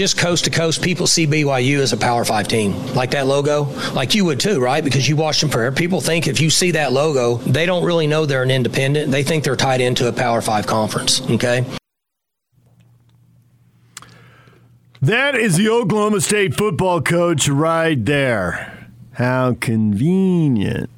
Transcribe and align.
just 0.00 0.16
coast 0.16 0.44
to 0.46 0.50
coast, 0.50 0.80
people 0.80 1.06
see 1.06 1.26
BYU 1.26 1.78
as 1.80 1.92
a 1.92 1.96
Power 1.96 2.24
Five 2.24 2.48
team, 2.48 2.74
like 2.94 3.10
that 3.10 3.26
logo, 3.26 3.64
like 3.92 4.14
you 4.14 4.24
would 4.24 4.40
too, 4.40 4.58
right? 4.58 4.82
Because 4.82 5.06
you 5.06 5.14
watched 5.14 5.42
them 5.42 5.50
forever. 5.50 5.76
People 5.76 6.00
think 6.00 6.26
if 6.26 6.40
you 6.40 6.48
see 6.48 6.70
that 6.70 6.90
logo, 6.94 7.36
they 7.36 7.66
don't 7.66 7.84
really 7.84 8.06
know 8.06 8.24
they're 8.24 8.42
an 8.42 8.50
independent. 8.50 9.10
They 9.12 9.22
think 9.22 9.44
they're 9.44 9.56
tied 9.56 9.82
into 9.82 10.08
a 10.08 10.12
Power 10.12 10.40
Five 10.40 10.66
conference. 10.66 11.20
Okay. 11.30 11.66
That 15.02 15.34
is 15.34 15.58
the 15.58 15.68
Oklahoma 15.68 16.22
State 16.22 16.54
football 16.54 17.02
coach 17.02 17.46
right 17.46 18.02
there. 18.02 18.88
How 19.12 19.52
convenient. 19.60 20.88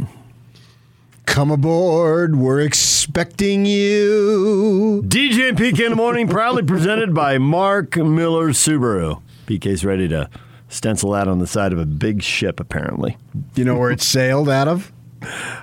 Come 1.33 1.51
aboard. 1.51 2.37
We're 2.37 2.61
expecting 2.61 3.65
you. 3.65 5.03
DJ 5.07 5.49
and 5.49 5.57
PK 5.57 5.87
in 5.87 5.89
the 5.93 5.97
morning, 5.97 6.29
proudly 6.29 6.63
presented 6.63 7.15
by 7.15 7.39
Mark 7.39 7.97
Miller 7.97 8.51
Subaru. 8.51 9.23
PK's 9.47 9.83
ready 9.83 10.09
to 10.09 10.29
stencil 10.69 11.15
out 11.15 11.29
on 11.29 11.39
the 11.39 11.47
side 11.47 11.73
of 11.73 11.79
a 11.79 11.87
big 11.87 12.23
ship, 12.23 12.61
apparently. 12.61 13.17
You 13.55 13.65
know 13.65 13.79
where 13.79 13.91
it 13.91 14.03
sailed 14.03 14.51
out 14.51 14.69
of? 14.69 14.93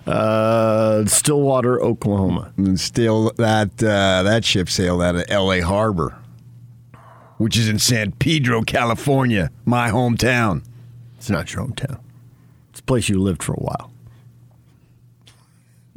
Uh, 0.07 1.05
Stillwater, 1.05 1.79
Oklahoma. 1.79 2.51
And 2.57 2.79
still, 2.79 3.31
that 3.37 3.83
uh, 3.83 4.23
that 4.23 4.43
ship 4.43 4.69
sailed 4.69 5.03
out 5.03 5.17
of 5.17 5.25
L.A. 5.27 5.59
Harbor, 5.59 6.17
which 7.37 7.55
is 7.55 7.69
in 7.69 7.77
San 7.77 8.13
Pedro, 8.13 8.63
California, 8.63 9.51
my 9.65 9.91
hometown. 9.91 10.63
It's 11.19 11.29
not 11.29 11.53
your 11.53 11.67
hometown. 11.67 11.99
It's 12.71 12.79
a 12.79 12.83
place 12.83 13.07
you 13.07 13.21
lived 13.21 13.43
for 13.43 13.53
a 13.53 13.59
while. 13.59 13.88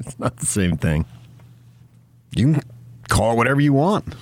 It's 0.04 0.18
not 0.18 0.36
the 0.36 0.46
same 0.46 0.76
thing. 0.76 1.04
You 2.34 2.54
can 2.54 2.62
call 3.08 3.32
it 3.32 3.36
whatever 3.36 3.60
you 3.60 3.72
want. 3.72 4.14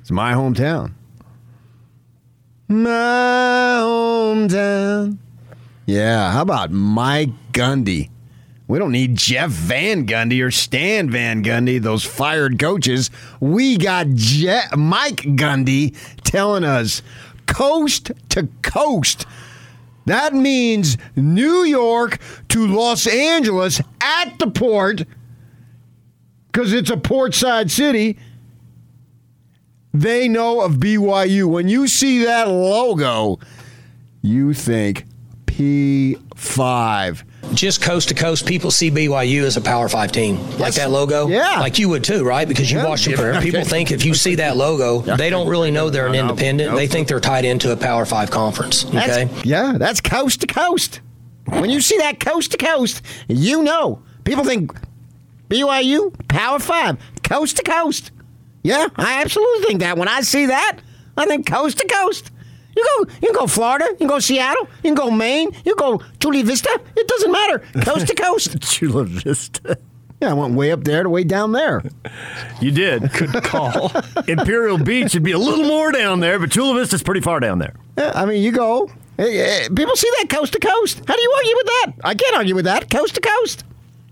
It's 0.00 0.10
my 0.10 0.32
hometown. 0.32 0.92
My 2.68 3.78
hometown. 3.82 5.18
Yeah, 5.86 6.32
how 6.32 6.42
about 6.42 6.70
Mike 6.70 7.30
Gundy? 7.52 8.08
We 8.68 8.78
don't 8.78 8.92
need 8.92 9.16
Jeff 9.16 9.50
Van 9.50 10.06
Gundy 10.06 10.42
or 10.42 10.50
Stan 10.50 11.10
Van 11.10 11.44
Gundy, 11.44 11.82
those 11.82 12.04
fired 12.04 12.58
coaches. 12.58 13.10
We 13.40 13.76
got 13.76 14.06
Je- 14.14 14.62
Mike 14.76 15.22
Gundy 15.22 15.94
telling 16.24 16.64
us 16.64 17.02
coast 17.46 18.12
to 18.30 18.48
coast. 18.62 19.26
That 20.06 20.34
means 20.34 20.96
New 21.14 21.62
York 21.62 22.18
to 22.48 22.66
Los 22.66 23.06
Angeles 23.06 23.80
at 24.00 24.38
the 24.38 24.50
port, 24.50 25.04
because 26.46 26.72
it's 26.72 26.90
a 26.90 26.96
portside 26.96 27.70
city. 27.70 28.18
They 29.94 30.26
know 30.28 30.62
of 30.62 30.72
BYU. 30.74 31.46
When 31.46 31.68
you 31.68 31.86
see 31.86 32.24
that 32.24 32.48
logo, 32.48 33.38
you 34.22 34.54
think 34.54 35.04
P5. 35.46 37.22
Just 37.54 37.82
coast 37.82 38.08
to 38.08 38.14
coast, 38.14 38.46
people 38.46 38.70
see 38.70 38.90
BYU 38.90 39.42
as 39.44 39.56
a 39.56 39.60
Power 39.60 39.88
Five 39.88 40.10
team, 40.12 40.38
like 40.58 40.74
that 40.74 40.90
logo. 40.90 41.28
Yeah. 41.28 41.60
like 41.60 41.78
you 41.78 41.88
would 41.90 42.02
too, 42.02 42.24
right? 42.24 42.48
Because 42.48 42.70
you 42.70 42.78
Yeah. 42.78 42.86
watched 42.88 43.04
them. 43.14 43.42
People 43.42 43.64
think 43.74 43.90
if 43.92 44.04
you 44.04 44.14
see 44.14 44.36
that 44.36 44.56
logo, 44.56 45.00
they 45.16 45.28
don't 45.30 45.46
really 45.48 45.70
know 45.70 45.90
they're 45.90 46.06
an 46.06 46.14
independent. 46.14 46.74
They 46.74 46.86
think 46.86 47.08
they're 47.08 47.20
tied 47.20 47.44
into 47.44 47.70
a 47.72 47.76
Power 47.76 48.04
Five 48.06 48.30
conference. 48.30 48.84
Okay. 48.86 49.24
That's, 49.26 49.44
yeah, 49.44 49.74
that's 49.76 50.00
coast 50.00 50.40
to 50.40 50.46
coast. 50.46 51.00
When 51.46 51.70
you 51.70 51.80
see 51.80 51.98
that 51.98 52.20
coast 52.20 52.52
to 52.52 52.56
coast, 52.56 53.02
you 53.28 53.62
know. 53.62 54.02
People 54.24 54.44
think 54.44 54.72
BYU, 55.48 56.12
Power 56.28 56.58
Five, 56.58 56.96
coast 57.22 57.56
to 57.58 57.62
coast. 57.62 58.10
Yeah, 58.62 58.86
I 58.96 59.20
absolutely 59.22 59.64
think 59.66 59.80
that. 59.80 59.98
When 59.98 60.08
I 60.08 60.20
see 60.22 60.46
that, 60.46 60.78
I 61.16 61.26
think 61.26 61.46
coast 61.46 61.78
to 61.78 61.86
coast. 61.86 62.30
You 62.76 62.84
go, 62.84 63.12
you 63.20 63.28
can 63.28 63.34
go 63.34 63.46
Florida, 63.46 63.86
you 63.90 63.96
can 63.96 64.06
go 64.06 64.18
Seattle, 64.18 64.68
you 64.82 64.90
can 64.90 64.94
go 64.94 65.10
Maine, 65.10 65.50
you 65.64 65.74
can 65.74 65.98
go 65.98 66.04
Chula 66.20 66.42
Vista. 66.42 66.80
It 66.96 67.06
doesn't 67.08 67.32
matter. 67.32 67.58
Coast 67.82 68.06
to 68.08 68.14
coast. 68.14 68.60
Chula 68.72 69.04
Vista. 69.04 69.78
Yeah, 70.20 70.30
I 70.30 70.34
went 70.34 70.54
way 70.54 70.70
up 70.70 70.84
there 70.84 71.02
to 71.02 71.10
way 71.10 71.24
down 71.24 71.50
there. 71.50 71.82
You 72.60 72.70
did. 72.70 73.12
Good 73.12 73.32
call. 73.42 73.90
Imperial 74.28 74.78
Beach 74.78 75.14
would 75.14 75.24
be 75.24 75.32
a 75.32 75.38
little 75.38 75.64
more 75.66 75.90
down 75.90 76.20
there, 76.20 76.38
but 76.38 76.52
Chula 76.52 76.78
Vista's 76.78 77.02
pretty 77.02 77.20
far 77.20 77.40
down 77.40 77.58
there. 77.58 77.74
Yeah, 77.98 78.12
I 78.14 78.24
mean, 78.24 78.40
you 78.40 78.52
go. 78.52 78.88
Hey, 79.16 79.34
hey, 79.34 79.68
people 79.74 79.96
see 79.96 80.08
that 80.18 80.28
coast 80.30 80.52
to 80.52 80.60
coast. 80.60 81.02
How 81.06 81.14
do 81.16 81.20
you 81.20 81.32
argue 81.36 81.56
with 81.56 81.66
that? 81.66 81.92
I 82.04 82.14
can't 82.14 82.36
argue 82.36 82.54
with 82.54 82.64
that. 82.66 82.88
Coast 82.88 83.16
to 83.16 83.20
coast. 83.20 83.64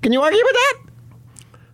Can 0.02 0.12
you 0.12 0.20
argue 0.20 0.42
with 0.42 0.52
that? 0.52 0.74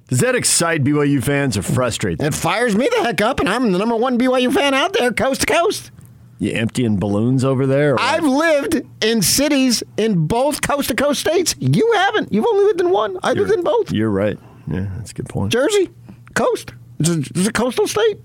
Does 0.08 0.20
that 0.20 0.34
excite 0.36 0.84
BYU 0.84 1.22
fans 1.22 1.56
or 1.56 1.62
frustrate 1.62 2.18
them? 2.18 2.28
It 2.28 2.34
fires 2.34 2.76
me 2.76 2.88
the 2.94 3.02
heck 3.04 3.20
up, 3.20 3.40
and 3.40 3.48
I'm 3.48 3.72
the 3.72 3.78
number 3.78 3.96
one 3.96 4.18
BYU 4.18 4.52
fan 4.52 4.74
out 4.74 4.92
there, 4.92 5.12
coast 5.12 5.40
to 5.40 5.46
coast. 5.46 5.90
You 6.38 6.52
emptying 6.52 6.98
balloons 6.98 7.44
over 7.44 7.66
there? 7.66 7.94
or? 7.94 8.00
I've 8.00 8.24
lived 8.24 8.82
in 9.02 9.22
cities 9.22 9.82
in 9.96 10.26
both 10.26 10.60
coast 10.62 10.88
to 10.88 10.94
coast 10.94 11.20
states. 11.20 11.54
You 11.58 11.90
haven't. 11.96 12.32
You've 12.32 12.46
only 12.46 12.64
lived 12.64 12.80
in 12.80 12.90
one. 12.90 13.18
I 13.22 13.32
lived 13.32 13.52
in 13.52 13.62
both. 13.62 13.90
You're 13.90 14.10
right. 14.10 14.38
Yeah, 14.70 14.86
that's 14.96 15.12
a 15.12 15.14
good 15.14 15.28
point. 15.28 15.52
Jersey, 15.52 15.88
coast. 16.34 16.72
It's 17.00 17.08
a, 17.08 17.18
it's 17.18 17.46
a 17.46 17.52
coastal 17.52 17.86
state. 17.86 18.18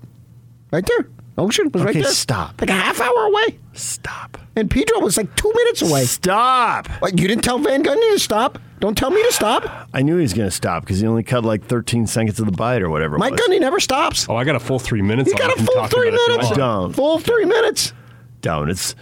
Right 0.72 0.84
there. 0.86 1.08
Ocean 1.38 1.70
was 1.72 1.82
right 1.82 1.94
there. 1.94 2.04
stop. 2.04 2.60
Like 2.60 2.68
a 2.70 2.74
half 2.74 3.00
hour 3.00 3.24
away. 3.24 3.58
Stop. 3.72 4.36
And 4.54 4.70
Pedro 4.70 5.00
was 5.00 5.16
like 5.16 5.34
two 5.34 5.50
minutes 5.54 5.80
away. 5.80 6.04
Stop. 6.04 6.88
Like, 7.00 7.18
you 7.18 7.26
didn't 7.26 7.42
tell 7.42 7.58
Van 7.58 7.82
Gundy 7.82 8.12
to 8.12 8.18
stop. 8.18 8.58
Don't 8.80 8.98
tell 8.98 9.10
me 9.10 9.22
to 9.22 9.32
stop. 9.32 9.88
I 9.94 10.02
knew 10.02 10.16
he 10.16 10.22
was 10.22 10.34
going 10.34 10.48
to 10.48 10.54
stop 10.54 10.82
because 10.82 11.00
he 11.00 11.06
only 11.06 11.22
cut 11.22 11.44
like 11.44 11.64
13 11.64 12.06
seconds 12.06 12.38
of 12.40 12.46
the 12.46 12.52
bite 12.52 12.82
or 12.82 12.90
whatever. 12.90 13.16
it 13.16 13.20
Mike. 13.20 13.34
Gundy 13.34 13.60
never 13.60 13.80
stops. 13.80 14.28
Oh, 14.28 14.36
I 14.36 14.44
got 14.44 14.56
a 14.56 14.60
full 14.60 14.78
three 14.78 15.00
minutes. 15.00 15.30
He's 15.32 15.40
on 15.40 15.48
got 15.48 15.58
a 15.58 15.62
full 15.64 15.86
three 15.86 16.08
about 16.08 16.14
it 16.14 16.20
if 16.20 16.26
you 16.26 16.32
minutes. 16.32 16.48
want. 16.50 16.58
Don't. 16.58 16.92
Full 16.94 17.18
three 17.20 17.44
minutes. 17.46 17.94
Don't. 18.42 18.68
It's 18.70 18.94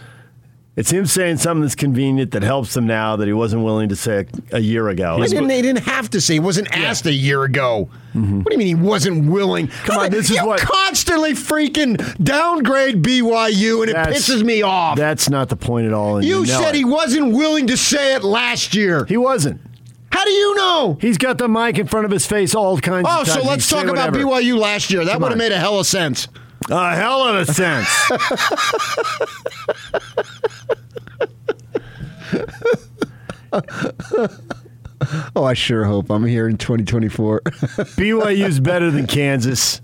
it's 0.76 0.90
him 0.92 1.04
saying 1.04 1.38
something 1.38 1.62
that's 1.62 1.74
convenient 1.74 2.30
that 2.30 2.42
helps 2.42 2.74
him 2.76 2.86
now 2.86 3.16
that 3.16 3.26
he 3.26 3.32
wasn't 3.34 3.64
willing 3.64 3.88
to 3.90 3.96
say 3.96 4.24
a, 4.52 4.56
a 4.56 4.60
year 4.60 4.88
ago. 4.88 5.16
I 5.20 5.26
didn't, 5.26 5.48
they 5.48 5.60
didn't 5.60 5.82
have 5.84 6.08
to 6.10 6.20
say. 6.20 6.34
He 6.34 6.40
wasn't 6.40 6.74
asked 6.74 7.04
a 7.06 7.12
year 7.12 7.42
ago. 7.42 7.90
What 8.12 8.44
do 8.46 8.52
you 8.52 8.58
mean 8.58 8.66
he 8.68 8.74
wasn't 8.76 9.30
willing? 9.30 9.66
Come 9.84 9.98
on, 9.98 10.10
this 10.10 10.30
is 10.30 10.36
you 10.36 10.46
what- 10.46 10.60
constantly 10.60 11.32
freaking 11.32 11.96
downgrade 12.22 13.02
BYU, 13.02 13.82
and 13.82 13.90
it 13.90 13.96
pisses 13.96 14.42
me 14.44 14.62
off. 14.62 14.96
That's 14.96 15.28
not 15.28 15.48
the 15.48 15.56
point 15.56 15.86
at 15.86 15.92
all. 15.92 16.16
and 16.18 16.24
you 16.24 16.40
know 16.40 16.44
said 16.44 16.74
it. 16.74 16.78
he 16.78 16.84
wasn't 16.84 17.32
willing 17.34 17.66
to 17.66 17.76
say 17.76 18.14
it 18.14 18.22
last 18.24 18.74
year. 18.74 19.04
He 19.06 19.16
wasn't. 19.16 19.60
How 20.12 20.24
do 20.24 20.30
you 20.30 20.54
know? 20.56 20.98
He's 21.00 21.18
got 21.18 21.38
the 21.38 21.48
mic 21.48 21.78
in 21.78 21.86
front 21.88 22.04
of 22.06 22.10
his 22.10 22.26
face 22.26 22.54
all 22.54 22.78
kinds 22.80 23.06
Oh, 23.08 23.20
of 23.22 23.26
times. 23.26 23.32
so 23.34 23.42
He 23.42 23.48
let's 23.48 23.68
can 23.68 23.78
talk 23.78 23.86
say 23.86 23.92
about 23.92 24.12
whatever. 24.12 24.42
BYU 24.42 24.56
last 24.58 24.90
year. 24.90 25.04
That 25.04 25.14
Come 25.14 25.22
would 25.22 25.28
have 25.32 25.32
on. 25.32 25.38
made 25.38 25.52
a 25.52 25.58
hell 25.58 25.78
of 25.78 25.86
sense. 25.86 26.26
A 26.70 26.94
hell 26.94 27.22
of 27.26 27.48
a 27.48 27.52
sense. 27.52 27.88
Oh, 35.34 35.44
I 35.44 35.54
sure 35.54 35.84
hope 35.84 36.10
I'm 36.10 36.24
here 36.26 36.46
in 36.46 36.58
2024. 36.58 37.40
BYU's 37.44 38.60
better 38.60 38.90
than 38.90 39.06
Kansas. 39.06 39.80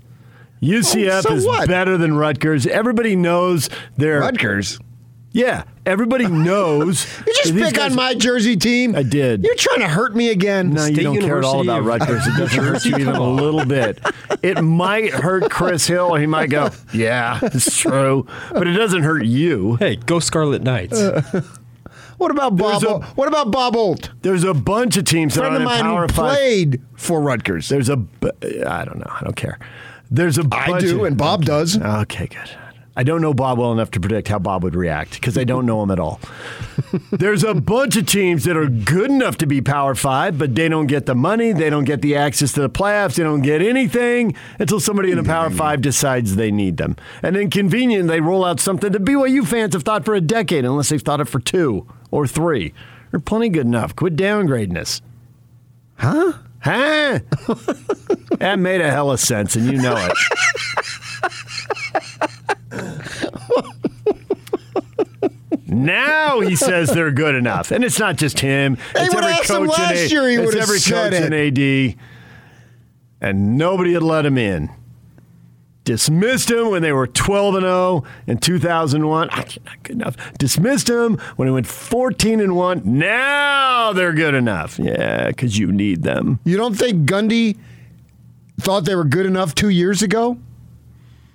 UCF 0.61 1.17
Oh, 1.17 1.21
so 1.21 1.33
is 1.33 1.67
better 1.67 1.97
than 1.97 2.15
Rutgers. 2.15 2.67
Everybody 2.67 3.15
knows 3.15 3.69
they're 3.97 4.19
Rutgers. 4.19 4.79
Yeah, 5.37 5.63
everybody 5.85 6.25
knows. 6.49 7.05
You 7.27 7.33
just 7.43 7.53
pick 7.53 7.75
guys- 7.75 7.91
on 7.91 7.95
my 7.95 8.15
Jersey 8.15 8.55
team. 8.57 8.95
I 8.95 9.03
did. 9.03 9.43
You're 9.43 9.55
trying 9.55 9.81
to 9.81 9.87
hurt 9.87 10.15
me 10.15 10.29
again. 10.29 10.71
No, 10.73 10.85
you 10.85 11.03
don't 11.03 11.19
care 11.19 11.37
at 11.37 11.43
all 11.43 11.61
about 11.61 11.83
Rutgers. 11.83 12.25
It 12.25 12.37
doesn't 12.37 12.63
hurt 12.63 12.85
you 12.85 12.97
even 12.97 13.15
a 13.15 13.23
little 13.23 13.63
bit. 13.65 13.99
It 14.41 14.61
might 14.63 15.11
hurt 15.13 15.51
Chris 15.51 15.85
Hill. 15.85 16.15
He 16.15 16.25
might 16.25 16.49
go, 16.49 16.69
"Yeah, 16.93 17.39
it's 17.43 17.77
true," 17.77 18.25
but 18.51 18.67
it 18.67 18.73
doesn't 18.73 19.03
hurt 19.03 19.25
you. 19.25 19.75
Hey, 19.75 19.95
go 19.97 20.19
Scarlet 20.19 20.63
Knights. 20.63 20.99
What 22.17 22.31
about 22.31 22.55
Bob? 22.57 22.81
There's 22.81 22.91
a- 22.93 22.99
what 23.13 23.27
about 23.27 23.51
Bob 23.51 23.75
Olt? 23.75 24.09
There's 24.23 24.43
a 24.43 24.55
bunch 24.55 24.97
of 24.97 25.05
teams 25.05 25.35
that 25.35 25.41
friend 25.41 25.53
are 25.53 25.57
of 25.57 25.61
in 25.61 25.65
mine 25.67 25.81
Power 25.83 26.01
who 26.07 26.07
Five. 26.07 26.35
played 26.35 26.81
for 26.95 27.21
Rutgers. 27.21 27.69
There's 27.69 27.89
a. 27.89 28.03
I 28.65 28.85
don't 28.85 28.97
know. 28.97 29.05
I 29.11 29.19
don't 29.23 29.35
care. 29.35 29.59
There's 30.09 30.39
a 30.39 30.43
I 30.51 30.65
bunch 30.67 30.81
do, 30.85 31.01
of- 31.01 31.05
and 31.05 31.15
Bob 31.15 31.45
does. 31.45 31.77
Okay, 31.79 32.25
good. 32.25 32.49
I 32.97 33.03
don't 33.03 33.21
know 33.21 33.31
Bob 33.31 33.59
well 33.59 33.71
enough 33.71 33.91
to 33.91 33.99
predict 33.99 34.27
how 34.27 34.39
Bob 34.39 34.63
would 34.63 34.73
react 34.73 35.13
because 35.13 35.37
I 35.37 35.43
don't 35.43 35.67
know 35.67 35.83
him 35.83 35.91
at 35.91 35.99
all. 35.99 36.19
There's 37.11 37.43
a 37.43 37.53
bunch 37.53 37.95
of 37.95 38.07
teams 38.07 38.43
that 38.45 38.57
are 38.57 38.65
good 38.65 39.11
enough 39.11 39.37
to 39.37 39.45
be 39.45 39.61
Power 39.61 39.93
Five, 39.93 40.39
but 40.39 40.55
they 40.55 40.67
don't 40.67 40.87
get 40.87 41.05
the 41.05 41.13
money, 41.13 41.51
they 41.51 41.69
don't 41.69 41.83
get 41.83 42.01
the 42.01 42.15
access 42.15 42.53
to 42.53 42.61
the 42.61 42.71
playoffs, 42.71 43.13
they 43.13 43.21
don't 43.21 43.43
get 43.43 43.61
anything 43.61 44.35
until 44.57 44.79
somebody 44.79 45.11
in 45.11 45.17
the 45.17 45.23
Power 45.23 45.51
mm. 45.51 45.55
Five 45.55 45.83
decides 45.83 46.37
they 46.37 46.49
need 46.49 46.77
them. 46.77 46.95
And 47.21 47.35
then 47.35 47.51
convenient, 47.51 48.07
they 48.07 48.19
roll 48.19 48.43
out 48.43 48.59
something 48.59 48.91
that 48.91 49.05
BYU 49.05 49.45
fans 49.45 49.75
have 49.75 49.83
thought 49.83 50.03
for 50.03 50.15
a 50.15 50.21
decade, 50.21 50.65
unless 50.65 50.89
they've 50.89 50.99
thought 50.99 51.21
it 51.21 51.25
for 51.25 51.39
two 51.39 51.85
or 52.09 52.25
three. 52.25 52.73
They're 53.11 53.19
plenty 53.19 53.49
good 53.49 53.67
enough. 53.67 53.95
Quit 53.95 54.15
downgrading 54.15 54.75
us. 54.75 55.03
Huh? 55.97 56.33
Huh? 56.61 57.19
that 58.39 58.57
made 58.57 58.81
a 58.81 58.89
hell 58.89 59.11
of 59.11 59.19
sense, 59.19 59.55
and 59.55 59.67
you 59.67 59.79
know 59.79 59.95
it. 59.97 60.17
Now 65.65 66.39
he 66.39 66.55
says 66.55 66.89
they're 66.89 67.11
good 67.11 67.35
enough, 67.35 67.71
and 67.71 67.83
it's 67.83 67.99
not 67.99 68.15
just 68.15 68.39
him. 68.39 68.77
They 68.93 69.01
it's 69.03 69.13
every 69.15 69.33
coach 69.45 69.69
last 69.69 69.91
in 69.91 69.97
A- 69.97 70.09
year, 70.09 70.29
he 70.29 70.35
it's 70.37 70.55
every 70.55 70.79
coach 70.79 71.13
in 71.13 71.33
AD, 71.33 71.95
and 73.21 73.57
nobody 73.57 73.93
had 73.93 74.03
let 74.03 74.25
him 74.25 74.37
in. 74.37 74.69
Dismissed 75.83 76.51
him 76.51 76.69
when 76.69 76.81
they 76.81 76.91
were 76.91 77.07
12 77.07 77.55
and 77.55 77.63
0 77.63 78.03
in 78.27 78.37
2001. 78.39 79.29
Ah, 79.31 79.35
Not 79.65 79.83
good 79.83 79.95
enough. 79.95 80.33
Dismissed 80.37 80.89
him 80.89 81.17
when 81.37 81.47
he 81.47 81.53
went 81.53 81.65
14 81.67 82.41
and 82.41 82.55
1. 82.57 82.81
Now 82.83 83.93
they're 83.93 84.11
good 84.13 84.33
enough. 84.33 84.77
Yeah, 84.79 85.27
because 85.27 85.57
you 85.57 85.71
need 85.71 86.03
them. 86.03 86.39
You 86.43 86.57
don't 86.57 86.75
think 86.75 87.09
Gundy 87.09 87.57
thought 88.59 88.83
they 88.85 88.95
were 88.95 89.05
good 89.05 89.25
enough 89.25 89.55
two 89.55 89.69
years 89.69 90.01
ago? 90.01 90.37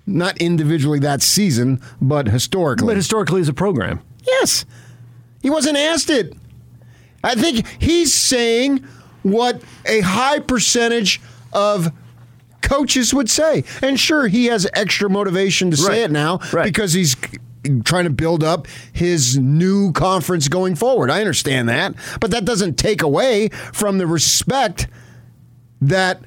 Not 0.05 0.37
individually 0.39 0.99
that 0.99 1.21
season, 1.21 1.79
but 2.01 2.27
historically. 2.27 2.87
But 2.87 2.97
historically, 2.97 3.41
as 3.41 3.47
a 3.49 3.53
program, 3.53 4.01
Yes. 4.25 4.65
He 5.41 5.49
wasn't 5.49 5.75
asked 5.77 6.09
it. 6.09 6.33
I 7.23 7.35
think 7.35 7.65
he's 7.79 8.13
saying 8.13 8.85
what 9.23 9.61
a 9.85 9.99
high 10.01 10.39
percentage 10.39 11.19
of 11.51 11.91
coaches 12.61 13.13
would 13.13 13.29
say. 13.29 13.65
And 13.81 13.99
sure, 13.99 14.27
he 14.27 14.45
has 14.45 14.65
extra 14.73 15.09
motivation 15.09 15.71
to 15.71 15.77
say 15.77 15.87
Right. 15.89 15.97
it 15.99 16.11
now 16.11 16.39
Right. 16.53 16.63
because 16.63 16.93
he's 16.93 17.15
trying 17.83 18.05
to 18.05 18.09
build 18.09 18.43
up 18.43 18.67
his 18.93 19.37
new 19.37 19.91
conference 19.91 20.47
going 20.47 20.75
forward. 20.75 21.09
I 21.09 21.19
understand 21.19 21.67
that. 21.69 21.93
But 22.21 22.31
that 22.31 22.45
doesn't 22.45 22.77
take 22.77 23.01
away 23.01 23.49
from 23.73 23.97
the 23.97 24.07
respect 24.07 24.87
that 25.81 26.21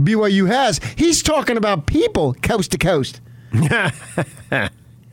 BYU 0.00 0.48
has. 0.48 0.80
He's 0.96 1.22
talking 1.22 1.56
about 1.56 1.86
people 1.86 2.34
coast 2.34 2.72
to 2.72 2.78
coast. 2.78 3.20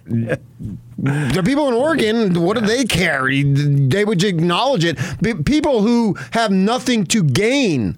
The 0.07 1.41
people 1.43 1.67
in 1.67 1.73
Oregon, 1.73 2.39
what 2.41 2.57
do 2.57 2.65
they 2.65 2.85
care? 2.85 3.27
They 3.27 4.05
would 4.05 4.23
acknowledge 4.23 4.85
it. 4.85 4.97
People 5.45 5.81
who 5.81 6.15
have 6.31 6.51
nothing 6.51 7.05
to 7.07 7.23
gain 7.23 7.97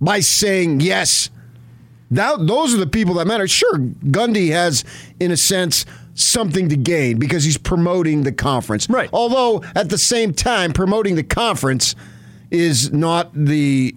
by 0.00 0.20
saying 0.20 0.80
yes. 0.80 1.30
That, 2.10 2.46
those 2.46 2.72
are 2.74 2.78
the 2.78 2.86
people 2.86 3.14
that 3.14 3.26
matter. 3.26 3.48
Sure, 3.48 3.78
Gundy 3.78 4.50
has, 4.52 4.84
in 5.18 5.32
a 5.32 5.36
sense, 5.36 5.84
something 6.14 6.68
to 6.68 6.76
gain 6.76 7.18
because 7.18 7.42
he's 7.42 7.58
promoting 7.58 8.22
the 8.22 8.32
conference. 8.32 8.88
Right. 8.88 9.10
Although, 9.12 9.64
at 9.74 9.90
the 9.90 9.98
same 9.98 10.32
time, 10.32 10.72
promoting 10.72 11.16
the 11.16 11.24
conference 11.24 11.96
is 12.50 12.92
not 12.92 13.32
the 13.34 13.96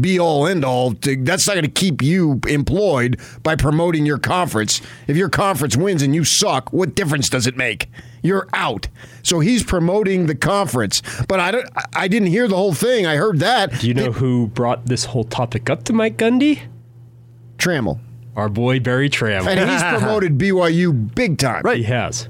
be 0.00 0.18
all 0.18 0.46
end 0.46 0.64
all. 0.64 0.92
To, 0.94 1.16
that's 1.16 1.46
not 1.46 1.54
going 1.54 1.64
to 1.64 1.70
keep 1.70 2.02
you 2.02 2.40
employed 2.48 3.18
by 3.42 3.56
promoting 3.56 4.04
your 4.06 4.18
conference. 4.18 4.80
If 5.06 5.16
your 5.16 5.28
conference 5.28 5.76
wins 5.76 6.02
and 6.02 6.14
you 6.14 6.24
suck, 6.24 6.72
what 6.72 6.94
difference 6.94 7.28
does 7.28 7.46
it 7.46 7.56
make? 7.56 7.88
You're 8.22 8.48
out. 8.52 8.88
So 9.22 9.40
he's 9.40 9.62
promoting 9.62 10.26
the 10.26 10.34
conference. 10.34 11.02
But 11.28 11.40
I 11.40 11.50
don't. 11.50 11.68
I 11.94 12.08
didn't 12.08 12.28
hear 12.28 12.48
the 12.48 12.56
whole 12.56 12.74
thing. 12.74 13.06
I 13.06 13.16
heard 13.16 13.38
that. 13.38 13.80
Do 13.80 13.88
you 13.88 13.94
know 13.94 14.12
who 14.12 14.48
brought 14.48 14.86
this 14.86 15.06
whole 15.06 15.24
topic 15.24 15.70
up 15.70 15.84
to 15.84 15.92
Mike 15.92 16.16
Gundy? 16.18 16.60
Tramel, 17.56 17.98
Our 18.36 18.48
boy 18.48 18.80
Berry 18.80 19.10
Tramel, 19.10 19.46
and 19.46 19.70
he's 19.70 19.82
promoted 19.98 20.38
BYU 20.38 21.14
big 21.14 21.38
time. 21.38 21.62
Right, 21.62 21.78
he 21.78 21.82
has. 21.84 22.28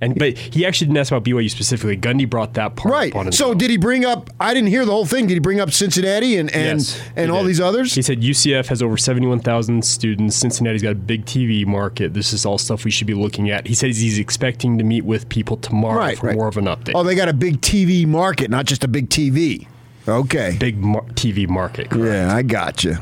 And 0.00 0.16
but 0.16 0.38
he 0.38 0.64
actually 0.64 0.86
didn't 0.86 0.98
ask 0.98 1.10
about 1.10 1.24
BYU 1.24 1.50
specifically. 1.50 1.96
Gundy 1.96 2.28
brought 2.30 2.54
that 2.54 2.76
part 2.76 2.92
Right. 2.92 3.12
up 3.12 3.18
on 3.18 3.26
his 3.26 3.36
So 3.36 3.52
did 3.52 3.68
he 3.68 3.76
bring 3.76 4.04
up? 4.04 4.30
I 4.38 4.54
didn't 4.54 4.68
hear 4.68 4.84
the 4.84 4.92
whole 4.92 5.04
thing. 5.06 5.26
Did 5.26 5.34
he 5.34 5.40
bring 5.40 5.58
up 5.58 5.72
Cincinnati 5.72 6.36
and 6.36 6.48
and 6.54 6.78
Yes, 6.78 7.00
and 7.16 7.32
all 7.32 7.42
did. 7.42 7.48
these 7.48 7.60
others? 7.60 7.94
He 7.94 8.02
said 8.02 8.22
UCF 8.22 8.68
has 8.68 8.80
over 8.80 8.96
71,000 8.96 9.84
students. 9.84 10.36
Cincinnati's 10.36 10.82
got 10.82 10.92
a 10.92 10.94
big 10.94 11.24
TV 11.24 11.66
market. 11.66 12.14
This 12.14 12.32
is 12.32 12.46
all 12.46 12.58
stuff 12.58 12.84
we 12.84 12.92
should 12.92 13.08
be 13.08 13.14
looking 13.14 13.50
at. 13.50 13.66
He 13.66 13.74
says 13.74 13.98
he's 13.98 14.20
expecting 14.20 14.78
to 14.78 14.84
meet 14.84 15.04
with 15.04 15.28
people 15.28 15.56
tomorrow 15.56 15.98
Right, 15.98 16.16
for 16.18 16.28
right. 16.28 16.36
more 16.36 16.46
of 16.46 16.56
an 16.56 16.66
update. 16.66 16.92
Oh, 16.94 17.02
they 17.02 17.16
got 17.16 17.28
a 17.28 17.32
big 17.32 17.60
TV 17.60 18.06
market, 18.06 18.50
not 18.50 18.66
just 18.66 18.84
a 18.84 18.88
big 18.88 19.08
TV. 19.10 19.66
Okay. 20.06 20.56
big 20.60 20.78
mar- 20.78 21.04
TV 21.16 21.48
market. 21.48 21.90
Correct. 21.90 22.06
Yeah, 22.14 22.34
I 22.36 22.42
got 22.42 22.84
you. 22.84 22.96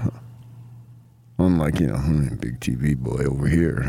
Unlike 1.39 1.81
you 1.81 1.87
know, 1.89 1.97
hmm, 1.99 2.35
big 2.37 2.59
TV 2.61 2.97
boy 2.97 3.23
over 3.29 3.47
here. 3.47 3.85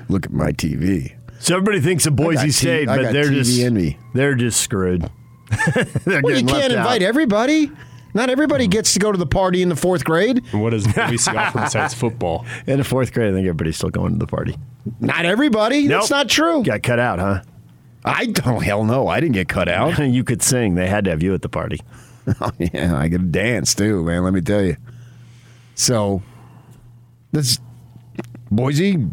Look 0.08 0.24
at 0.24 0.32
my 0.32 0.52
TV. 0.52 1.12
So 1.38 1.56
everybody 1.56 1.80
thinks 1.80 2.06
of 2.06 2.16
Boise 2.16 2.36
got 2.36 2.42
T- 2.44 2.50
State, 2.50 2.88
I 2.88 2.96
but 2.96 3.02
got 3.04 3.12
they're 3.12 3.24
TV 3.24 3.34
just 3.34 3.60
envy. 3.60 3.98
they're 4.14 4.34
just 4.34 4.60
screwed. 4.60 5.02
they're 6.04 6.20
Well, 6.22 6.34
you 6.34 6.42
getting 6.42 6.46
can't 6.48 6.72
invite 6.72 7.02
out. 7.02 7.08
everybody. 7.08 7.70
Not 8.14 8.30
everybody 8.30 8.66
gets 8.66 8.94
to 8.94 8.98
go 8.98 9.12
to 9.12 9.18
the 9.18 9.26
party 9.26 9.60
in 9.60 9.68
the 9.68 9.76
fourth 9.76 10.02
grade. 10.04 10.42
And 10.52 10.62
what 10.62 10.70
does 10.70 10.86
Boise 10.94 11.30
offer 11.30 11.60
besides 11.60 11.92
football? 11.92 12.46
In 12.66 12.78
the 12.78 12.84
fourth 12.84 13.12
grade, 13.12 13.30
I 13.30 13.34
think 13.34 13.44
everybody's 13.46 13.76
still 13.76 13.90
going 13.90 14.12
to 14.12 14.18
the 14.18 14.26
party. 14.26 14.56
Not 15.00 15.26
everybody. 15.26 15.86
That's 15.86 16.08
Nope. 16.10 16.16
not 16.18 16.28
true. 16.30 16.62
Got 16.62 16.82
cut 16.82 16.98
out, 16.98 17.18
huh? 17.18 17.42
I 18.04 18.26
don't. 18.26 18.62
Hell 18.62 18.84
no. 18.84 19.06
I 19.08 19.20
didn't 19.20 19.34
get 19.34 19.48
cut 19.48 19.68
out. 19.68 19.98
you 20.06 20.24
could 20.24 20.40
sing. 20.42 20.76
They 20.76 20.86
had 20.86 21.04
to 21.04 21.10
have 21.10 21.22
you 21.22 21.34
at 21.34 21.42
the 21.42 21.48
party. 21.50 21.80
Oh, 22.40 22.50
yeah, 22.58 22.96
I 22.96 23.08
could 23.08 23.30
dance 23.30 23.74
too, 23.74 24.02
man. 24.04 24.24
Let 24.24 24.32
me 24.32 24.40
tell 24.40 24.62
you. 24.62 24.76
So, 25.74 26.22
this 27.32 27.58
Boise. 28.50 29.06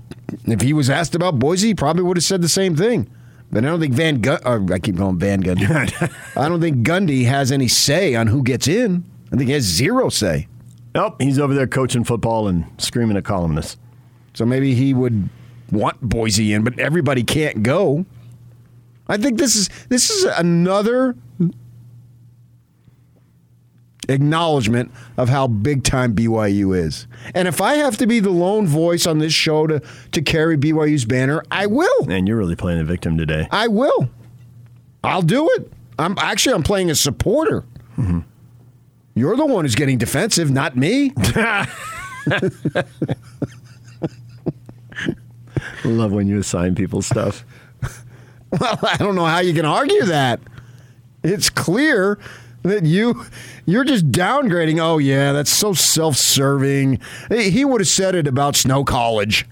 If 0.46 0.62
he 0.62 0.74
was 0.74 0.90
asked 0.90 1.16
about 1.16 1.40
Boise, 1.40 1.68
he 1.68 1.76
probably 1.76 2.04
would 2.04 2.18
have 2.18 2.24
said 2.24 2.42
the 2.42 2.50
same 2.50 2.76
thing. 2.76 3.10
But 3.52 3.64
I 3.64 3.68
don't 3.68 3.80
think 3.80 3.94
Van 3.94 4.20
Gun. 4.20 4.40
Or 4.46 4.66
I 4.74 4.80
keep 4.80 4.96
going 4.96 5.20
Van 5.20 5.44
Gundy. 5.44 6.12
I 6.36 6.50
don't 6.50 6.60
think 6.60 6.86
Gundy 6.86 7.26
has 7.26 7.52
any 7.52 7.68
say 7.68 8.16
on 8.16 8.28
who 8.28 8.42
gets 8.42 8.68
in. 8.68 9.04
I 9.32 9.36
think 9.36 9.48
he 9.48 9.54
has 9.54 9.64
zero 9.64 10.10
say. 10.10 10.48
Nope, 10.96 11.22
he's 11.22 11.40
over 11.40 11.54
there 11.54 11.68
coaching 11.68 12.04
football 12.04 12.48
and 12.48 12.66
screaming 12.78 13.18
at 13.18 13.26
columnists. 13.26 13.78
So 14.34 14.46
maybe 14.46 14.74
he 14.74 14.94
would 14.94 15.30
want 15.72 16.00
Boise 16.02 16.54
in, 16.54 16.64
but 16.64 16.80
everybody 16.80 17.24
can't 17.24 17.64
go. 17.64 18.06
I 19.08 19.18
think 19.18 19.38
this 19.38 19.56
is 19.56 19.70
this 19.90 20.10
is 20.10 20.24
another 20.24 21.16
acknowledgement 24.10 24.92
of 25.18 25.30
how 25.30 25.48
big 25.48 25.84
time 25.84 26.16
BYU 26.16 26.78
is. 26.78 27.08
And 27.34 27.48
if 27.48 27.62
I 27.62 27.76
have 27.76 27.98
to 27.98 28.08
be 28.08 28.20
the 28.20 28.30
lone 28.30 28.68
voice 28.68 29.06
on 29.06 29.20
this 29.20 29.34
show 29.34 29.68
to 29.68 29.82
to 30.12 30.22
carry 30.22 30.58
BYU's 30.58 31.06
banner, 31.06 31.44
I 31.52 31.66
will. 31.68 32.10
And 32.10 32.28
you're 32.28 32.38
really 32.38 32.56
playing 32.56 32.80
the 32.80 32.86
victim 32.86 33.18
today. 33.18 33.48
I 33.52 33.68
will. 33.68 34.10
I'll 35.04 35.22
do 35.22 35.50
it. 35.52 35.72
I'm 36.00 36.18
actually 36.18 36.56
I'm 36.56 36.64
playing 36.64 36.90
a 36.90 36.96
supporter. 36.96 37.64
Mm-hmm. 37.98 38.20
You're 39.16 39.36
the 39.36 39.46
one 39.46 39.66
who's 39.66 39.76
getting 39.76 39.98
defensive, 39.98 40.50
not 40.50 40.76
me. 40.76 41.12
Love 45.86 46.12
when 46.12 46.28
you 46.28 46.40
assign 46.40 46.76
people 46.76 47.02
stuff. 47.02 47.46
Well, 48.60 48.78
I 48.84 48.98
don't 48.98 49.16
know 49.16 49.26
how 49.26 49.40
you 49.40 49.52
can 49.52 49.66
argue 49.66 50.04
that. 50.04 50.40
It's 51.24 51.50
clear 51.50 52.20
that 52.64 52.86
you 52.86 53.26
you're 53.66 53.84
just 53.84 54.12
downgrading. 54.12 54.80
Oh 54.82 54.98
yeah, 54.98 55.32
that's 55.32 55.52
so 55.52 55.74
self-serving. 55.74 57.00
He 57.30 57.66
would 57.66 57.82
have 57.82 57.88
said 57.88 58.16
it 58.16 58.28
about 58.28 58.56
Snow 58.56 58.84
College 58.84 59.46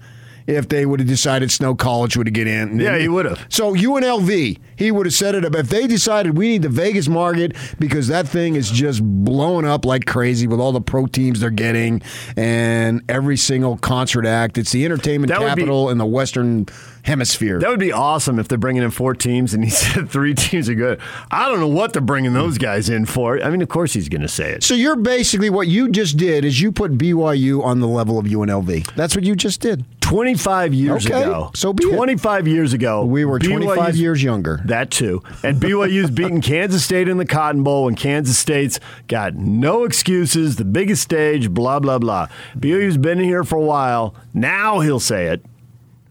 if 0.44 0.68
they 0.68 0.84
would 0.84 0.98
have 0.98 1.08
decided 1.08 1.52
Snow 1.52 1.72
College 1.74 2.16
would 2.16 2.32
get 2.34 2.48
in. 2.48 2.80
Yeah, 2.80 2.98
he 2.98 3.06
would 3.08 3.26
have. 3.26 3.46
So 3.48 3.74
UNLV, 3.74 4.58
he 4.74 4.90
would 4.90 5.06
have 5.06 5.14
said 5.14 5.36
it 5.36 5.44
if 5.44 5.68
they 5.68 5.86
decided 5.86 6.36
we 6.36 6.48
need 6.48 6.62
the 6.62 6.68
Vegas 6.68 7.06
market 7.08 7.54
because 7.78 8.08
that 8.08 8.26
thing 8.26 8.56
is 8.56 8.68
just 8.68 9.04
blowing 9.04 9.64
up 9.64 9.84
like 9.84 10.04
crazy 10.04 10.48
with 10.48 10.58
all 10.58 10.72
the 10.72 10.80
pro 10.80 11.06
teams 11.06 11.38
they're 11.40 11.50
getting 11.50 12.02
and 12.36 13.02
every 13.08 13.36
single 13.36 13.76
concert 13.76 14.26
act. 14.26 14.58
It's 14.58 14.72
the 14.72 14.84
entertainment 14.84 15.28
That 15.28 15.38
would 15.40 15.54
be- 15.54 15.62
capital 15.62 15.90
in 15.90 15.98
the 15.98 16.06
Western 16.06 16.66
Hemisphere. 17.04 17.58
That 17.58 17.68
would 17.70 17.80
be 17.80 17.90
awesome 17.92 18.38
if 18.38 18.46
they're 18.46 18.58
bringing 18.58 18.82
in 18.82 18.90
four 18.92 19.14
teams 19.14 19.54
and 19.54 19.64
he 19.64 19.70
said 19.82 20.08
three 20.08 20.34
teams 20.34 20.68
are 20.68 20.74
good. 20.74 21.00
I 21.30 21.48
don't 21.48 21.58
know 21.58 21.66
what 21.68 21.92
they're 21.92 22.00
bringing 22.02 22.32
those 22.32 22.58
guys 22.58 22.88
in 22.88 23.06
for. 23.06 23.42
I 23.42 23.50
mean, 23.50 23.60
of 23.60 23.68
course 23.68 23.92
he's 23.92 24.08
going 24.08 24.22
to 24.22 24.28
say 24.28 24.52
it. 24.52 24.62
So 24.62 24.74
you're 24.74 24.96
basically 24.96 25.50
what 25.50 25.66
you 25.66 25.90
just 25.90 26.16
did 26.16 26.44
is 26.44 26.60
you 26.60 26.70
put 26.70 26.96
BYU 26.96 27.62
on 27.64 27.80
the 27.80 27.88
level 27.88 28.18
of 28.18 28.26
UNLV. 28.26 28.94
That's 28.94 29.16
what 29.16 29.24
you 29.24 29.34
just 29.34 29.60
did. 29.60 29.84
25 30.00 30.74
years 30.74 31.06
Okay, 31.06 31.22
ago. 31.22 31.50
so 31.54 31.72
be 31.72 31.84
it. 31.84 31.96
25 31.96 32.46
years 32.46 32.72
ago. 32.72 33.04
We 33.04 33.24
were 33.24 33.38
25 33.38 33.76
BYU's 33.78 34.00
years 34.00 34.22
younger. 34.22 34.60
That 34.66 34.90
too. 34.90 35.22
And 35.42 35.60
BYU's 35.60 36.10
beating 36.12 36.40
Kansas 36.40 36.84
State 36.84 37.08
in 37.08 37.16
the 37.16 37.24
Cotton 37.26 37.62
Bowl 37.62 37.88
and 37.88 37.96
Kansas 37.96 38.38
State's 38.38 38.78
got 39.08 39.34
no 39.34 39.84
excuses, 39.84 40.56
the 40.56 40.64
biggest 40.64 41.02
stage, 41.02 41.50
blah, 41.50 41.80
blah, 41.80 41.98
blah. 41.98 42.28
BYU's 42.58 42.96
been 42.96 43.18
here 43.20 43.42
for 43.42 43.56
a 43.56 43.62
while. 43.62 44.14
Now 44.34 44.80
he'll 44.80 45.00
say 45.00 45.26
it. 45.26 45.44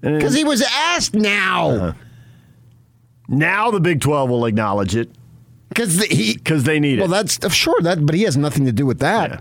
Because 0.01 0.33
he 0.33 0.43
was 0.43 0.61
asked 0.63 1.13
now. 1.13 1.69
Uh-huh. 1.69 1.93
now 3.27 3.71
the 3.71 3.79
Big 3.79 4.01
12 4.01 4.29
will 4.29 4.45
acknowledge 4.45 4.95
it 4.95 5.09
Because 5.69 6.01
he. 6.05 6.33
because 6.33 6.63
they 6.63 6.79
need 6.79 6.99
Well, 6.99 7.07
it. 7.07 7.11
Well, 7.11 7.23
that's 7.23 7.53
sure 7.55 7.79
that, 7.81 8.05
but 8.05 8.15
he 8.15 8.23
has 8.23 8.35
nothing 8.37 8.65
to 8.65 8.71
do 8.71 8.85
with 8.85 8.99
that. 8.99 9.29
Yeah. 9.31 9.39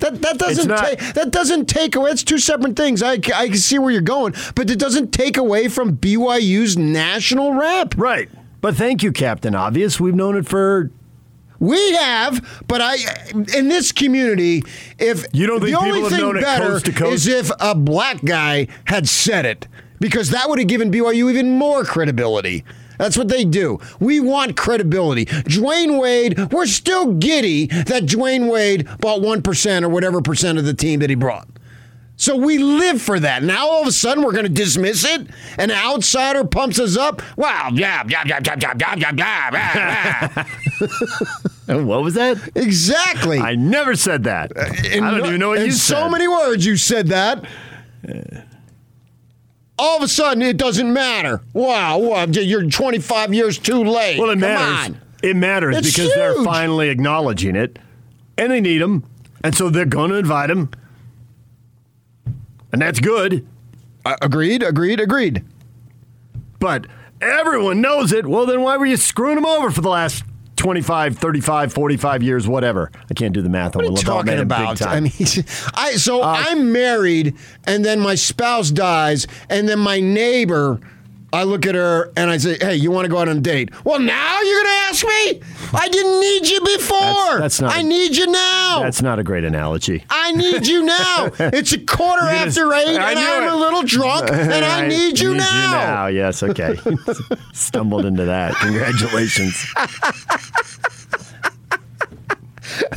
That, 0.00 0.22
that 0.22 0.38
doesn't 0.38 0.68
not- 0.68 0.84
take 0.84 0.98
that 1.14 1.30
doesn't 1.30 1.66
take 1.66 1.94
away. 1.94 2.10
It's 2.10 2.22
two 2.24 2.38
separate 2.38 2.74
things. 2.74 3.02
I, 3.02 3.12
I 3.34 3.48
can 3.48 3.56
see 3.58 3.78
where 3.78 3.90
you're 3.90 4.00
going, 4.00 4.34
but 4.54 4.70
it 4.70 4.78
doesn't 4.78 5.12
take 5.12 5.36
away 5.36 5.68
from 5.68 5.96
BYU's 5.98 6.76
national 6.78 7.52
rep. 7.52 7.94
Right. 7.98 8.30
But 8.62 8.76
thank 8.76 9.02
you, 9.02 9.12
Captain 9.12 9.54
Obvious. 9.54 10.00
We've 10.00 10.14
known 10.14 10.36
it 10.38 10.46
for 10.48 10.90
We 11.58 11.92
have, 11.96 12.62
but 12.66 12.80
I 12.80 12.96
in 13.54 13.68
this 13.68 13.92
community, 13.92 14.62
if 14.98 15.26
You 15.34 15.46
don't 15.46 15.60
think 15.60 15.72
the 15.72 15.78
only 15.78 15.90
people 15.92 16.08
have 16.08 16.12
thing 16.12 16.20
known 16.26 16.36
it 16.38 16.40
better 16.40 16.70
coast 16.80 16.94
coast? 16.96 17.12
is 17.12 17.26
if 17.26 17.50
a 17.60 17.74
black 17.74 18.24
guy 18.24 18.68
had 18.86 19.06
said 19.06 19.44
it, 19.44 19.68
because 20.00 20.30
that 20.30 20.48
would 20.48 20.58
have 20.58 20.68
given 20.68 20.90
BYU 20.90 21.30
even 21.30 21.56
more 21.56 21.84
credibility. 21.84 22.64
That's 22.98 23.16
what 23.16 23.28
they 23.28 23.44
do. 23.46 23.78
We 23.98 24.20
want 24.20 24.56
credibility. 24.56 25.24
Dwyane 25.24 25.98
Wade, 25.98 26.52
we're 26.52 26.66
still 26.66 27.14
giddy 27.14 27.66
that 27.66 28.02
Dwyane 28.04 28.50
Wade 28.50 28.86
bought 28.98 29.22
one 29.22 29.40
percent 29.40 29.84
or 29.84 29.88
whatever 29.88 30.20
percent 30.20 30.58
of 30.58 30.64
the 30.66 30.74
team 30.74 31.00
that 31.00 31.08
he 31.08 31.16
brought. 31.16 31.48
So 32.16 32.36
we 32.36 32.58
live 32.58 33.00
for 33.00 33.18
that. 33.18 33.42
Now 33.42 33.66
all 33.66 33.80
of 33.80 33.88
a 33.88 33.92
sudden 33.92 34.22
we're 34.22 34.32
going 34.32 34.44
to 34.44 34.50
dismiss 34.50 35.06
it. 35.06 35.26
An 35.56 35.70
outsider 35.70 36.44
pumps 36.44 36.78
us 36.78 36.94
up. 36.94 37.22
Wow, 37.38 37.70
yeah, 37.72 38.04
yeah, 38.06 38.24
yeah, 38.26 38.40
yeah, 38.44 38.56
yeah, 38.78 38.94
yeah, 38.98 39.12
yeah, 39.16 40.44
yeah, 41.66 41.76
what 41.82 42.02
was 42.02 42.12
that? 42.14 42.36
exactly. 42.54 43.38
I 43.38 43.54
never 43.54 43.96
said 43.96 44.24
that. 44.24 44.54
Uh, 44.54 44.66
in 44.92 45.04
I 45.04 45.10
don't 45.12 45.26
even 45.28 45.40
know 45.40 45.48
what 45.48 45.60
you 45.60 45.60
said. 45.60 45.64
in 45.64 45.70
you 45.70 45.72
so 45.72 45.94
said. 45.94 46.10
many 46.10 46.28
words 46.28 46.66
you 46.66 46.76
said 46.76 47.06
that. 47.08 47.46
All 49.82 49.96
of 49.96 50.02
a 50.02 50.08
sudden, 50.08 50.42
it 50.42 50.58
doesn't 50.58 50.92
matter. 50.92 51.40
Wow, 51.54 51.98
wow, 51.98 52.26
you're 52.26 52.68
25 52.68 53.32
years 53.32 53.58
too 53.58 53.82
late. 53.82 54.18
Well, 54.18 54.28
it 54.28 54.34
Come 54.34 54.40
matters. 54.40 54.94
on. 54.94 55.00
It 55.22 55.36
matters 55.36 55.76
It's 55.78 55.90
because 55.96 56.12
they're 56.14 56.44
finally 56.44 56.90
acknowledging 56.90 57.56
it, 57.56 57.78
and 58.36 58.52
they 58.52 58.60
need 58.60 58.82
him, 58.82 59.04
and 59.42 59.54
so 59.54 59.70
they're 59.70 59.86
going 59.86 60.10
to 60.10 60.16
invite 60.16 60.50
him, 60.50 60.68
and 62.72 62.82
that's 62.82 63.00
good. 63.00 63.46
Uh, 64.04 64.16
agreed, 64.20 64.62
agreed, 64.62 65.00
agreed. 65.00 65.44
But 66.58 66.86
everyone 67.22 67.80
knows 67.80 68.12
it. 68.12 68.26
Well, 68.26 68.44
then 68.44 68.60
why 68.60 68.76
were 68.76 68.84
you 68.86 68.98
screwing 68.98 69.36
them 69.36 69.46
over 69.46 69.70
for 69.70 69.80
the 69.80 69.88
last 69.88 70.24
25, 70.60 71.16
35, 71.16 71.72
45 71.72 72.22
years, 72.22 72.46
whatever? 72.46 72.90
I 73.10 73.14
can't 73.14 73.32
do 73.32 73.40
the 73.40 73.48
math 73.48 73.74
on 73.76 73.82
What 73.82 73.92
are 73.92 73.92
you 73.92 73.96
talking 73.96 74.38
about? 74.38 74.82
I 74.82 75.00
mean, 75.00 75.12
I 75.74 75.92
so 75.96 76.20
Uh, 76.22 76.44
I'm 76.46 76.70
married, 76.70 77.34
and 77.64 77.82
then 77.82 77.98
my 77.98 78.14
spouse 78.14 78.70
dies, 78.70 79.26
and 79.48 79.66
then 79.68 79.78
my 79.78 80.00
neighbor. 80.00 80.78
I 81.32 81.44
look 81.44 81.64
at 81.66 81.74
her 81.76 82.10
and 82.16 82.28
I 82.30 82.38
say, 82.38 82.56
"Hey, 82.60 82.74
you 82.76 82.90
want 82.90 83.04
to 83.04 83.08
go 83.10 83.18
out 83.18 83.28
on 83.28 83.36
a 83.38 83.40
date?" 83.40 83.70
Well, 83.84 84.00
now 84.00 84.40
you're 84.40 84.62
going 84.62 84.66
to 84.66 84.80
ask 84.88 85.04
me? 85.04 85.40
I 85.72 85.88
didn't 85.88 86.20
need 86.20 86.48
you 86.48 86.60
before. 86.60 86.98
That's- 86.98 87.40
that's 87.40 87.60
not 87.60 87.72
I 87.76 87.80
a- 87.80 87.82
need 87.84 88.16
you 88.16 88.26
now. 88.26 88.80
That's 88.82 89.00
not 89.02 89.18
a 89.18 89.22
great 89.22 89.44
analogy. 89.44 90.04
I 90.10 90.32
need 90.32 90.66
you 90.66 90.82
now. 90.84 91.30
It's 91.38 91.72
a 91.72 91.78
quarter 91.78 92.22
You're 92.22 92.32
gonna- 92.32 92.46
after 92.46 92.72
eight, 92.74 92.98
I 92.98 93.10
and 93.10 93.18
I'm 93.18 93.42
it. 93.44 93.52
a 93.52 93.56
little 93.56 93.82
drunk, 93.82 94.30
and 94.32 94.64
I 94.64 94.86
need 94.88 95.20
you 95.20 95.34
now. 95.34 95.70
now. 95.72 96.06
Yes, 96.08 96.42
okay. 96.42 96.76
Stumbled 97.52 98.04
into 98.06 98.24
that. 98.24 98.54
Congratulations. 98.56 99.64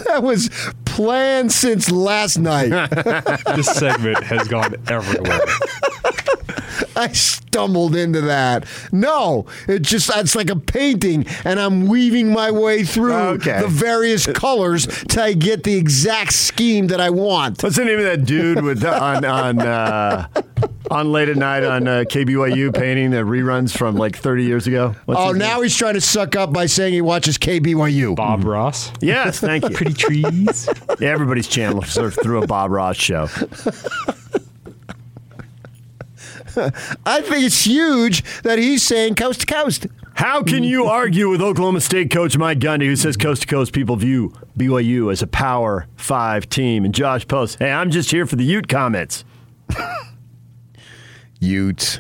That 0.06 0.22
was 0.24 0.50
planned 0.86 1.52
since 1.52 1.90
last 1.92 2.38
night. 2.38 2.70
This 3.56 3.68
segment 3.68 4.24
has 4.24 4.48
gone 4.48 4.76
everywhere. 4.88 5.40
I 6.96 7.10
stumbled 7.10 7.96
into 7.96 8.22
that. 8.22 8.66
No, 8.92 9.46
it 9.68 9.82
just 9.84 10.10
it's 10.16 10.36
like 10.36 10.50
a 10.50 10.56
painting, 10.56 11.26
and 11.46 11.60
I'm 11.60 11.88
weaving 11.88 12.32
my 12.34 12.52
way 12.52 12.84
through 12.84 13.14
Okay. 13.14 13.62
the 13.62 13.68
various 13.68 14.26
colors 14.28 14.88
till 15.08 15.24
I 15.24 15.34
get 15.34 15.64
the 15.64 15.76
exact 15.76 16.34
scheme 16.34 16.88
that 16.88 17.00
I 17.02 17.10
want. 17.10 17.62
What's 17.64 17.76
the 17.78 17.86
name 17.86 18.00
of 18.00 18.06
that 18.06 18.26
dude 18.26 18.64
with 18.64 18.84
on 18.84 19.24
on 19.26 19.60
uh, 19.60 20.28
on 20.92 21.12
late 21.12 21.30
at 21.30 21.38
night 21.38 21.64
on 21.64 21.88
uh, 21.88 21.92
KBYU 22.08 22.74
painting 22.74 23.12
the 23.12 23.18
reruns 23.18 23.76
from 23.76 23.96
like 23.96 24.16
30 24.18 24.44
years 24.44 24.68
ago? 24.68 24.96
What's 25.06 25.20
Oh, 25.20 25.32
now 25.32 25.56
name? 25.56 25.64
he's 25.64 25.78
trying 25.78 25.94
to 25.96 26.02
suck 26.02 26.36
up 26.36 26.52
by 26.54 26.66
saying 26.66 26.94
he 26.94 27.02
watches 27.02 27.38
KBYU. 27.38 28.16
Bob 28.16 28.44
Ross. 28.44 28.92
yes, 29.02 29.40
thank 29.40 29.64
you. 29.68 29.76
Pretty 29.76 29.94
trees. 29.94 30.68
Yeah, 31.00 31.10
everybody's 31.10 31.48
channel 31.48 31.82
sort 31.84 32.08
of 32.08 32.16
through 32.16 32.44
a 32.44 32.48
Bob 32.48 32.72
Ross 32.72 32.96
show. 32.98 33.28
I 37.06 37.22
think 37.22 37.46
it's 37.46 37.66
huge 37.66 38.24
that 38.44 38.60
he's 38.60 38.84
saying 38.84 39.16
coast 39.16 39.42
to 39.42 39.46
coast. 39.46 39.88
How 40.16 40.44
can 40.44 40.64
you 40.64 40.86
argue 40.86 41.30
with 41.30 41.42
Oklahoma 41.42 41.82
State 41.82 42.12
coach 42.12 42.38
Mike 42.38 42.60
Gundy, 42.60 42.86
who 42.86 42.96
says 42.96 43.18
coast 43.18 43.42
to 43.42 43.48
coast 43.48 43.74
people 43.74 43.96
view 43.96 44.34
BYU 44.58 45.12
as 45.12 45.22
a 45.22 45.28
Power 45.28 45.88
Five 45.96 46.50
team? 46.50 46.86
And 46.86 46.94
Josh 46.94 47.28
Post, 47.28 47.60
hey, 47.60 47.72
I'm 47.72 47.90
just 47.90 48.12
here 48.12 48.26
for 48.26 48.36
the 48.36 48.44
Ute 48.44 48.68
comments. 48.68 49.26
Utes. 51.40 52.00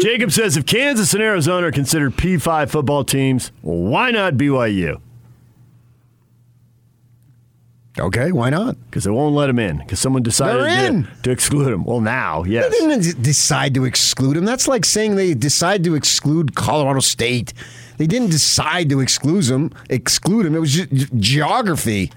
Jacob 0.00 0.32
says 0.32 0.56
if 0.56 0.64
Kansas 0.64 1.12
and 1.12 1.22
Arizona 1.22 1.66
are 1.66 1.72
considered 1.72 2.16
P5 2.16 2.70
football 2.70 3.04
teams, 3.04 3.52
why 3.60 4.10
not 4.10 4.34
BYU? 4.34 5.00
Okay, 7.98 8.30
why 8.30 8.50
not? 8.50 8.76
Because 8.86 9.04
they 9.04 9.10
won't 9.10 9.34
let 9.34 9.48
them 9.48 9.58
in. 9.58 9.78
Because 9.78 9.98
someone 9.98 10.22
decided 10.22 10.62
They're 10.62 10.86
in. 10.86 11.04
to, 11.04 11.22
to 11.22 11.30
exclude 11.30 11.64
them. 11.64 11.84
Well, 11.84 12.00
now, 12.00 12.44
yes. 12.44 12.70
They 12.70 12.86
didn't 12.86 13.22
decide 13.22 13.74
to 13.74 13.84
exclude 13.84 14.36
him. 14.36 14.44
That's 14.44 14.68
like 14.68 14.84
saying 14.84 15.16
they 15.16 15.34
decide 15.34 15.82
to 15.84 15.94
exclude 15.96 16.54
Colorado 16.54 17.00
State. 17.00 17.52
They 17.98 18.06
didn't 18.06 18.30
decide 18.30 18.88
to 18.90 19.00
exclude 19.00 19.46
him. 19.46 19.72
Exclude 19.90 20.46
him. 20.46 20.54
It 20.54 20.60
was 20.60 20.72
just 20.72 21.14
geography. 21.16 22.12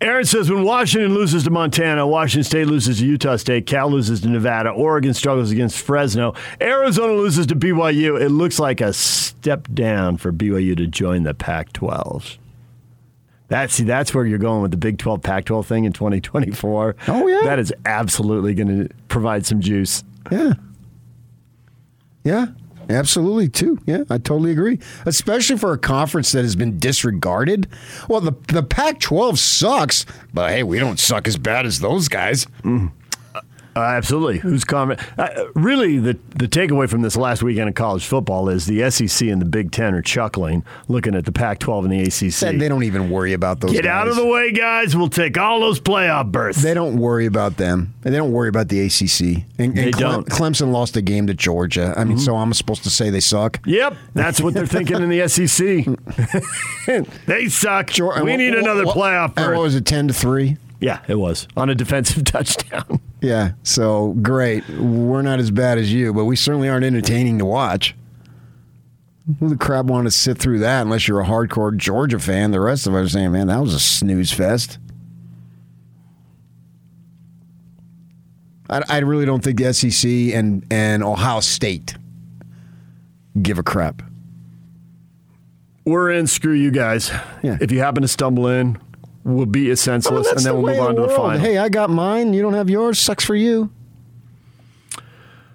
Aaron 0.00 0.26
says 0.26 0.50
when 0.50 0.62
Washington 0.62 1.14
loses 1.14 1.44
to 1.44 1.50
Montana, 1.50 2.06
Washington 2.06 2.44
State 2.44 2.66
loses 2.66 2.98
to 2.98 3.06
Utah 3.06 3.36
State, 3.36 3.66
Cal 3.66 3.90
loses 3.90 4.20
to 4.20 4.28
Nevada, 4.28 4.68
Oregon 4.70 5.14
struggles 5.14 5.50
against 5.50 5.80
Fresno, 5.80 6.34
Arizona 6.60 7.14
loses 7.14 7.46
to 7.46 7.56
BYU. 7.56 8.20
It 8.20 8.28
looks 8.28 8.58
like 8.58 8.82
a 8.82 8.92
step 8.92 9.68
down 9.72 10.18
for 10.18 10.32
BYU 10.32 10.76
to 10.76 10.86
join 10.86 11.22
the 11.22 11.32
Pac-12. 11.32 12.36
That 13.48 13.70
see, 13.70 13.84
that's 13.84 14.12
where 14.12 14.26
you're 14.26 14.38
going 14.38 14.60
with 14.60 14.72
the 14.72 14.76
Big 14.76 14.98
12 14.98 15.22
Pac-12 15.22 15.64
thing 15.64 15.84
in 15.84 15.92
2024. 15.92 16.96
Oh, 17.08 17.26
yeah? 17.28 17.40
that 17.44 17.58
is 17.58 17.72
absolutely 17.86 18.54
going 18.54 18.88
to 18.88 18.94
provide 19.08 19.46
some 19.46 19.60
juice. 19.60 20.04
Yeah. 20.30 20.54
Yeah. 22.24 22.46
Absolutely, 22.88 23.48
too. 23.48 23.78
Yeah, 23.86 24.04
I 24.10 24.18
totally 24.18 24.52
agree. 24.52 24.78
Especially 25.04 25.56
for 25.58 25.72
a 25.72 25.78
conference 25.78 26.32
that 26.32 26.42
has 26.42 26.56
been 26.56 26.78
disregarded. 26.78 27.68
Well, 28.08 28.20
the 28.20 28.32
the 28.48 28.62
Pac-12 28.62 29.38
sucks, 29.38 30.06
but 30.32 30.50
hey, 30.50 30.62
we 30.62 30.78
don't 30.78 30.98
suck 31.00 31.26
as 31.26 31.36
bad 31.36 31.66
as 31.66 31.80
those 31.80 32.08
guys. 32.08 32.46
Mm. 32.62 32.92
Uh, 33.76 33.80
absolutely. 33.80 34.38
Who's 34.38 34.64
comment? 34.64 34.98
Uh, 35.18 35.28
really, 35.54 35.98
the 35.98 36.18
the 36.34 36.48
takeaway 36.48 36.88
from 36.88 37.02
this 37.02 37.14
last 37.16 37.42
weekend 37.42 37.68
of 37.68 37.74
college 37.74 38.06
football 38.06 38.48
is 38.48 38.64
the 38.66 38.90
SEC 38.90 39.28
and 39.28 39.40
the 39.40 39.44
Big 39.46 39.70
Ten 39.70 39.94
are 39.94 40.00
chuckling, 40.02 40.64
looking 40.88 41.14
at 41.14 41.26
the 41.26 41.32
Pac-12 41.32 41.84
and 41.84 41.92
the 41.92 42.00
ACC. 42.02 42.32
Said 42.32 42.58
they 42.58 42.68
don't 42.68 42.84
even 42.84 43.10
worry 43.10 43.34
about 43.34 43.60
those. 43.60 43.72
Get 43.72 43.84
guys. 43.84 43.90
out 43.92 44.08
of 44.08 44.16
the 44.16 44.26
way, 44.26 44.50
guys. 44.52 44.96
We'll 44.96 45.10
take 45.10 45.36
all 45.36 45.60
those 45.60 45.78
playoff 45.78 46.32
berths. 46.32 46.62
They 46.62 46.72
don't 46.74 46.96
worry 46.96 47.26
about 47.26 47.58
them. 47.58 47.92
And 48.02 48.14
They 48.14 48.18
don't 48.18 48.32
worry 48.32 48.48
about 48.48 48.68
the 48.68 48.80
ACC. 48.80 49.44
And, 49.58 49.76
They 49.76 49.84
and 49.84 49.92
Clem- 49.94 50.10
don't. 50.12 50.26
Mm-hmm. 50.26 50.42
Clemson 50.42 50.72
lost 50.72 50.96
a 50.96 51.02
game 51.02 51.26
to 51.26 51.34
Georgia. 51.34 51.92
I 51.96 52.04
mean, 52.04 52.18
so 52.18 52.34
I'm 52.36 52.54
supposed 52.54 52.82
to 52.84 52.90
say 52.90 53.10
they 53.10 53.20
suck. 53.20 53.60
Yep, 53.66 53.94
that's 54.14 54.40
what 54.40 54.54
they're 54.54 54.66
thinking 54.66 55.02
in 55.02 55.10
the 55.10 55.28
SEC. 55.28 55.84
they 57.26 57.48
suck. 57.48 57.88
Geor- 57.88 58.24
we 58.24 58.36
need 58.38 58.50
what- 58.50 58.58
another 58.60 58.84
what- 58.86 58.96
playoff 58.96 59.32
And 59.36 59.52
what 59.54 59.62
was 59.62 59.74
it, 59.74 59.84
ten 59.84 60.08
to 60.08 60.14
three? 60.14 60.56
Yeah, 60.80 61.00
it 61.08 61.16
was 61.18 61.46
on 61.56 61.70
a 61.70 61.74
defensive 61.74 62.24
touchdown. 62.26 63.00
Yeah. 63.20 63.52
So 63.62 64.12
great. 64.22 64.68
We're 64.68 65.22
not 65.22 65.38
as 65.38 65.50
bad 65.50 65.78
as 65.78 65.92
you, 65.92 66.12
but 66.12 66.24
we 66.26 66.36
certainly 66.36 66.68
aren't 66.68 66.84
entertaining 66.84 67.38
to 67.38 67.44
watch. 67.44 67.94
Who 69.40 69.48
the 69.48 69.56
crap 69.56 69.86
want 69.86 70.06
to 70.06 70.10
sit 70.10 70.38
through 70.38 70.60
that 70.60 70.82
unless 70.82 71.08
you're 71.08 71.20
a 71.20 71.26
hardcore 71.26 71.76
Georgia 71.76 72.18
fan? 72.20 72.52
The 72.52 72.60
rest 72.60 72.86
of 72.86 72.94
us 72.94 73.06
are 73.06 73.08
saying, 73.08 73.32
man, 73.32 73.48
that 73.48 73.60
was 73.60 73.74
a 73.74 73.80
snooze 73.80 74.32
fest. 74.32 74.78
I, 78.70 78.82
I 78.88 78.98
really 78.98 79.26
don't 79.26 79.42
think 79.42 79.58
the 79.58 79.72
SEC 79.72 80.08
and, 80.08 80.64
and 80.70 81.02
Ohio 81.02 81.40
State 81.40 81.96
give 83.42 83.58
a 83.58 83.62
crap. 83.62 84.02
We're 85.84 86.10
in. 86.10 86.26
Screw 86.26 86.52
you 86.52 86.70
guys. 86.70 87.10
Yeah. 87.42 87.58
If 87.60 87.70
you 87.70 87.78
happen 87.78 88.02
to 88.02 88.08
stumble 88.08 88.48
in, 88.48 88.78
we'll 89.26 89.46
beat 89.46 89.66
you 89.66 89.76
senseless, 89.76 90.28
oh, 90.28 90.30
and 90.30 90.40
then 90.40 90.54
we'll 90.54 90.72
move 90.72 90.80
on 90.80 90.94
to 90.96 91.02
the 91.02 91.08
final. 91.08 91.38
Hey, 91.38 91.58
I 91.58 91.68
got 91.68 91.90
mine. 91.90 92.32
You 92.32 92.42
don't 92.42 92.54
have 92.54 92.70
yours. 92.70 92.98
Sucks 92.98 93.24
for 93.24 93.34
you. 93.34 93.70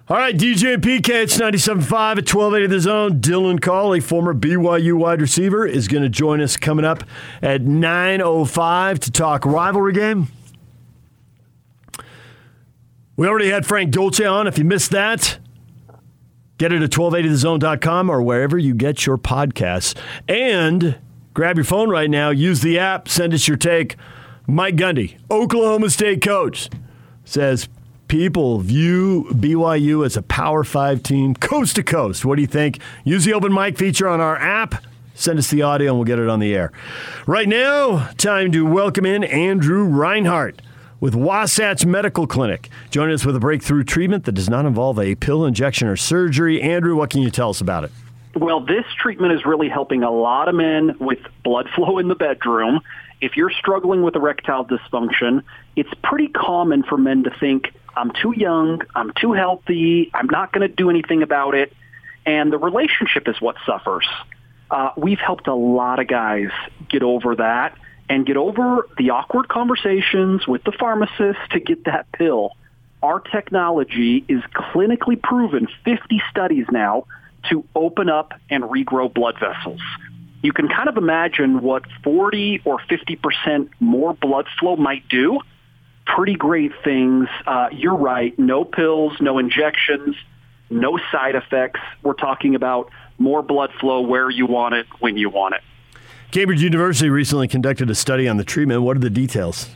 All 0.08 0.18
right, 0.18 0.36
DJ 0.36 0.74
and 0.74 0.82
PK, 0.82 1.08
it's 1.22 1.38
97.5 1.38 1.72
at 1.72 2.34
1280 2.34 2.66
The 2.66 2.80
Zone. 2.80 3.20
Dylan 3.20 3.62
Collie, 3.62 4.00
former 4.00 4.34
BYU 4.34 4.94
wide 4.94 5.22
receiver, 5.22 5.66
is 5.66 5.88
going 5.88 6.02
to 6.02 6.10
join 6.10 6.40
us 6.42 6.56
coming 6.56 6.84
up 6.84 7.04
at 7.40 7.62
9.05 7.62 8.98
to 8.98 9.10
talk 9.10 9.46
rivalry 9.46 9.94
game. 9.94 10.28
We 13.16 13.26
already 13.26 13.48
had 13.48 13.64
Frank 13.64 13.90
Dolce 13.90 14.24
on. 14.24 14.46
If 14.46 14.58
you 14.58 14.64
missed 14.64 14.90
that, 14.90 15.38
get 16.58 16.72
it 16.72 16.82
at 16.82 16.90
1280thezone.com 16.90 18.10
or 18.10 18.20
wherever 18.20 18.58
you 18.58 18.74
get 18.74 19.06
your 19.06 19.16
podcasts. 19.16 19.96
And 20.28 20.98
grab 21.34 21.56
your 21.56 21.64
phone 21.64 21.88
right 21.88 22.10
now, 22.10 22.30
use 22.30 22.60
the 22.60 22.78
app, 22.78 23.08
send 23.08 23.34
us 23.34 23.48
your 23.48 23.56
take. 23.56 23.96
Mike 24.46 24.76
Gundy, 24.76 25.16
Oklahoma 25.30 25.90
State 25.90 26.20
coach, 26.20 26.68
says 27.24 27.68
people 28.08 28.58
view 28.58 29.28
BYU 29.30 30.04
as 30.04 30.16
a 30.16 30.22
Power 30.22 30.64
Five 30.64 31.02
team, 31.02 31.34
coast 31.34 31.76
to 31.76 31.82
coast. 31.82 32.24
What 32.24 32.36
do 32.36 32.42
you 32.42 32.48
think? 32.48 32.78
Use 33.04 33.24
the 33.24 33.32
open 33.32 33.52
mic 33.52 33.78
feature 33.78 34.08
on 34.08 34.20
our 34.20 34.36
app. 34.36 34.84
Send 35.14 35.38
us 35.38 35.50
the 35.50 35.62
audio 35.62 35.90
and 35.90 35.98
we'll 35.98 36.04
get 36.04 36.18
it 36.18 36.28
on 36.28 36.40
the 36.40 36.54
air. 36.54 36.72
Right 37.26 37.48
now, 37.48 38.10
time 38.16 38.50
to 38.52 38.66
welcome 38.66 39.06
in 39.06 39.24
Andrew 39.24 39.84
Reinhardt 39.84 40.60
with 41.00 41.14
Wasatch 41.14 41.84
Medical 41.84 42.26
Clinic. 42.26 42.68
Joining 42.90 43.14
us 43.14 43.24
with 43.24 43.36
a 43.36 43.40
breakthrough 43.40 43.84
treatment 43.84 44.24
that 44.24 44.32
does 44.32 44.48
not 44.48 44.66
involve 44.66 44.98
a 44.98 45.14
pill 45.14 45.44
injection 45.44 45.88
or 45.88 45.96
surgery. 45.96 46.60
Andrew, 46.62 46.96
what 46.96 47.10
can 47.10 47.22
you 47.22 47.30
tell 47.30 47.50
us 47.50 47.60
about 47.60 47.84
it? 47.84 47.92
Well, 48.34 48.60
this 48.60 48.84
treatment 48.98 49.34
is 49.34 49.44
really 49.44 49.68
helping 49.68 50.02
a 50.02 50.10
lot 50.10 50.48
of 50.48 50.54
men 50.54 50.96
with 50.98 51.18
blood 51.44 51.68
flow 51.74 51.98
in 51.98 52.08
the 52.08 52.14
bedroom 52.14 52.80
if 53.22 53.36
you're 53.36 53.52
struggling 53.52 54.02
with 54.02 54.16
erectile 54.16 54.66
dysfunction, 54.66 55.44
it's 55.76 55.92
pretty 56.02 56.26
common 56.26 56.82
for 56.82 56.98
men 56.98 57.22
to 57.22 57.30
think, 57.30 57.72
I'm 57.96 58.10
too 58.20 58.34
young, 58.36 58.82
I'm 58.96 59.12
too 59.18 59.32
healthy, 59.32 60.10
I'm 60.12 60.26
not 60.26 60.52
going 60.52 60.68
to 60.68 60.74
do 60.74 60.90
anything 60.90 61.22
about 61.22 61.54
it, 61.54 61.72
and 62.26 62.52
the 62.52 62.58
relationship 62.58 63.28
is 63.28 63.40
what 63.40 63.56
suffers. 63.64 64.06
Uh, 64.70 64.90
we've 64.96 65.20
helped 65.20 65.46
a 65.46 65.54
lot 65.54 66.00
of 66.00 66.08
guys 66.08 66.50
get 66.88 67.04
over 67.04 67.36
that 67.36 67.78
and 68.08 68.26
get 68.26 68.36
over 68.36 68.88
the 68.98 69.10
awkward 69.10 69.48
conversations 69.48 70.46
with 70.48 70.64
the 70.64 70.72
pharmacist 70.72 71.38
to 71.52 71.60
get 71.60 71.84
that 71.84 72.10
pill. 72.10 72.50
Our 73.04 73.20
technology 73.20 74.24
is 74.26 74.42
clinically 74.52 75.20
proven, 75.22 75.68
50 75.84 76.20
studies 76.28 76.66
now, 76.72 77.06
to 77.50 77.64
open 77.74 78.08
up 78.08 78.32
and 78.50 78.64
regrow 78.64 79.12
blood 79.12 79.36
vessels. 79.40 79.80
You 80.42 80.52
can 80.52 80.68
kind 80.68 80.88
of 80.88 80.96
imagine 80.96 81.62
what 81.62 81.84
40 82.02 82.62
or 82.64 82.80
50% 82.90 83.68
more 83.80 84.14
blood 84.14 84.46
flow 84.58 84.76
might 84.76 85.08
do. 85.08 85.40
Pretty 86.04 86.34
great 86.34 86.72
things. 86.82 87.28
Uh, 87.46 87.68
you're 87.72 87.96
right. 87.96 88.36
No 88.38 88.64
pills, 88.64 89.12
no 89.20 89.38
injections, 89.38 90.16
no 90.68 90.98
side 91.12 91.36
effects. 91.36 91.80
We're 92.02 92.14
talking 92.14 92.56
about 92.56 92.90
more 93.18 93.42
blood 93.42 93.70
flow 93.80 94.00
where 94.00 94.30
you 94.30 94.46
want 94.46 94.74
it, 94.74 94.86
when 94.98 95.16
you 95.16 95.30
want 95.30 95.54
it. 95.54 95.62
Cambridge 96.32 96.62
University 96.62 97.08
recently 97.08 97.46
conducted 97.46 97.88
a 97.90 97.94
study 97.94 98.26
on 98.26 98.36
the 98.36 98.44
treatment. 98.44 98.82
What 98.82 98.96
are 98.96 99.00
the 99.00 99.10
details? 99.10 99.68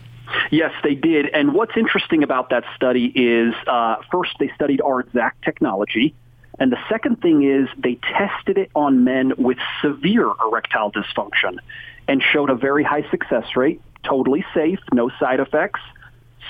Yes, 0.51 0.71
they 0.83 0.95
did. 0.95 1.27
And 1.27 1.53
what's 1.53 1.77
interesting 1.77 2.23
about 2.23 2.49
that 2.49 2.63
study 2.75 3.05
is 3.15 3.53
uh, 3.67 3.97
first, 4.11 4.31
they 4.39 4.51
studied 4.55 4.81
our 4.81 4.99
exact 4.99 5.43
technology. 5.43 6.15
And 6.59 6.71
the 6.71 6.79
second 6.89 7.21
thing 7.21 7.43
is 7.43 7.67
they 7.77 7.95
tested 7.95 8.57
it 8.57 8.71
on 8.75 9.03
men 9.03 9.33
with 9.37 9.57
severe 9.81 10.31
erectile 10.43 10.91
dysfunction 10.91 11.59
and 12.07 12.21
showed 12.21 12.49
a 12.49 12.55
very 12.55 12.83
high 12.83 13.07
success 13.09 13.55
rate, 13.55 13.81
totally 14.03 14.43
safe, 14.53 14.79
no 14.91 15.09
side 15.19 15.39
effects. 15.39 15.79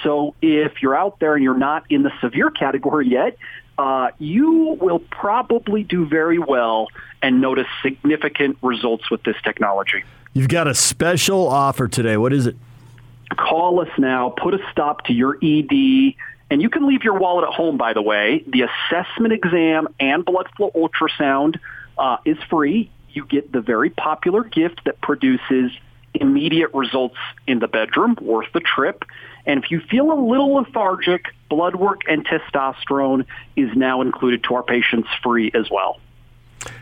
So 0.03 0.35
if 0.41 0.81
you're 0.81 0.95
out 0.95 1.19
there 1.19 1.35
and 1.35 1.43
you're 1.43 1.57
not 1.57 1.85
in 1.89 2.03
the 2.03 2.11
severe 2.21 2.51
category 2.51 3.07
yet, 3.07 3.37
uh, 3.77 4.09
you 4.17 4.77
will 4.79 4.99
probably 4.99 5.83
do 5.83 6.07
very 6.07 6.39
well 6.39 6.87
and 7.21 7.41
notice 7.41 7.67
significant 7.81 8.57
results 8.61 9.09
with 9.11 9.23
this 9.23 9.35
technology. 9.43 10.03
You've 10.33 10.49
got 10.49 10.67
a 10.67 10.73
special 10.73 11.47
offer 11.47 11.87
today. 11.87 12.17
What 12.17 12.33
is 12.33 12.45
it? 12.47 12.55
Call 13.35 13.79
us 13.81 13.89
now. 13.97 14.29
Put 14.29 14.53
a 14.53 14.59
stop 14.71 15.05
to 15.05 15.13
your 15.13 15.37
ED. 15.43 16.13
And 16.49 16.61
you 16.61 16.69
can 16.69 16.87
leave 16.87 17.03
your 17.03 17.17
wallet 17.17 17.47
at 17.47 17.53
home, 17.53 17.77
by 17.77 17.93
the 17.93 18.01
way. 18.01 18.43
The 18.47 18.63
assessment 18.63 19.33
exam 19.33 19.87
and 19.99 20.23
blood 20.23 20.47
flow 20.55 20.71
ultrasound 20.73 21.59
uh, 21.97 22.17
is 22.25 22.37
free. 22.49 22.89
You 23.09 23.25
get 23.25 23.51
the 23.51 23.61
very 23.61 23.89
popular 23.89 24.43
gift 24.43 24.81
that 24.85 25.01
produces 25.01 25.71
immediate 26.13 26.73
results 26.73 27.17
in 27.47 27.59
the 27.59 27.67
bedroom, 27.67 28.17
worth 28.21 28.51
the 28.53 28.59
trip. 28.59 29.03
And 29.45 29.63
if 29.63 29.71
you 29.71 29.81
feel 29.81 30.11
a 30.11 30.19
little 30.19 30.55
lethargic, 30.55 31.25
blood 31.49 31.75
work 31.75 32.01
and 32.07 32.25
testosterone 32.25 33.25
is 33.55 33.69
now 33.75 34.01
included 34.01 34.43
to 34.45 34.55
our 34.55 34.63
patients 34.63 35.09
free 35.23 35.51
as 35.53 35.69
well. 35.69 35.99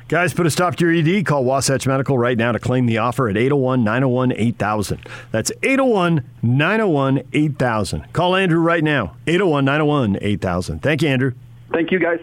Guys, 0.07 0.35
put 0.35 0.45
a 0.45 0.51
stop 0.51 0.75
to 0.75 0.87
your 0.87 0.93
ED. 0.93 1.25
Call 1.25 1.43
Wasatch 1.43 1.87
Medical 1.87 2.15
right 2.15 2.37
now 2.37 2.51
to 2.51 2.59
claim 2.59 2.85
the 2.85 2.99
offer 2.99 3.27
at 3.27 3.35
801 3.35 3.83
901 3.83 4.33
8000. 4.33 4.99
That's 5.31 5.51
801 5.63 6.23
901 6.43 7.23
8000. 7.33 8.13
Call 8.13 8.35
Andrew 8.35 8.59
right 8.59 8.83
now, 8.83 9.15
801 9.25 9.65
901 9.65 10.17
8000. 10.21 10.79
Thank 10.83 11.01
you, 11.01 11.09
Andrew. 11.09 11.31
Thank 11.71 11.91
you, 11.91 11.97
guys. 11.97 12.19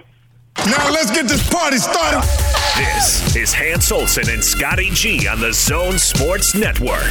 Now 0.59 0.91
let's 0.93 1.11
get 1.11 1.27
this 1.27 1.49
party 1.51 1.79
started. 1.79 2.52
This 2.83 3.37
is 3.37 3.55
Hans 3.55 3.93
Olsen 3.93 4.29
and 4.29 4.43
Scotty 4.43 4.91
G 4.91 5.29
on 5.29 5.41
the 5.41 5.53
Zone 5.53 5.99
Sports 5.99 6.57
Network. 6.57 7.11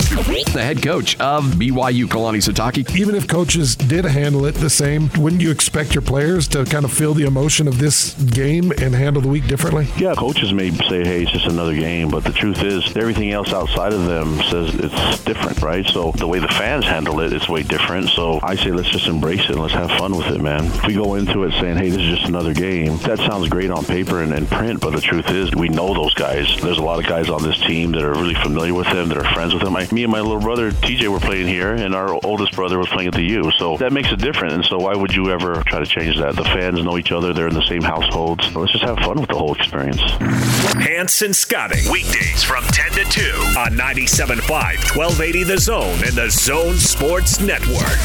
The 0.51 0.61
head 0.61 0.83
coach 0.83 1.17
of 1.21 1.45
BYU, 1.45 2.07
Kalani 2.07 2.39
Sitake. 2.41 2.93
Even 2.97 3.15
if 3.15 3.25
coaches 3.25 3.77
did 3.77 4.03
handle 4.03 4.45
it 4.45 4.55
the 4.55 4.69
same, 4.69 5.09
wouldn't 5.17 5.41
you 5.41 5.49
expect 5.49 5.95
your 5.95 6.01
players 6.01 6.49
to 6.49 6.65
kind 6.65 6.83
of 6.83 6.91
feel 6.91 7.13
the 7.13 7.23
emotion 7.23 7.69
of 7.69 7.79
this 7.79 8.15
game 8.15 8.73
and 8.81 8.93
handle 8.93 9.21
the 9.21 9.29
week 9.29 9.47
differently? 9.47 9.87
Yeah, 9.95 10.13
coaches 10.13 10.51
may 10.51 10.71
say, 10.71 11.05
hey, 11.05 11.23
it's 11.23 11.31
just 11.31 11.45
another 11.45 11.73
game, 11.73 12.09
but 12.09 12.25
the 12.25 12.33
truth 12.33 12.61
is, 12.63 12.93
everything 12.97 13.31
else 13.31 13.53
outside 13.53 13.93
of 13.93 14.07
them 14.07 14.41
says 14.49 14.75
it's 14.75 15.23
different, 15.23 15.61
right? 15.61 15.85
So 15.85 16.11
the 16.11 16.27
way 16.27 16.39
the 16.39 16.49
fans 16.49 16.83
handle 16.83 17.21
it, 17.21 17.31
it's 17.31 17.47
way 17.47 17.63
different. 17.63 18.09
So 18.09 18.41
I 18.43 18.57
say, 18.57 18.71
let's 18.71 18.89
just 18.89 19.07
embrace 19.07 19.45
it 19.45 19.51
and 19.51 19.61
let's 19.61 19.73
have 19.73 19.91
fun 19.91 20.17
with 20.17 20.27
it, 20.27 20.41
man. 20.41 20.65
If 20.65 20.85
we 20.87 20.95
go 20.95 21.15
into 21.15 21.43
it 21.45 21.53
saying, 21.61 21.77
hey, 21.77 21.89
this 21.91 22.01
is 22.01 22.17
just 22.17 22.27
another 22.27 22.53
game, 22.53 22.97
that 22.97 23.19
sounds 23.19 23.47
great 23.47 23.71
on 23.71 23.85
paper 23.85 24.21
and, 24.21 24.33
and 24.33 24.49
print, 24.49 24.81
but 24.81 24.89
the 24.89 24.99
truth 24.99 25.29
is, 25.29 25.49
we 25.61 25.69
know 25.69 25.93
those 25.93 26.15
guys. 26.15 26.59
There's 26.59 26.79
a 26.79 26.81
lot 26.81 26.97
of 26.97 27.05
guys 27.05 27.29
on 27.29 27.43
this 27.43 27.59
team 27.59 27.91
that 27.91 28.01
are 28.01 28.13
really 28.13 28.33
familiar 28.33 28.73
with 28.73 28.87
them, 28.87 29.09
that 29.09 29.17
are 29.19 29.33
friends 29.35 29.53
with 29.53 29.61
them. 29.61 29.75
I, 29.75 29.87
me 29.91 30.01
and 30.03 30.11
my 30.11 30.19
little 30.19 30.39
brother 30.39 30.71
TJ 30.71 31.07
were 31.07 31.19
playing 31.19 31.47
here, 31.47 31.73
and 31.73 31.93
our 31.93 32.19
oldest 32.25 32.53
brother 32.53 32.79
was 32.79 32.87
playing 32.87 33.09
at 33.09 33.13
the 33.13 33.21
U. 33.21 33.51
So 33.59 33.77
that 33.77 33.93
makes 33.93 34.11
it 34.11 34.17
different. 34.17 34.55
And 34.55 34.65
so 34.65 34.79
why 34.79 34.95
would 34.95 35.13
you 35.13 35.29
ever 35.29 35.61
try 35.67 35.77
to 35.77 35.85
change 35.85 36.17
that? 36.17 36.35
The 36.35 36.45
fans 36.45 36.83
know 36.83 36.97
each 36.97 37.11
other. 37.11 37.31
They're 37.31 37.47
in 37.47 37.53
the 37.53 37.65
same 37.67 37.83
households. 37.83 38.51
So 38.51 38.59
let's 38.59 38.71
just 38.71 38.83
have 38.83 38.97
fun 38.97 39.21
with 39.21 39.29
the 39.29 39.35
whole 39.35 39.53
experience. 39.53 40.01
Hans 40.01 41.21
and 41.21 41.35
Scotty, 41.35 41.87
weekdays 41.91 42.41
from 42.41 42.63
10 42.63 42.93
to 42.93 43.03
2 43.11 43.21
on 43.59 43.73
97.5, 43.73 44.49
1280 44.97 45.43
The 45.43 45.59
Zone 45.59 45.99
and 46.03 46.13
the 46.13 46.29
Zone 46.31 46.77
Sports 46.77 47.39
Network. 47.39 48.01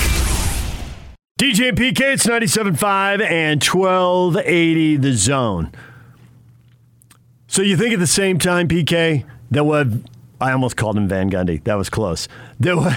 DJ 1.41 1.71
and 1.71 1.79
PK, 1.79 2.01
it's 2.13 2.27
97.5 2.27 3.23
and 3.23 3.65
1280 3.65 4.97
The 4.99 5.13
Zone. 5.15 5.73
So 7.57 7.63
you 7.63 7.79
think 7.79 7.95
at 7.95 8.01
the 8.01 8.07
same 8.07 8.39
time, 8.39 8.69
PK, 8.69 9.25
that 9.51 9.65
what 9.65 9.87
I 10.43 10.53
almost 10.53 10.77
called 10.77 10.99
him 10.99 11.09
Van 11.09 11.31
Gundy. 11.31 11.65
That 11.65 11.77
was 11.77 11.89
close. 11.89 12.29
That 12.61 12.77
what, 12.77 12.93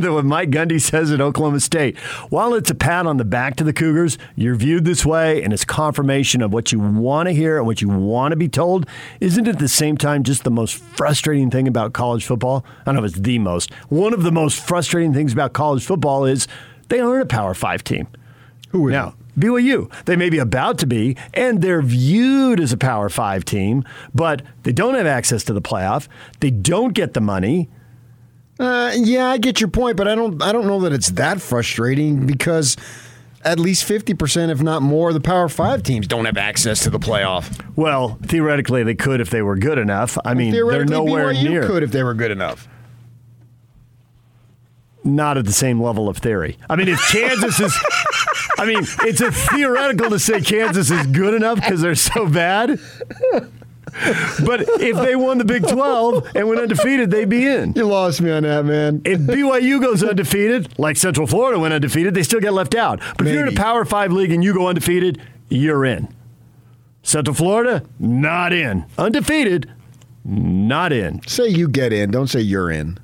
that 0.00 0.12
what 0.12 0.24
Mike 0.24 0.50
Gundy 0.50 0.80
says 0.80 1.10
at 1.10 1.20
Oklahoma 1.20 1.58
State. 1.58 1.98
While 2.30 2.54
it's 2.54 2.70
a 2.70 2.76
pat 2.76 3.06
on 3.06 3.16
the 3.16 3.24
back 3.24 3.56
to 3.56 3.64
the 3.64 3.72
Cougars, 3.72 4.16
you're 4.36 4.54
viewed 4.54 4.84
this 4.84 5.04
way, 5.04 5.42
and 5.42 5.52
it's 5.52 5.64
confirmation 5.64 6.42
of 6.42 6.52
what 6.52 6.70
you 6.70 6.78
want 6.78 7.26
to 7.28 7.32
hear 7.32 7.58
and 7.58 7.66
what 7.66 7.82
you 7.82 7.88
want 7.88 8.30
to 8.30 8.36
be 8.36 8.48
told. 8.48 8.86
Isn't 9.18 9.48
it 9.48 9.56
at 9.56 9.58
the 9.58 9.66
same 9.66 9.96
time 9.96 10.22
just 10.22 10.44
the 10.44 10.50
most 10.52 10.76
frustrating 10.76 11.50
thing 11.50 11.66
about 11.66 11.92
college 11.92 12.24
football? 12.24 12.64
I 12.82 12.84
don't 12.84 12.94
know 12.94 13.04
if 13.04 13.10
it's 13.10 13.20
the 13.20 13.40
most. 13.40 13.74
One 13.88 14.14
of 14.14 14.22
the 14.22 14.30
most 14.30 14.64
frustrating 14.64 15.12
things 15.12 15.32
about 15.32 15.54
college 15.54 15.84
football 15.84 16.24
is 16.24 16.46
they 16.88 17.00
aren't 17.00 17.22
a 17.22 17.26
Power 17.26 17.52
Five 17.52 17.82
team. 17.82 18.06
Who 18.68 18.86
is 18.86 18.92
now? 18.92 19.14
BYU. 19.38 19.90
They 20.04 20.16
may 20.16 20.30
be 20.30 20.38
about 20.38 20.78
to 20.78 20.86
be, 20.86 21.16
and 21.34 21.62
they're 21.62 21.82
viewed 21.82 22.60
as 22.60 22.72
a 22.72 22.76
Power 22.76 23.08
Five 23.08 23.44
team, 23.44 23.84
but 24.14 24.42
they 24.62 24.72
don't 24.72 24.94
have 24.94 25.06
access 25.06 25.44
to 25.44 25.52
the 25.52 25.62
playoff. 25.62 26.08
They 26.40 26.50
don't 26.50 26.94
get 26.94 27.14
the 27.14 27.20
money. 27.20 27.68
Uh, 28.60 28.92
yeah, 28.96 29.26
I 29.28 29.38
get 29.38 29.60
your 29.60 29.70
point, 29.70 29.96
but 29.96 30.08
I 30.08 30.14
don't. 30.14 30.42
I 30.42 30.52
don't 30.52 30.66
know 30.66 30.80
that 30.80 30.92
it's 30.92 31.10
that 31.10 31.40
frustrating 31.40 32.26
because 32.26 32.76
at 33.44 33.60
least 33.60 33.84
fifty 33.84 34.14
percent, 34.14 34.50
if 34.50 34.60
not 34.60 34.82
more, 34.82 35.08
of 35.08 35.14
the 35.14 35.20
Power 35.20 35.48
Five 35.48 35.84
teams 35.84 36.08
don't 36.08 36.24
have 36.24 36.36
access 36.36 36.80
to 36.82 36.90
the 36.90 36.98
playoff. 36.98 37.64
Well, 37.76 38.18
theoretically, 38.22 38.82
they 38.82 38.96
could 38.96 39.20
if 39.20 39.30
they 39.30 39.42
were 39.42 39.56
good 39.56 39.78
enough. 39.78 40.18
I 40.24 40.34
mean, 40.34 40.52
they're 40.52 40.84
nowhere 40.84 41.32
BYU 41.32 41.48
near. 41.48 41.66
could 41.66 41.82
if 41.84 41.92
they 41.92 42.02
were 42.02 42.14
good 42.14 42.32
enough. 42.32 42.68
Not 45.04 45.38
at 45.38 45.44
the 45.46 45.52
same 45.52 45.80
level 45.80 46.08
of 46.08 46.18
theory. 46.18 46.58
I 46.68 46.74
mean, 46.74 46.88
if 46.88 46.98
Kansas 47.12 47.60
is. 47.60 47.78
I 48.58 48.66
mean, 48.66 48.84
it's 49.02 49.20
a 49.20 49.30
theoretical 49.30 50.10
to 50.10 50.18
say 50.18 50.40
Kansas 50.40 50.90
is 50.90 51.06
good 51.06 51.34
enough 51.34 51.56
because 51.56 51.80
they're 51.80 51.94
so 51.94 52.26
bad. 52.28 52.80
But 54.44 54.60
if 54.80 54.96
they 54.96 55.16
won 55.16 55.38
the 55.38 55.44
Big 55.44 55.66
12 55.66 56.32
and 56.34 56.48
went 56.48 56.60
undefeated, 56.60 57.10
they'd 57.10 57.28
be 57.28 57.46
in. 57.46 57.72
You 57.74 57.84
lost 57.86 58.20
me 58.20 58.30
on 58.30 58.42
that, 58.44 58.64
man. 58.64 59.02
If 59.04 59.20
BYU 59.20 59.80
goes 59.80 60.04
undefeated, 60.04 60.78
like 60.78 60.96
Central 60.96 61.26
Florida 61.26 61.58
went 61.58 61.74
undefeated, 61.74 62.14
they 62.14 62.22
still 62.22 62.40
get 62.40 62.52
left 62.52 62.74
out. 62.74 63.00
But 63.16 63.26
if 63.26 63.32
you're 63.32 63.46
in 63.46 63.52
a 63.56 63.56
Power 63.56 63.84
Five 63.84 64.12
league 64.12 64.30
and 64.30 64.44
you 64.44 64.54
go 64.54 64.68
undefeated, 64.68 65.20
you're 65.48 65.84
in. 65.84 66.14
Central 67.02 67.34
Florida, 67.34 67.82
not 67.98 68.52
in. 68.52 68.84
Undefeated, 68.98 69.72
not 70.24 70.92
in. 70.92 71.22
Say 71.26 71.48
you 71.48 71.68
get 71.68 71.92
in. 71.92 72.10
Don't 72.10 72.26
say 72.28 72.40
you're 72.40 72.70
in. 72.70 72.98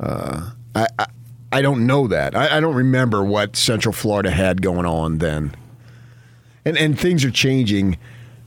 Uh, 0.00 0.50
I, 0.74 0.86
I 0.98 1.06
I 1.50 1.62
don't 1.62 1.86
know 1.86 2.06
that. 2.08 2.36
I, 2.36 2.58
I 2.58 2.60
don't 2.60 2.74
remember 2.74 3.24
what 3.24 3.56
Central 3.56 3.92
Florida 3.92 4.30
had 4.30 4.62
going 4.62 4.86
on 4.86 5.18
then. 5.18 5.54
And 6.64 6.76
and 6.76 6.98
things 6.98 7.24
are 7.24 7.30
changing, 7.30 7.96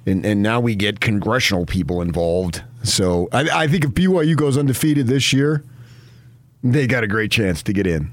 and 0.06 0.26
and 0.26 0.44
now 0.44 0.60
we 0.60 0.76
get 0.76 1.00
congressional 1.00 1.66
people 1.66 2.02
involved. 2.02 2.64
So 2.84 3.30
I, 3.32 3.64
I 3.64 3.68
think 3.68 3.86
if 3.86 3.92
BYU 3.92 4.36
goes 4.36 4.58
undefeated 4.58 5.08
this 5.08 5.34
year, 5.34 5.64
they 6.64 6.86
got 6.88 7.04
a 7.04 7.08
great 7.08 7.32
chance 7.32 7.64
to 7.64 7.74
get 7.74 7.88
in. 7.88 8.12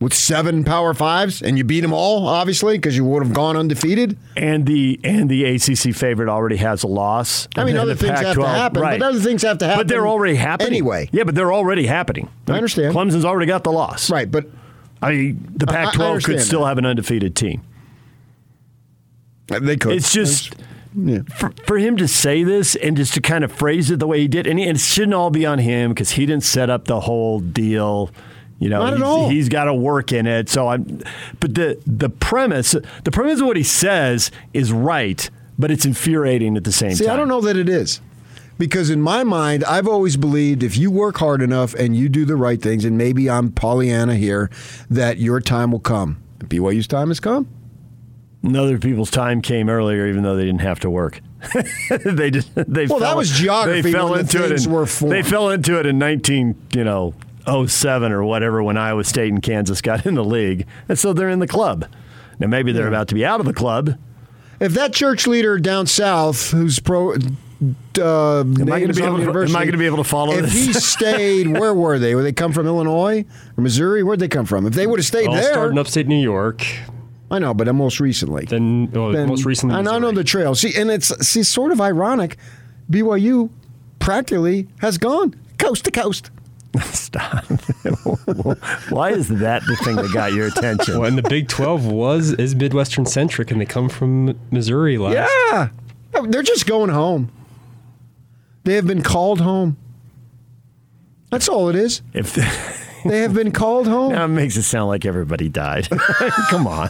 With 0.00 0.14
seven 0.14 0.64
Power 0.64 0.94
Fives, 0.94 1.42
and 1.42 1.58
you 1.58 1.64
beat 1.64 1.80
them 1.80 1.92
all, 1.92 2.26
obviously, 2.26 2.78
because 2.78 2.96
you 2.96 3.04
would 3.04 3.22
have 3.22 3.34
gone 3.34 3.54
undefeated. 3.54 4.16
And 4.34 4.64
the 4.64 4.98
and 5.04 5.28
the 5.28 5.44
ACC 5.44 5.94
favorite 5.94 6.30
already 6.30 6.56
has 6.56 6.82
a 6.82 6.86
loss. 6.86 7.48
I 7.54 7.64
mean, 7.64 7.76
other 7.76 7.92
the 7.92 8.06
things 8.06 8.18
have 8.18 8.34
to 8.36 8.46
happen, 8.46 8.80
right. 8.80 8.98
but 8.98 9.06
other 9.06 9.20
things 9.20 9.42
have 9.42 9.58
to 9.58 9.66
happen. 9.66 9.80
But 9.80 9.88
they're 9.88 10.08
already 10.08 10.36
happening 10.36 10.68
anyway. 10.68 11.10
Yeah, 11.12 11.24
but 11.24 11.34
they're 11.34 11.52
already 11.52 11.84
happening. 11.84 12.30
I 12.48 12.52
understand. 12.52 12.94
Clemson's 12.94 13.26
already 13.26 13.46
got 13.46 13.62
the 13.62 13.72
loss. 13.72 14.10
Right, 14.10 14.30
but 14.30 14.46
I 15.02 15.10
mean, 15.10 15.52
the 15.54 15.70
I- 15.70 15.82
I 15.82 15.84
Pac-12 15.84 16.24
could 16.24 16.40
still 16.40 16.60
that. 16.62 16.68
have 16.68 16.78
an 16.78 16.86
undefeated 16.86 17.36
team. 17.36 17.60
they 19.48 19.76
could. 19.76 19.92
It's 19.92 20.14
just 20.14 20.54
for, 21.34 21.52
for 21.66 21.78
him 21.78 21.96
to 21.98 22.08
say 22.08 22.42
this 22.42 22.74
and 22.74 22.96
just 22.96 23.14
to 23.14 23.20
kind 23.20 23.44
of 23.44 23.52
phrase 23.52 23.90
it 23.90 23.98
the 23.98 24.06
way 24.06 24.20
he 24.20 24.28
did, 24.28 24.46
and, 24.46 24.58
he, 24.58 24.66
and 24.66 24.76
it 24.76 24.80
shouldn't 24.80 25.14
all 25.14 25.30
be 25.30 25.46
on 25.46 25.58
him 25.58 25.90
because 25.90 26.12
he 26.12 26.26
didn't 26.26 26.44
set 26.44 26.70
up 26.70 26.86
the 26.86 27.00
whole 27.00 27.40
deal. 27.40 28.10
You 28.60 28.68
know, 28.68 28.78
Not 28.80 28.92
at 28.92 28.98
he's- 28.98 29.08
all. 29.08 29.28
he's 29.30 29.48
got 29.48 29.64
to 29.64 29.74
work 29.74 30.12
in 30.12 30.26
it. 30.28 30.48
So 30.48 30.68
I'm, 30.68 31.02
but 31.40 31.54
the 31.54 31.80
the 31.86 32.08
premise, 32.10 32.72
the 33.04 33.10
premise 33.10 33.40
of 33.40 33.46
what 33.46 33.56
he 33.56 33.62
says 33.64 34.30
is 34.52 34.70
right, 34.70 35.28
but 35.58 35.70
it's 35.72 35.84
infuriating 35.86 36.56
at 36.56 36.64
the 36.64 36.70
same 36.72 36.90
time. 36.90 36.96
See, 36.96 37.04
time. 37.06 37.14
I 37.14 37.16
don't 37.16 37.28
know 37.28 37.40
that 37.40 37.56
it 37.56 37.68
is. 37.68 38.00
Because 38.58 38.90
in 38.90 39.00
my 39.00 39.24
mind, 39.24 39.64
I've 39.64 39.88
always 39.88 40.18
believed 40.18 40.62
if 40.62 40.76
you 40.76 40.90
work 40.90 41.16
hard 41.16 41.40
enough 41.40 41.72
and 41.72 41.96
you 41.96 42.10
do 42.10 42.26
the 42.26 42.36
right 42.36 42.60
things, 42.60 42.84
and 42.84 42.98
maybe 42.98 43.30
I'm 43.30 43.50
Pollyanna 43.50 44.16
here, 44.16 44.50
that 44.90 45.16
your 45.16 45.40
time 45.40 45.72
will 45.72 45.80
come. 45.80 46.22
BYU's 46.40 46.86
time 46.86 47.08
has 47.08 47.20
come. 47.20 47.48
And 48.42 48.54
Other 48.56 48.76
people's 48.78 49.10
time 49.10 49.40
came 49.40 49.70
earlier, 49.70 50.06
even 50.06 50.22
though 50.22 50.36
they 50.36 50.44
didn't 50.44 50.60
have 50.60 50.80
to 50.80 50.90
work. 50.90 51.20
they 52.04 52.30
just 52.30 52.50
they 52.54 52.86
Well, 52.86 52.98
that 52.98 53.16
was 53.16 53.30
geography 53.30 53.80
They 53.80 53.92
fell 53.92 54.08
the 54.10 54.20
into 54.20 54.44
it. 54.44 54.66
in- 54.66 54.70
were 54.70 54.84
formed. 54.84 55.14
They 55.14 55.22
fell 55.22 55.48
into 55.48 55.78
it 55.80 55.86
in 55.86 55.98
nineteen, 55.98 56.54
you 56.74 56.84
know, 56.84 57.14
07 57.46 58.12
or 58.12 58.24
whatever 58.24 58.62
when 58.62 58.76
Iowa 58.76 59.04
State 59.04 59.32
and 59.32 59.42
Kansas 59.42 59.80
got 59.80 60.06
in 60.06 60.14
the 60.14 60.24
league, 60.24 60.66
and 60.88 60.98
so 60.98 61.12
they're 61.12 61.28
in 61.30 61.38
the 61.40 61.46
club. 61.48 61.86
Now 62.38 62.46
maybe 62.46 62.72
they're 62.72 62.88
about 62.88 63.08
to 63.08 63.14
be 63.14 63.24
out 63.24 63.40
of 63.40 63.46
the 63.46 63.52
club. 63.52 63.96
If 64.60 64.72
that 64.74 64.92
church 64.92 65.26
leader 65.26 65.58
down 65.58 65.86
south, 65.86 66.50
who's 66.50 66.78
pro, 66.80 67.12
uh, 67.12 67.16
am 68.40 68.72
I 68.72 68.80
gonna 68.80 68.92
be 68.92 69.02
able 69.02 69.18
to- 69.18 69.42
am 69.42 69.56
I 69.56 69.64
gonna 69.64 69.78
be 69.78 69.86
able 69.86 69.96
to 69.98 70.04
follow 70.04 70.34
this 70.40 70.46
If 70.46 70.52
this? 70.52 70.66
he 70.66 70.72
stayed, 70.74 71.58
where 71.58 71.72
were 71.74 71.98
they? 71.98 72.14
Were 72.14 72.22
they 72.22 72.32
come 72.32 72.52
from 72.52 72.66
Illinois 72.66 73.24
or 73.56 73.62
Missouri? 73.62 74.02
Where'd 74.02 74.20
they 74.20 74.28
come 74.28 74.46
from? 74.46 74.66
If 74.66 74.74
they 74.74 74.86
would 74.86 74.98
have 74.98 75.06
stayed 75.06 75.28
All 75.28 75.34
there, 75.34 75.52
started 75.52 75.72
in 75.72 75.78
upstate 75.78 76.06
New 76.06 76.20
York. 76.20 76.66
I 77.30 77.38
know, 77.38 77.54
but 77.54 77.72
most 77.74 78.00
recently. 78.00 78.44
Then, 78.46 78.90
well, 78.92 79.12
Then- 79.12 79.28
most 79.28 79.44
recently, 79.44 79.76
I 79.76 79.82
know, 79.82 79.92
I 79.92 79.98
know 79.98 80.10
the 80.12 80.24
trail. 80.24 80.54
See, 80.54 80.74
and 80.76 80.90
it's 80.90 81.08
see 81.26 81.42
sort 81.42 81.72
of 81.72 81.80
ironic. 81.80 82.36
BYU 82.90 83.50
practically 83.98 84.66
has 84.80 84.98
gone 84.98 85.34
coast 85.58 85.84
to 85.84 85.90
coast. 85.90 86.30
Stop. 86.92 87.44
Why 88.90 89.10
is 89.10 89.28
that 89.28 89.62
the 89.66 89.76
thing 89.84 89.96
that 89.96 90.10
got 90.12 90.32
your 90.32 90.46
attention? 90.46 90.98
Well, 90.98 91.08
and 91.08 91.18
the 91.18 91.28
Big 91.28 91.48
12 91.48 91.86
was 91.86 92.32
is 92.32 92.54
Midwestern 92.54 93.06
centric, 93.06 93.50
and 93.50 93.60
they 93.60 93.66
come 93.66 93.88
from 93.88 94.38
Missouri 94.50 94.96
last. 94.96 95.30
Yeah, 95.52 95.68
they're 96.28 96.42
just 96.42 96.66
going 96.66 96.90
home. 96.90 97.32
They 98.64 98.74
have 98.74 98.86
been 98.86 99.02
called 99.02 99.40
home. 99.40 99.76
That's 101.30 101.48
all 101.48 101.68
it 101.68 101.76
is. 101.76 102.02
If 102.12 102.34
They 103.04 103.20
have 103.20 103.34
been 103.34 103.52
called 103.52 103.86
home. 103.86 104.12
That 104.12 104.26
makes 104.28 104.56
it 104.56 104.62
sound 104.62 104.88
like 104.88 105.04
everybody 105.04 105.48
died. 105.48 105.88
Come 106.50 106.66
on. 106.66 106.88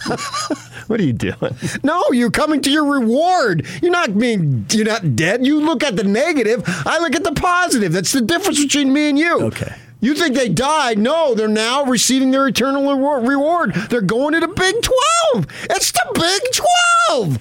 what 0.89 1.01
are 1.01 1.05
you 1.05 1.13
doing? 1.13 1.55
No, 1.83 2.03
you're 2.13 2.31
coming 2.31 2.61
to 2.63 2.71
your 2.71 2.85
reward. 2.85 3.67
You're 3.83 3.93
not 3.93 4.19
being. 4.19 4.67
You're 4.71 4.87
not 4.87 5.15
dead. 5.17 5.47
You 5.47 5.61
look 5.61 5.85
at 5.85 5.97
the 5.97 6.05
negative. 6.05 6.63
I 6.67 6.99
look 6.99 7.15
at 7.15 7.25
the 7.25 7.33
positive. 7.33 7.93
That's 7.93 8.13
the 8.13 8.21
difference 8.21 8.61
between 8.63 8.93
me 8.93 9.09
and 9.11 9.19
you. 9.19 9.41
Okay. 9.43 9.75
You 10.01 10.15
think 10.15 10.35
they 10.35 10.49
died? 10.49 10.99
No, 10.99 11.35
they're 11.35 11.47
now 11.49 11.85
receiving 11.85 12.31
their 12.31 12.49
eternal 12.49 12.83
rewar- 12.83 13.27
reward. 13.27 13.75
They're 13.75 14.01
going 14.01 14.33
to 14.35 14.41
the 14.41 14.49
Big 14.49 14.75
Twelve. 14.83 15.47
It's 15.65 15.93
the 15.93 16.11
Big 16.15 16.43
Twelve. 16.53 17.39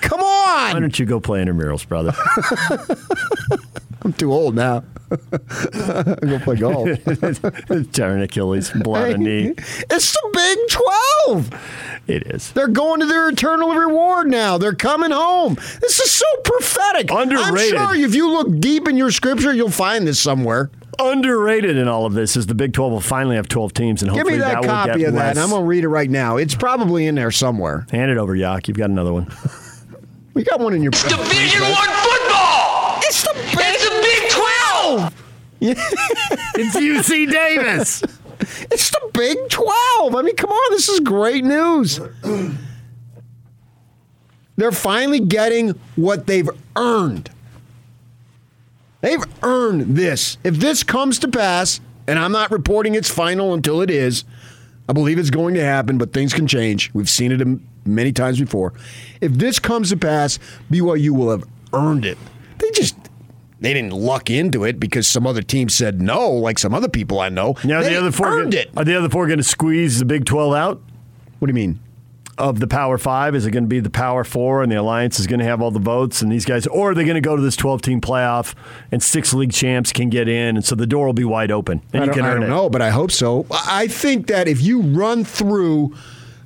Come 0.00 0.20
on. 0.20 0.72
Why 0.74 0.80
don't 0.80 0.98
you 0.98 1.04
go 1.04 1.20
play 1.20 1.44
intramurals, 1.44 1.86
brother? 1.86 2.12
I'm 4.02 4.12
too 4.12 4.32
old 4.32 4.54
now. 4.54 4.84
I 5.32 6.16
go 6.22 6.38
play 6.40 6.56
golf. 6.56 6.88
Tearing 7.92 8.22
Achilles, 8.22 8.70
blood 8.70 9.10
a 9.12 9.18
knee. 9.18 9.54
It's 9.90 10.12
the 10.12 10.30
Big 10.32 10.58
12. 11.26 12.02
It 12.06 12.26
is. 12.28 12.52
They're 12.52 12.68
going 12.68 13.00
to 13.00 13.06
their 13.06 13.28
eternal 13.28 13.74
reward 13.74 14.28
now. 14.28 14.58
They're 14.58 14.74
coming 14.74 15.10
home. 15.10 15.54
This 15.80 15.98
is 15.98 16.10
so 16.10 16.26
prophetic. 16.44 17.10
Underrated. 17.10 17.76
I'm 17.76 17.94
sure 17.94 18.04
if 18.04 18.14
you 18.14 18.30
look 18.30 18.60
deep 18.60 18.86
in 18.86 18.96
your 18.96 19.10
scripture, 19.10 19.52
you'll 19.52 19.70
find 19.70 20.06
this 20.06 20.20
somewhere. 20.20 20.70
Underrated 21.00 21.76
in 21.76 21.86
all 21.88 22.06
of 22.06 22.12
this 22.14 22.36
is 22.36 22.46
the 22.46 22.54
Big 22.54 22.72
12 22.72 22.92
will 22.92 23.00
finally 23.00 23.36
have 23.36 23.48
12 23.48 23.72
teams, 23.72 24.02
and 24.02 24.10
Give 24.10 24.18
hopefully 24.18 24.38
me 24.38 24.44
that, 24.44 24.60
will 24.60 24.68
copy 24.68 24.98
get 24.98 25.08
of 25.08 25.14
that, 25.14 25.18
less. 25.18 25.30
and 25.30 25.38
I'm 25.38 25.50
going 25.50 25.62
to 25.62 25.66
read 25.66 25.84
it 25.84 25.88
right 25.88 26.10
now. 26.10 26.36
It's 26.36 26.54
probably 26.54 27.06
in 27.06 27.14
there 27.14 27.30
somewhere. 27.30 27.86
Hand 27.90 28.10
it 28.10 28.18
over, 28.18 28.34
Yak. 28.34 28.68
You've 28.68 28.76
got 28.76 28.90
another 28.90 29.12
one. 29.12 29.28
We 30.34 30.44
got 30.44 30.60
one 30.60 30.74
in 30.74 30.82
your 30.82 30.90
Division 30.92 31.62
One 31.62 31.88
football. 31.88 32.27
Twelve. 35.60 35.76
it's 36.54 36.76
UC 36.76 37.30
Davis. 37.30 38.02
It's 38.70 38.90
the 38.90 39.10
Big 39.12 39.36
12. 39.50 40.14
I 40.14 40.22
mean, 40.22 40.36
come 40.36 40.50
on. 40.50 40.70
This 40.70 40.88
is 40.88 41.00
great 41.00 41.44
news. 41.44 41.98
They're 44.56 44.70
finally 44.70 45.18
getting 45.18 45.70
what 45.96 46.28
they've 46.28 46.48
earned. 46.76 47.30
They've 49.00 49.24
earned 49.42 49.96
this. 49.96 50.38
If 50.44 50.56
this 50.56 50.82
comes 50.84 51.18
to 51.20 51.28
pass, 51.28 51.80
and 52.06 52.18
I'm 52.18 52.32
not 52.32 52.50
reporting 52.52 52.94
it's 52.94 53.10
final 53.10 53.54
until 53.54 53.80
it 53.80 53.90
is, 53.90 54.24
I 54.88 54.92
believe 54.92 55.18
it's 55.18 55.30
going 55.30 55.54
to 55.54 55.64
happen, 55.64 55.98
but 55.98 56.12
things 56.12 56.32
can 56.32 56.46
change. 56.46 56.90
We've 56.94 57.08
seen 57.08 57.32
it 57.32 57.60
many 57.84 58.12
times 58.12 58.40
before. 58.40 58.72
If 59.20 59.32
this 59.32 59.58
comes 59.58 59.90
to 59.90 59.96
pass, 59.96 60.38
BYU 60.70 61.10
will 61.10 61.30
have 61.30 61.44
earned 61.72 62.04
it. 62.04 62.18
They 63.60 63.74
didn't 63.74 63.92
luck 63.92 64.30
into 64.30 64.64
it 64.64 64.78
because 64.78 65.08
some 65.08 65.26
other 65.26 65.42
team 65.42 65.68
said 65.68 66.00
no, 66.00 66.30
like 66.30 66.58
some 66.58 66.72
other 66.74 66.88
people 66.88 67.18
I 67.18 67.28
know. 67.28 67.56
Now, 67.64 67.82
they 67.82 67.90
the 67.90 67.96
other 67.98 68.12
four 68.12 68.26
earned 68.28 68.52
gonna- 68.52 68.62
it. 68.62 68.70
Are 68.76 68.84
the 68.84 68.96
other 68.96 69.08
four 69.08 69.26
going 69.26 69.38
to 69.38 69.44
squeeze 69.44 69.98
the 69.98 70.04
Big 70.04 70.24
12 70.24 70.54
out 70.54 70.80
What 71.40 71.46
do 71.46 71.50
you 71.50 71.54
mean? 71.68 71.80
of 72.38 72.60
the 72.60 72.68
Power 72.68 72.98
Five? 72.98 73.34
Is 73.34 73.46
it 73.46 73.50
going 73.50 73.64
to 73.64 73.68
be 73.68 73.80
the 73.80 73.90
Power 73.90 74.22
Four, 74.22 74.62
and 74.62 74.70
the 74.70 74.76
Alliance 74.76 75.18
is 75.18 75.26
going 75.26 75.40
to 75.40 75.44
have 75.44 75.60
all 75.60 75.72
the 75.72 75.80
votes, 75.80 76.22
and 76.22 76.30
these 76.30 76.44
guys, 76.44 76.68
or 76.68 76.92
are 76.92 76.94
they 76.94 77.02
going 77.02 77.16
to 77.16 77.20
go 77.20 77.34
to 77.34 77.42
this 77.42 77.56
12 77.56 77.82
team 77.82 78.00
playoff, 78.00 78.54
and 78.92 79.02
six 79.02 79.34
league 79.34 79.50
champs 79.52 79.92
can 79.92 80.08
get 80.08 80.28
in, 80.28 80.54
and 80.56 80.64
so 80.64 80.76
the 80.76 80.86
door 80.86 81.06
will 81.06 81.12
be 81.12 81.24
wide 81.24 81.50
open, 81.50 81.82
and 81.92 82.04
I 82.04 82.06
you 82.06 82.12
don't, 82.12 82.24
I 82.24 82.34
don't 82.34 82.44
it. 82.44 82.48
know, 82.48 82.70
but 82.70 82.80
I 82.80 82.90
hope 82.90 83.10
so. 83.10 83.44
I 83.50 83.64
I 83.82 83.86
think 83.88 84.28
that 84.28 84.46
if 84.46 84.62
you 84.62 84.80
run 84.82 85.24
through 85.24 85.96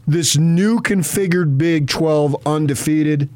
this 0.07 0.38
new 0.38 0.81
configured 0.81 1.59
Big 1.59 1.88
12 1.88 2.37
undefeated, 2.46 3.29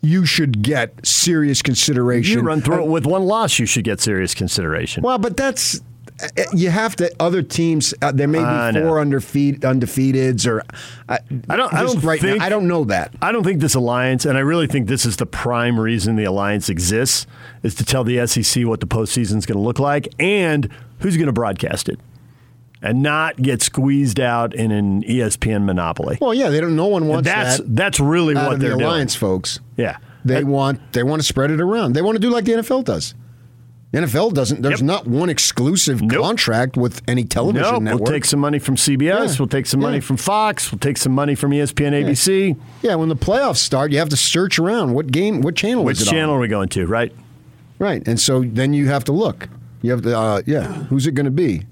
you 0.00 0.24
should 0.24 0.62
get 0.62 1.06
serious 1.06 1.62
consideration. 1.62 2.38
you 2.38 2.44
run 2.44 2.60
through 2.60 2.84
it 2.84 2.88
with 2.88 3.06
one 3.06 3.24
loss, 3.24 3.58
you 3.58 3.66
should 3.66 3.84
get 3.84 4.00
serious 4.00 4.34
consideration. 4.34 5.02
Well, 5.02 5.18
but 5.18 5.36
that's 5.36 5.80
uh, 6.20 6.26
you 6.52 6.70
have 6.70 6.96
to. 6.96 7.10
Other 7.20 7.42
teams, 7.42 7.94
uh, 8.02 8.12
there 8.12 8.28
may 8.28 8.38
be 8.38 8.78
know. 8.78 8.86
four 8.86 9.00
undefeated 9.00 9.62
undefeateds, 9.62 10.46
or 10.46 10.62
uh, 11.08 11.18
I 11.48 11.56
don't. 11.56 11.72
I 11.72 11.82
don't 11.82 12.02
right 12.02 12.20
think. 12.20 12.38
now. 12.38 12.44
I 12.44 12.48
don't 12.48 12.66
know 12.66 12.84
that. 12.84 13.14
I 13.22 13.32
don't 13.32 13.44
think 13.44 13.60
this 13.60 13.74
alliance, 13.74 14.24
and 14.24 14.36
I 14.36 14.40
really 14.40 14.66
think 14.66 14.88
this 14.88 15.04
is 15.06 15.16
the 15.16 15.26
prime 15.26 15.78
reason 15.78 16.16
the 16.16 16.24
alliance 16.24 16.68
exists, 16.68 17.26
is 17.62 17.74
to 17.76 17.84
tell 17.84 18.04
the 18.04 18.26
SEC 18.26 18.64
what 18.66 18.80
the 18.80 18.86
postseason 18.86 19.36
is 19.36 19.46
going 19.46 19.58
to 19.58 19.64
look 19.64 19.78
like 19.78 20.08
and 20.18 20.68
who's 21.00 21.16
going 21.16 21.26
to 21.26 21.32
broadcast 21.32 21.88
it, 21.88 22.00
and 22.82 23.02
not 23.02 23.36
get 23.40 23.60
squeezed 23.62 24.20
out 24.20 24.54
in 24.54 24.70
an 24.70 25.02
ESPN 25.02 25.64
monopoly. 25.64 26.18
Well, 26.20 26.34
yeah, 26.34 26.48
they 26.50 26.60
don't. 26.60 26.76
No 26.76 26.86
one 26.86 27.08
wants 27.08 27.28
that's 27.28 27.58
that 27.58 27.74
that's 27.76 28.00
really 28.00 28.34
what 28.34 28.54
of 28.54 28.60
the 28.60 28.66
they're 28.68 28.74
alliance, 28.76 29.14
doing. 29.18 29.32
folks. 29.32 29.60
Yeah, 29.76 29.96
They 30.24 30.34
That- 30.34 30.44
want 30.46 30.92
they 30.92 31.02
want 31.02 31.20
to 31.22 31.26
spread 31.26 31.50
it 31.50 31.60
around. 31.60 31.94
They 31.94 32.02
want 32.02 32.16
to 32.16 32.20
do 32.20 32.30
like 32.30 32.44
the 32.44 32.52
NFL 32.52 32.84
does. 32.84 33.14
The 33.90 34.00
NFL 34.00 34.34
doesn't. 34.34 34.60
There's 34.60 34.80
Yep. 34.80 34.86
not 34.86 35.06
one 35.06 35.30
exclusive 35.30 36.02
Nope. 36.02 36.22
contract 36.22 36.76
with 36.76 37.00
any 37.08 37.24
television 37.24 37.72
No, 37.72 37.78
network. 37.78 38.02
we'll 38.02 38.12
take 38.12 38.26
some 38.26 38.38
money 38.38 38.58
from 38.58 38.76
CBS. 38.76 39.30
Yeah. 39.32 39.36
We'll 39.38 39.48
take 39.48 39.64
some 39.64 39.80
money 39.80 39.96
Yeah. 39.96 40.00
from 40.02 40.18
Fox. 40.18 40.70
We'll 40.70 40.78
take 40.78 40.98
some 40.98 41.12
money 41.12 41.34
from 41.34 41.52
ESPN, 41.54 41.94
ABC. 41.94 42.54
yeah, 42.82 42.96
when 42.96 43.08
the 43.08 43.16
playoffs 43.16 43.56
start, 43.56 43.90
you 43.90 43.98
have 43.98 44.10
to 44.10 44.16
search 44.16 44.58
around. 44.58 44.92
What 44.92 45.06
game? 45.10 45.40
What 45.40 45.54
channel 45.54 45.84
Which 45.84 46.02
is 46.02 46.06
it 46.06 46.10
channel 46.10 46.32
on? 46.32 46.36
are 46.36 46.40
we 46.40 46.48
going 46.48 46.68
to? 46.70 46.86
Right? 46.86 47.12
Right, 47.78 48.06
and 48.06 48.20
so 48.20 48.42
then 48.46 48.74
you 48.74 48.88
have 48.88 49.04
to 49.04 49.12
look. 49.12 49.48
You 49.80 49.92
have 49.92 50.02
to. 50.02 50.18
Uh, 50.18 50.42
yeah, 50.44 50.64
who's 50.90 51.06
it 51.06 51.12
going 51.14 51.24
to 51.24 51.30
be? 51.30 51.62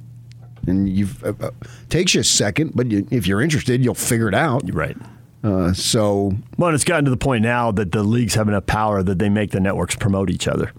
And 0.66 0.88
you've 0.88 1.22
uh, 1.24 1.32
uh, 1.40 1.50
takes 1.88 2.14
you 2.14 2.20
a 2.20 2.24
second, 2.24 2.72
but 2.74 2.90
you, 2.90 3.06
if 3.10 3.26
you're 3.26 3.40
interested, 3.42 3.84
you'll 3.84 3.94
figure 3.94 4.28
it 4.28 4.34
out. 4.34 4.62
Right. 4.72 4.96
Uh, 5.44 5.72
so 5.72 6.32
Well, 6.58 6.68
and 6.70 6.74
it's 6.74 6.84
gotten 6.84 7.04
to 7.04 7.10
the 7.10 7.16
point 7.16 7.42
now 7.42 7.70
that 7.72 7.92
the 7.92 8.02
leagues 8.02 8.34
have 8.34 8.48
enough 8.48 8.66
power 8.66 9.02
that 9.02 9.18
they 9.18 9.28
make 9.28 9.52
the 9.52 9.60
networks 9.60 9.94
promote 9.94 10.30
each 10.30 10.48
other. 10.48 10.72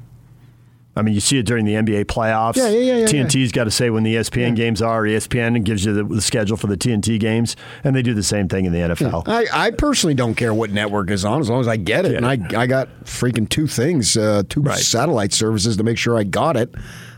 I 0.95 1.04
mean, 1.04 1.13
you 1.13 1.19
see 1.19 1.38
it 1.38 1.45
during 1.45 1.65
the 1.65 1.73
NBA 1.76 2.06
playoffs. 2.06 2.56
Yeah, 2.58 2.69
yeah, 2.69 2.80
yeah, 2.80 2.97
yeah, 3.02 3.06
TNT's 3.06 3.52
got 3.52 3.65
to 3.65 3.71
say 3.71 3.91
when 3.91 4.02
the 4.02 4.15
ESPN 4.15 4.56
games 4.56 4.82
are. 4.82 5.04
ESPN 5.04 5.63
gives 5.63 5.86
you 5.86 5.93
the, 5.93 6.04
the 6.04 6.21
schedule 6.21 6.58
for 6.58 6.65
the 6.65 6.76
TNT 6.76 7.19
games, 7.19 7.56
and 7.84 7.95
they 7.95 8.02
do 8.02 8.15
the 8.15 8.23
same 8.23 8.47
thing 8.47 8.65
in 8.65 8.71
the 8.73 8.80
NFL. 8.80 9.28
I, 9.28 9.45
I 9.67 9.71
personally 9.71 10.15
don't 10.15 10.34
care 10.34 10.56
what 10.56 10.71
network 10.71 11.12
is 11.12 11.23
on 11.23 11.39
as 11.39 11.52
long 11.52 11.62
as 11.62 11.67
I 11.67 11.78
get 11.78 12.06
it. 12.06 12.13
Yeah. 12.13 12.17
And 12.17 12.26
I, 12.26 12.62
I 12.63 12.65
got 12.65 12.89
freaking 13.04 13.47
two 13.47 13.67
things, 13.67 14.17
uh, 14.17 14.41
two 14.50 14.62
Right. 14.62 14.80
satellite 14.80 15.34
services 15.34 15.78
to 15.78 15.84
make 15.84 16.00
sure 16.00 16.17
I 16.17 16.23
got 16.23 16.58
it. 16.58 16.73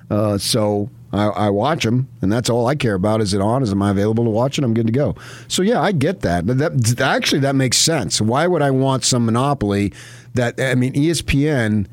Uh, 0.10 0.38
so 0.38 0.90
I, 1.12 1.26
I 1.28 1.50
watch 1.50 1.84
them, 1.86 2.08
and 2.22 2.32
that's 2.32 2.50
all 2.50 2.68
I 2.68 2.76
care 2.76 2.94
about. 2.94 3.20
Is 3.22 3.34
it 3.34 3.42
on? 3.42 3.64
Is 3.64 3.72
am 3.72 3.82
I 3.82 3.92
available 3.92 4.24
to 4.26 4.30
watch 4.30 4.58
it? 4.58 4.64
I'm 4.64 4.74
good 4.74 4.86
to 4.88 4.94
go. 4.94 5.16
So 5.48 5.62
yeah, 5.62 5.82
I 5.82 5.92
get 5.92 6.22
that. 6.22 6.46
That 6.48 7.02
actually 7.02 7.40
that 7.42 7.56
makes 7.56 7.78
sense. 7.78 8.22
Why 8.22 8.46
would 8.48 8.62
I 8.62 8.72
want 8.72 9.04
some 9.04 9.26
monopoly? 9.26 9.92
That 10.36 10.60
I 10.60 10.76
mean, 10.76 10.94
ESPN. 10.94 11.88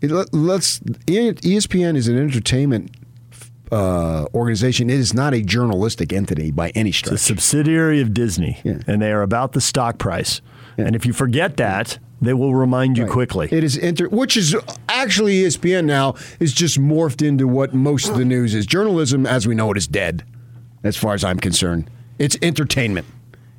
It, 0.00 0.10
let- 0.10 0.32
let's 0.34 0.80
ESPN 0.80 1.96
is 1.96 2.08
an 2.08 2.18
entertainment 2.18 2.90
uh, 3.72 4.26
organization. 4.34 4.90
It 4.90 4.98
is 4.98 5.14
not 5.14 5.34
a 5.34 5.42
journalistic 5.42 6.12
entity 6.12 6.50
by 6.50 6.70
any 6.70 6.92
stretch. 6.92 7.14
It's 7.14 7.22
a 7.22 7.26
subsidiary 7.26 8.00
of 8.00 8.12
Disney, 8.14 8.60
Yeah. 8.64 8.78
and 8.86 9.00
they 9.02 9.12
are 9.12 9.22
about 9.22 9.52
the 9.52 9.60
stock 9.60 9.98
price. 9.98 10.40
And 10.76 10.94
if 10.96 11.06
you 11.06 11.12
forget 11.12 11.56
that, 11.58 11.98
they 12.26 12.34
will 12.34 12.54
remind 12.54 12.96
you 12.98 13.04
Right. 13.04 13.12
quickly. 13.12 13.48
It 13.50 13.64
is 13.64 13.76
inter, 13.76 14.08
which 14.08 14.36
is 14.36 14.56
actually 14.88 15.42
ESPN 15.44 15.84
now 15.86 16.14
is 16.40 16.52
just 16.52 16.80
morphed 16.80 17.26
into 17.26 17.46
what 17.48 17.74
most 17.74 18.08
of 18.08 18.16
the 18.16 18.24
news 18.24 18.54
is. 18.54 18.66
Journalism, 18.66 19.26
as 19.26 19.46
we 19.46 19.54
know 19.54 19.70
it, 19.70 19.76
is 19.76 19.86
dead. 19.86 20.24
As 20.82 20.96
far 20.96 21.14
as 21.14 21.24
I'm 21.24 21.38
concerned, 21.38 21.88
it's 22.18 22.36
entertainment. 22.42 23.06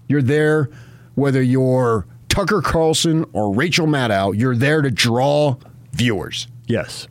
You're 0.08 0.22
there, 0.22 0.70
whether 1.16 1.42
you're 1.42 2.06
Tucker 2.30 2.62
Carlson 2.62 3.26
or 3.34 3.54
Rachel 3.54 3.88
Maddow, 3.88 4.38
you're 4.38 4.56
there 4.56 4.82
to 4.82 4.92
draw 4.92 5.56
viewers. 5.94 6.48
yes. 6.68 7.08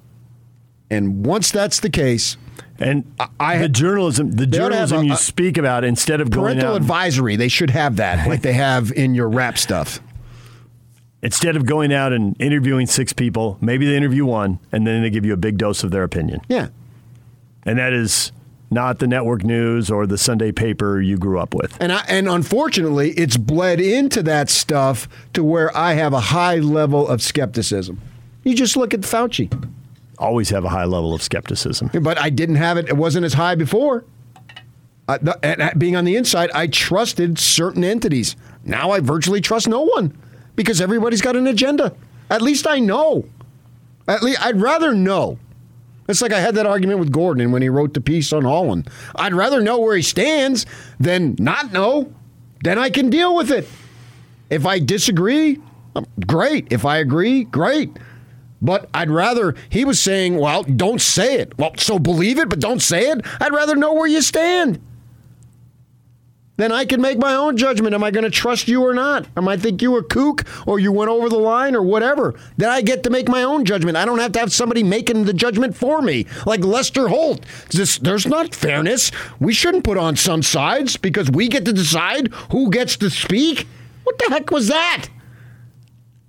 And 0.90 1.24
once 1.26 1.50
that's 1.50 1.80
the 1.80 1.88
case, 1.90 2.36
And 2.78 3.04
I- 3.40 3.58
the 3.58 3.68
journalism, 3.68 4.32
the 4.32 4.46
They 4.46 4.58
ought 4.58 4.68
to 4.70 4.76
have 4.76 4.88
journalism 4.90 4.98
a- 4.98 5.08
you 5.10 5.16
speak 5.16 5.56
about, 5.56 5.82
instead 5.84 6.20
of 6.20 6.30
going 6.30 6.54
parental 6.56 6.74
out, 6.74 6.76
advisory, 6.76 7.36
they 7.36 7.48
should 7.48 7.70
have 7.70 7.96
that, 7.96 8.28
like 8.28 8.42
they 8.42 8.52
have 8.52 8.92
in 8.92 9.14
your 9.14 9.28
rap 9.28 9.56
stuff. 9.58 10.00
Instead 11.24 11.56
of 11.56 11.64
going 11.64 11.92
out 11.92 12.12
and 12.12 12.37
interviewing 12.38 12.87
six 12.87 13.12
people, 13.12 13.56
maybe 13.60 13.87
they 13.87 13.96
interview 13.96 14.26
one, 14.26 14.60
and 14.70 14.87
then 14.87 15.02
they 15.02 15.10
give 15.10 15.24
you 15.24 15.32
a 15.32 15.38
big 15.38 15.56
dose 15.56 15.82
of 15.82 15.90
their 15.90 16.04
opinion. 16.04 16.40
Yeah. 16.48 16.68
And 17.64 17.78
that 17.78 17.94
is 17.94 18.30
not 18.70 18.98
the 18.98 19.06
network 19.06 19.42
news 19.42 19.90
or 19.90 20.06
the 20.06 20.18
Sunday 20.18 20.52
paper 20.52 21.00
you 21.00 21.16
grew 21.16 21.40
up 21.40 21.54
with. 21.54 21.80
And 21.80 21.92
I, 21.92 22.04
and 22.08 22.28
unfortunately, 22.28 23.12
it's 23.12 23.38
bled 23.38 23.80
into 23.80 24.22
that 24.24 24.50
stuff 24.50 25.08
to 25.32 25.42
where 25.42 25.74
I 25.76 25.94
have 25.94 26.12
a 26.12 26.20
high 26.20 26.56
level 26.56 27.08
of 27.08 27.22
skepticism. 27.22 28.00
You 28.42 28.54
just 28.54 28.76
look 28.76 28.92
at 28.92 29.00
Fauci. 29.00 29.50
Always 30.18 30.50
have 30.50 30.64
a 30.64 30.68
high 30.68 30.84
level 30.84 31.14
of 31.14 31.22
skepticism. 31.22 31.90
But 32.02 32.18
I 32.18 32.28
didn't 32.28 32.56
have 32.56 32.76
it. 32.76 32.88
It 32.88 32.96
wasn't 32.96 33.24
as 33.24 33.32
high 33.32 33.54
before. 33.54 34.04
Uh, 35.08 35.18
the, 35.20 35.38
and, 35.42 35.62
uh, 35.62 35.70
being 35.78 35.96
on 35.96 36.04
the 36.04 36.16
inside, 36.16 36.50
I 36.54 36.66
trusted 36.66 37.38
certain 37.38 37.82
entities. 37.82 38.37
Now 38.64 38.90
I 38.90 39.00
virtually 39.00 39.40
trust 39.40 39.68
no 39.68 39.82
one 39.82 40.16
because 40.56 40.80
everybody's 40.80 41.22
got 41.22 41.36
an 41.36 41.46
agenda. 41.46 41.94
At 42.30 42.42
least 42.42 42.66
I 42.66 42.78
know. 42.78 43.24
At 44.06 44.22
least 44.22 44.44
I'd 44.44 44.60
rather 44.60 44.94
know. 44.94 45.38
It's 46.08 46.20
like 46.20 46.32
I 46.32 46.40
had 46.40 46.54
that 46.56 46.66
argument 46.66 46.98
with 46.98 47.12
Gordon 47.12 47.50
when 47.50 47.62
he 47.62 47.68
wrote 47.68 47.94
the 47.94 48.00
piece 48.00 48.32
on 48.32 48.44
Holland. 48.44 48.88
I'd 49.16 49.32
rather 49.32 49.62
know 49.62 49.78
where 49.78 49.96
he 49.96 50.02
stands 50.02 50.66
than 51.00 51.36
not 51.38 51.72
know. 51.72 52.12
Then 52.62 52.78
I 52.78 52.90
can 52.90 53.08
deal 53.10 53.34
with 53.34 53.50
it. 53.50 53.66
If 54.50 54.66
I 54.66 54.78
disagree, 54.78 55.58
um, 55.96 56.06
great. 56.26 56.68
If 56.70 56.84
I 56.84 56.98
agree, 56.98 57.44
great. 57.44 57.96
But 58.60 58.88
I'd 58.94 59.10
rather, 59.10 59.54
he 59.68 59.84
was 59.84 60.00
saying, 60.00 60.36
well, 60.36 60.62
don't 60.62 61.00
say 61.00 61.36
it. 61.36 61.58
Well, 61.58 61.72
so 61.76 61.98
believe 61.98 62.38
it, 62.38 62.48
but 62.48 62.60
don't 62.60 62.80
say 62.80 63.10
it. 63.10 63.20
I'd 63.40 63.52
rather 63.52 63.74
know 63.74 63.92
where 63.94 64.06
you 64.06 64.22
stand. 64.22 64.80
Then 66.56 66.70
I 66.70 66.84
can 66.84 67.00
make 67.00 67.18
my 67.18 67.34
own 67.34 67.56
judgment. 67.56 67.94
Am 67.94 68.04
I 68.04 68.12
going 68.12 68.24
to 68.24 68.30
trust 68.30 68.68
you 68.68 68.84
or 68.84 68.94
not? 68.94 69.26
Am 69.36 69.48
I 69.48 69.56
think 69.56 69.82
you 69.82 69.96
a 69.96 70.04
kook 70.04 70.44
or 70.68 70.78
you 70.78 70.92
went 70.92 71.10
over 71.10 71.28
the 71.28 71.36
line 71.38 71.74
or 71.74 71.82
whatever? 71.82 72.34
Then 72.56 72.70
I 72.70 72.80
get 72.80 73.02
to 73.02 73.10
make 73.10 73.28
my 73.28 73.42
own 73.42 73.64
judgment. 73.64 73.96
I 73.96 74.04
don't 74.04 74.20
have 74.20 74.30
to 74.32 74.38
have 74.38 74.52
somebody 74.52 74.84
making 74.84 75.24
the 75.24 75.32
judgment 75.32 75.76
for 75.76 76.00
me, 76.00 76.26
like 76.46 76.64
Lester 76.64 77.08
Holt. 77.08 77.44
This, 77.70 77.98
there's 77.98 78.26
not 78.26 78.54
fairness. 78.54 79.10
We 79.40 79.52
shouldn't 79.52 79.82
put 79.82 79.98
on 79.98 80.14
some 80.14 80.42
sides 80.42 80.96
because 80.96 81.28
we 81.28 81.48
get 81.48 81.64
to 81.64 81.72
decide 81.72 82.28
who 82.52 82.70
gets 82.70 82.96
to 82.98 83.10
speak. 83.10 83.66
What 84.04 84.18
the 84.18 84.26
heck 84.30 84.52
was 84.52 84.68
that? 84.68 85.08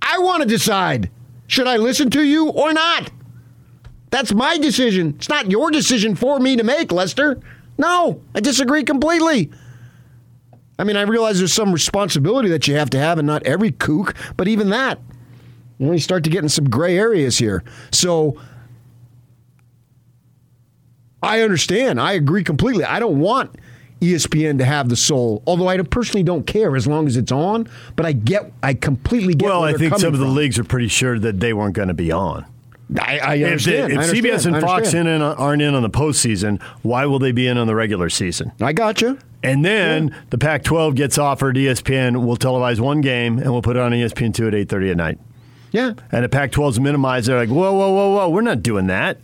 I 0.02 0.18
want 0.20 0.42
to 0.42 0.50
decide. 0.50 1.12
Should 1.46 1.68
I 1.68 1.78
listen 1.78 2.10
to 2.12 2.24
you 2.24 2.50
or 2.50 2.74
not? 2.74 3.12
That's 4.10 4.34
my 4.34 4.58
decision. 4.58 5.14
It's 5.18 5.30
not 5.30 5.52
your 5.52 5.70
decision 5.70 6.16
for 6.16 6.40
me 6.40 6.56
to 6.56 6.64
make, 6.64 6.92
Lester. 6.92 7.40
No, 7.78 8.22
I 8.34 8.40
disagree 8.40 8.84
completely. 8.84 9.52
I 10.78 10.84
mean, 10.84 10.98
I 10.98 11.04
realize 11.04 11.38
there's 11.40 11.54
some 11.54 11.72
responsibility 11.72 12.50
that 12.50 12.68
you 12.68 12.76
have 12.76 12.90
to 12.92 13.00
have, 13.00 13.18
and 13.18 13.26
not 13.26 13.44
every 13.44 13.72
kook, 13.72 14.14
but 14.36 14.48
even 14.48 14.70
that, 14.72 15.00
you 15.78 15.88
know, 15.88 15.94
you 15.94 16.00
start 16.00 16.24
to 16.26 16.30
get 16.30 16.44
in 16.44 16.50
some 16.50 16.70
gray 16.70 16.98
areas 16.98 17.38
here. 17.38 17.64
So 17.92 18.40
I 21.24 21.42
understand. 21.42 22.00
I 22.00 22.14
agree 22.14 22.44
completely. 22.44 22.84
I 22.84 23.00
don't 23.00 23.20
want 23.20 23.56
ESPN 24.02 24.58
to 24.60 24.66
have 24.66 24.90
the 24.90 24.96
soul, 24.96 25.42
although 25.48 25.68
I 25.68 25.82
personally 25.82 26.24
don't 26.24 26.46
care 26.46 26.76
as 26.76 26.86
long 26.88 27.08
as 27.08 27.18
it's 27.18 27.32
on. 27.32 27.68
But 27.96 28.06
I 28.06 28.12
get, 28.12 28.52
I 28.62 28.74
completely 28.74 29.34
get. 29.34 29.48
Well, 29.48 29.64
I 29.64 29.74
think 29.74 29.98
some 29.98 30.14
of 30.14 30.20
the 30.20 30.26
from. 30.26 30.36
leagues 30.36 30.60
are 30.60 30.64
pretty 30.64 30.90
sure 30.90 31.18
that 31.20 31.40
they 31.40 31.54
weren't 31.54 31.74
going 31.74 31.88
to 31.88 31.94
be 31.94 32.12
on. 32.12 32.46
I, 33.00 33.18
I 33.20 33.36
If, 33.36 33.46
understand. 33.48 33.94
if 33.94 33.98
I 34.00 34.04
CBS 34.04 34.46
and 34.46 34.56
Fox 34.62 34.94
understand. 34.94 35.08
in, 35.08 35.22
uh, 35.22 35.34
aren't 35.38 35.62
in 35.62 35.74
on 35.74 35.82
the 35.84 35.90
postseason, 35.90 36.62
why 36.84 37.06
will 37.06 37.20
they 37.20 37.32
be 37.32 37.48
in 37.48 37.58
on 37.58 37.68
the 37.68 37.76
regular 37.76 38.10
season? 38.10 38.52
I 38.62 38.74
got 38.74 39.02
you. 39.02 39.18
And 39.44 39.64
then 39.66 40.16
the 40.30 40.38
Pac-12 40.38 40.96
gets 40.96 41.18
offered 41.18 41.56
ESPN. 41.56 42.26
We'll 42.26 42.38
televise 42.38 42.80
one 42.80 43.02
game 43.02 43.38
and 43.40 43.52
we'll 43.52 43.62
put 43.62 43.76
it 43.76 43.82
on 43.82 43.92
ESPN 43.92 44.34
two 44.34 44.48
at 44.48 44.56
eight 44.56 44.70
thirty 44.70 44.90
at 44.92 44.98
night. 44.98 45.20
Yeah. 45.72 45.94
And 46.12 46.24
the 46.24 46.30
Pac-12's 46.30 46.80
minimized. 46.80 47.28
They're 47.28 47.38
like, 47.38 47.50
whoa, 47.50 47.74
whoa, 47.74 47.92
whoa, 47.92 48.16
whoa, 48.16 48.30
we're 48.30 48.42
not 48.42 48.64
doing 48.64 48.88
that. 48.88 49.18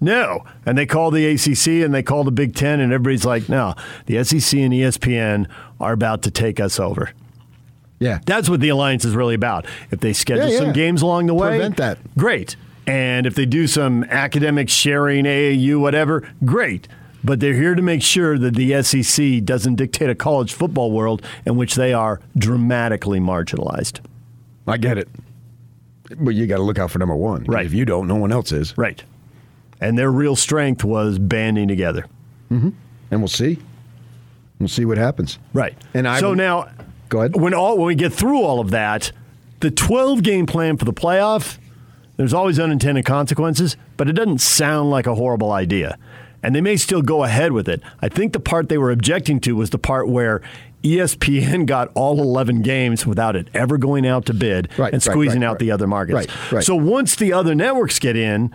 No. 0.00 0.44
And 0.66 0.76
they 0.76 0.86
call 0.86 1.10
the 1.10 1.26
ACC 1.26 1.84
and 1.84 1.94
they 1.94 2.02
call 2.02 2.22
the 2.24 2.30
Big 2.30 2.54
Ten, 2.54 2.80
and 2.80 2.92
everybody's 2.92 3.24
like, 3.24 3.48
no, 3.48 3.74
the 4.06 4.22
SEC 4.24 4.58
and 4.60 4.72
ESPN 4.72 5.46
are 5.80 5.92
about 5.94 6.22
to 6.22 6.30
take 6.30 6.60
us 6.60 6.78
over. 6.78 7.10
Yeah. 7.98 8.20
That's 8.26 8.48
what 8.50 8.60
the 8.60 8.68
alliance 8.68 9.04
is 9.06 9.14
really 9.16 9.34
about. 9.34 9.64
If 9.90 10.00
they 10.00 10.12
schedule 10.12 10.46
Yeah, 10.48 10.52
yeah. 10.52 10.58
some 10.58 10.72
games 10.74 11.00
along 11.02 11.26
the 11.26 11.34
way, 11.34 11.48
Prevent 11.48 11.76
that. 11.78 11.98
Great. 12.16 12.56
And 12.86 13.26
if 13.26 13.34
they 13.34 13.46
do 13.46 13.66
some 13.66 14.04
academic 14.04 14.68
sharing, 14.68 15.24
AAU, 15.24 15.80
whatever, 15.80 16.28
great. 16.44 16.86
But 17.24 17.40
they're 17.40 17.54
here 17.54 17.74
to 17.74 17.82
make 17.82 18.02
sure 18.02 18.38
that 18.38 18.54
the 18.54 18.80
SEC 18.82 19.44
doesn't 19.44 19.74
dictate 19.74 20.08
a 20.08 20.14
college 20.14 20.52
football 20.52 20.92
world 20.92 21.22
in 21.44 21.56
which 21.56 21.74
they 21.74 21.92
are 21.92 22.20
dramatically 22.38 23.18
marginalized. 23.18 23.98
I 24.68 24.76
get 24.76 24.98
it. 24.98 25.08
But 26.20 26.36
you 26.36 26.46
got 26.46 26.58
to 26.58 26.62
look 26.62 26.78
out 26.78 26.92
for 26.92 27.00
number 27.00 27.16
one. 27.16 27.42
Right. 27.44 27.66
If 27.66 27.72
you 27.74 27.84
don't, 27.84 28.06
no 28.06 28.14
one 28.14 28.30
else 28.30 28.52
is. 28.52 28.78
Right. 28.78 29.02
And 29.80 29.98
their 29.98 30.10
real 30.12 30.36
strength 30.36 30.84
was 30.84 31.18
banding 31.18 31.66
together. 31.66 32.06
Mm-hmm. 32.52 32.70
And 33.10 33.20
we'll 33.20 33.26
see. 33.28 33.58
We'll 34.60 34.68
see 34.68 34.84
what 34.84 34.96
happens. 34.98 35.38
Right. 35.52 35.76
And 35.94 36.06
I 36.06 36.20
so 36.20 36.30
would- 36.30 36.38
now, 36.38 36.68
Go 37.08 37.18
ahead. 37.20 37.34
when 37.36 37.54
all 37.54 37.76
when 37.76 37.86
we 37.88 37.94
get 37.96 38.12
through 38.12 38.40
all 38.42 38.60
of 38.60 38.70
that, 38.70 39.10
the 39.60 39.70
12 39.72 40.22
game 40.22 40.46
plan 40.46 40.76
for 40.76 40.84
the 40.84 40.92
playoff, 40.92 41.58
there's 42.16 42.32
always 42.32 42.58
unintended 42.58 43.04
consequences, 43.04 43.76
but 43.96 44.08
it 44.08 44.12
doesn't 44.12 44.40
sound 44.40 44.90
like 44.90 45.06
a 45.06 45.14
horrible 45.14 45.52
idea. 45.52 45.98
And 46.42 46.54
they 46.54 46.60
may 46.60 46.76
still 46.76 47.02
go 47.02 47.24
ahead 47.24 47.52
with 47.52 47.68
it. 47.68 47.82
I 48.00 48.08
think 48.08 48.32
the 48.32 48.40
part 48.40 48.68
they 48.68 48.78
were 48.78 48.90
objecting 48.90 49.40
to 49.40 49.56
was 49.56 49.70
the 49.70 49.78
part 49.78 50.08
where 50.08 50.42
ESPN 50.82 51.66
got 51.66 51.90
all 51.94 52.20
11 52.20 52.62
games 52.62 53.06
without 53.06 53.36
it 53.36 53.48
ever 53.52 53.78
going 53.78 54.06
out 54.06 54.26
to 54.26 54.34
bid 54.34 54.68
Right, 54.78 54.92
and 54.92 55.02
squeezing 55.02 55.40
right, 55.40 55.48
out 55.48 55.52
right. 55.52 55.60
the 55.60 55.70
other 55.72 55.86
markets. 55.86 56.32
So 56.64 56.76
once 56.76 57.16
the 57.16 57.32
other 57.32 57.54
networks 57.54 57.98
get 57.98 58.16
in, 58.16 58.54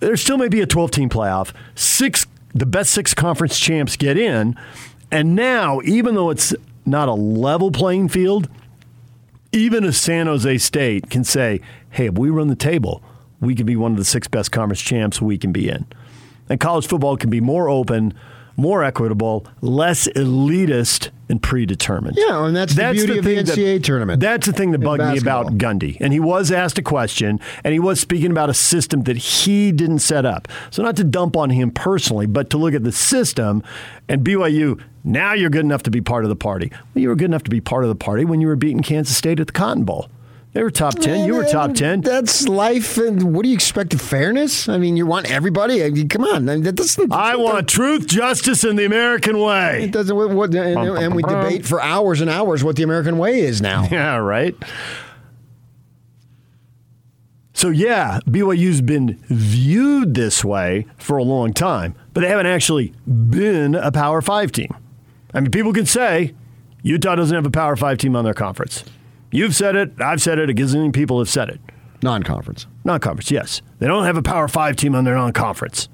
there 0.00 0.16
still 0.16 0.38
may 0.38 0.48
be 0.48 0.60
a 0.60 0.66
12 0.66 0.90
team 0.90 1.08
playoff. 1.08 1.52
Six, 1.74 2.26
the 2.54 2.66
best 2.66 2.90
six 2.90 3.14
conference 3.14 3.58
champs 3.58 3.96
get 3.96 4.18
in. 4.18 4.56
And 5.12 5.34
now, 5.34 5.80
even 5.84 6.14
though 6.14 6.30
it's 6.30 6.54
not 6.86 7.08
a 7.08 7.14
level 7.14 7.70
playing 7.70 8.08
field, 8.08 8.48
even 9.52 9.84
a 9.84 9.92
San 9.92 10.26
Jose 10.26 10.58
State 10.58 11.10
can 11.10 11.24
say, 11.24 11.60
hey, 11.90 12.06
if 12.06 12.14
we 12.18 12.30
run 12.30 12.48
the 12.48 12.56
table, 12.56 13.02
we 13.40 13.54
can 13.54 13.66
be 13.66 13.76
one 13.76 13.92
of 13.92 13.98
the 13.98 14.04
six 14.04 14.28
best 14.28 14.52
conference 14.52 14.80
champs 14.80 15.20
we 15.20 15.38
can 15.38 15.52
be 15.52 15.68
in. 15.68 15.86
And 16.48 16.58
college 16.60 16.86
football 16.86 17.16
can 17.16 17.30
be 17.30 17.40
more 17.40 17.68
open, 17.68 18.12
more 18.56 18.82
equitable, 18.84 19.46
less 19.60 20.08
elitist 20.08 21.10
and 21.28 21.40
predetermined. 21.40 22.16
Yeah, 22.18 22.44
and 22.44 22.54
that's 22.54 22.74
the 22.74 22.90
beauty 22.92 23.18
of 23.18 23.24
the 23.24 23.36
thing 23.36 23.44
that- 23.46 23.56
NCAA 23.56 23.82
tournament 23.82 24.20
That's 24.20 24.46
the 24.46 24.52
thing 24.52 24.72
that 24.72 24.80
bugged 24.80 25.02
me 25.02 25.18
about. 25.18 25.56
Gundy. 25.58 25.96
And 26.00 26.12
he 26.12 26.20
was 26.20 26.50
asked 26.50 26.76
a 26.76 26.82
question, 26.82 27.40
and 27.64 27.72
he 27.72 27.78
was 27.78 28.00
speaking 28.00 28.32
about 28.32 28.50
a 28.50 28.54
system 28.54 29.04
that 29.04 29.16
he 29.16 29.70
didn't 29.72 30.00
set 30.00 30.26
up. 30.26 30.48
So, 30.70 30.82
not 30.82 30.96
to 30.96 31.04
dump 31.04 31.36
on 31.36 31.50
him 31.50 31.70
personally, 31.70 32.26
but 32.26 32.50
to 32.50 32.58
look 32.58 32.74
at 32.74 32.82
the 32.82 32.92
system 32.92 33.62
and 34.08 34.24
BYU, 34.24 34.78
now 35.04 35.32
you're 35.32 35.50
good 35.50 35.64
enough 35.64 35.84
to 35.84 35.90
be 35.90 36.00
part 36.00 36.24
of 36.24 36.28
the 36.28 36.36
party. 36.36 36.70
Well, 36.94 37.02
you 37.02 37.08
were 37.08 37.16
good 37.16 37.26
enough 37.30 37.44
to 37.44 37.50
be 37.50 37.60
part 37.60 37.84
of 37.84 37.88
the 37.88 37.94
party 37.94 38.24
when 38.24 38.40
you 38.40 38.48
were 38.48 38.56
beating 38.56 38.82
Kansas 38.82 39.16
State 39.16 39.40
at 39.40 39.46
the 39.46 39.52
Cotton 39.52 39.84
Bowl. 39.84 40.08
They 40.52 40.64
were 40.64 40.70
top 40.70 40.96
10. 40.96 41.26
You 41.26 41.34
were 41.34 41.44
top 41.44 41.74
10. 41.74 42.00
That's 42.00 42.48
life. 42.48 42.98
And 42.98 43.34
what 43.34 43.44
do 43.44 43.48
you 43.48 43.54
expect? 43.54 43.94
Of 43.94 44.00
fairness? 44.00 44.68
I 44.68 44.78
mean, 44.78 44.96
you 44.96 45.06
want 45.06 45.30
everybody? 45.30 45.84
I 45.84 45.90
mean, 45.90 46.08
come 46.08 46.24
on. 46.24 46.48
I 46.48 46.54
mean, 46.54 46.64
that 46.64 46.74
doesn't, 46.74 47.12
I 47.12 47.36
want 47.36 47.68
truth, 47.68 48.08
justice, 48.08 48.64
and 48.64 48.76
the 48.76 48.84
American 48.84 49.38
way. 49.38 49.78
It 49.78 49.80
way. 49.82 49.88
doesn't. 49.88 50.16
What, 50.16 50.30
what, 50.30 50.54
and, 50.54 50.78
and 50.98 51.14
we 51.14 51.22
debate 51.22 51.64
for 51.64 51.80
hours 51.80 52.20
and 52.20 52.28
hours 52.28 52.64
what 52.64 52.74
the 52.74 52.82
American 52.82 53.18
way 53.18 53.40
is 53.40 53.60
now. 53.60 53.86
Yeah, 53.90 54.16
right. 54.16 54.54
So 57.52 57.68
yeah, 57.68 58.20
BYU's 58.26 58.80
been 58.80 59.18
viewed 59.26 60.14
this 60.14 60.44
way 60.44 60.86
for 60.96 61.18
a 61.18 61.22
long 61.22 61.52
time, 61.52 61.94
but 62.14 62.20
they 62.20 62.28
haven't 62.28 62.46
actually 62.46 62.94
been 63.06 63.74
a 63.74 63.92
Power 63.92 64.22
Five 64.22 64.52
team. 64.52 64.74
I 65.34 65.40
mean, 65.40 65.50
people 65.50 65.72
can 65.72 65.86
say 65.86 66.34
Utah 66.82 67.16
doesn't 67.16 67.34
have 67.34 67.44
a 67.44 67.50
Power 67.50 67.76
Five 67.76 67.98
team 67.98 68.16
on 68.16 68.24
their 68.24 68.32
conference. 68.32 68.84
You've 69.30 69.54
said 69.54 69.76
it. 69.76 69.92
I've 70.00 70.20
said 70.20 70.38
it. 70.38 70.50
A 70.50 70.54
gazillion 70.54 70.92
people 70.92 71.18
have 71.18 71.28
said 71.28 71.48
it. 71.48 71.60
Non-conference. 72.02 72.66
Non-conference, 72.84 73.30
yes. 73.30 73.62
They 73.78 73.86
don't 73.86 74.04
have 74.04 74.16
a 74.16 74.22
Power 74.22 74.48
Five 74.48 74.76
team 74.76 74.94
on 74.94 75.04
their 75.04 75.14
non-conference. 75.14 75.88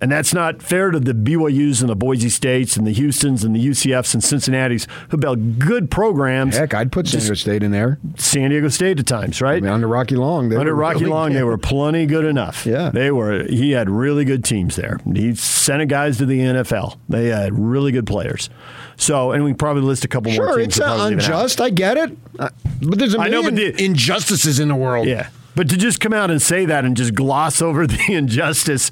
And 0.00 0.12
that's 0.12 0.34
not 0.34 0.60
fair 0.60 0.90
to 0.90 1.00
the 1.00 1.14
BYUs 1.14 1.80
and 1.80 1.88
the 1.88 1.96
Boise 1.96 2.28
States 2.28 2.76
and 2.76 2.86
the 2.86 2.92
Houstons 2.92 3.42
and 3.42 3.56
the 3.56 3.68
UCFs 3.68 4.12
and 4.12 4.22
Cincinnati's 4.22 4.86
who 5.08 5.16
built 5.16 5.58
good 5.58 5.90
programs. 5.90 6.58
Heck, 6.58 6.74
I'd 6.74 6.92
put 6.92 7.06
San 7.08 7.20
Diego 7.20 7.34
State 7.34 7.62
in 7.62 7.70
there. 7.70 7.98
San 8.16 8.50
Diego 8.50 8.68
State 8.68 8.98
at 9.00 9.06
times, 9.06 9.40
right? 9.40 9.56
I 9.56 9.60
mean, 9.60 9.70
under 9.70 9.88
Rocky 9.88 10.16
Long, 10.16 10.50
they 10.50 10.56
under 10.56 10.74
were 10.74 10.80
Rocky 10.80 11.00
really 11.00 11.10
Long, 11.10 11.32
they 11.32 11.42
were 11.42 11.56
plenty 11.56 12.04
good 12.04 12.26
enough. 12.26 12.66
Yeah. 12.66 12.90
they 12.90 13.10
were. 13.12 13.44
He 13.44 13.70
had 13.70 13.88
really 13.88 14.26
good 14.26 14.44
teams 14.44 14.76
there. 14.76 14.98
He 15.10 15.34
sent 15.36 15.88
guys 15.88 16.18
to 16.18 16.26
the 16.26 16.38
NFL. 16.38 16.98
They 17.08 17.28
had 17.28 17.58
really 17.58 17.90
good 17.90 18.06
players. 18.06 18.50
So, 18.96 19.32
and 19.32 19.42
we 19.44 19.50
can 19.50 19.56
probably 19.58 19.82
list 19.82 20.04
a 20.04 20.08
couple 20.08 20.32
more 20.32 20.48
Sure, 20.50 20.60
it's 20.60 20.78
uh, 20.80 20.84
probably 20.84 21.10
leave 21.10 21.18
it 21.18 21.24
out. 21.24 21.30
unjust. 21.32 21.60
I 21.60 21.70
get 21.70 21.96
it, 21.96 22.16
Uh, 22.38 22.48
but 22.82 22.98
there's 22.98 23.14
a 23.14 23.20
I 23.20 23.28
know, 23.28 23.42
million 23.42 23.54
but 23.72 23.76
the- 23.78 23.84
injustices 23.84 24.60
in 24.60 24.68
the 24.68 24.74
world. 24.76 25.06
Yeah. 25.08 25.28
But 25.56 25.68
to 25.70 25.76
just 25.76 26.00
come 26.00 26.12
out 26.12 26.30
and 26.30 26.40
say 26.42 26.64
that 26.66 26.84
and 26.84 26.96
just 26.96 27.14
gloss 27.14 27.60
over 27.68 27.86
the 27.86 28.12
injustice, 28.12 28.90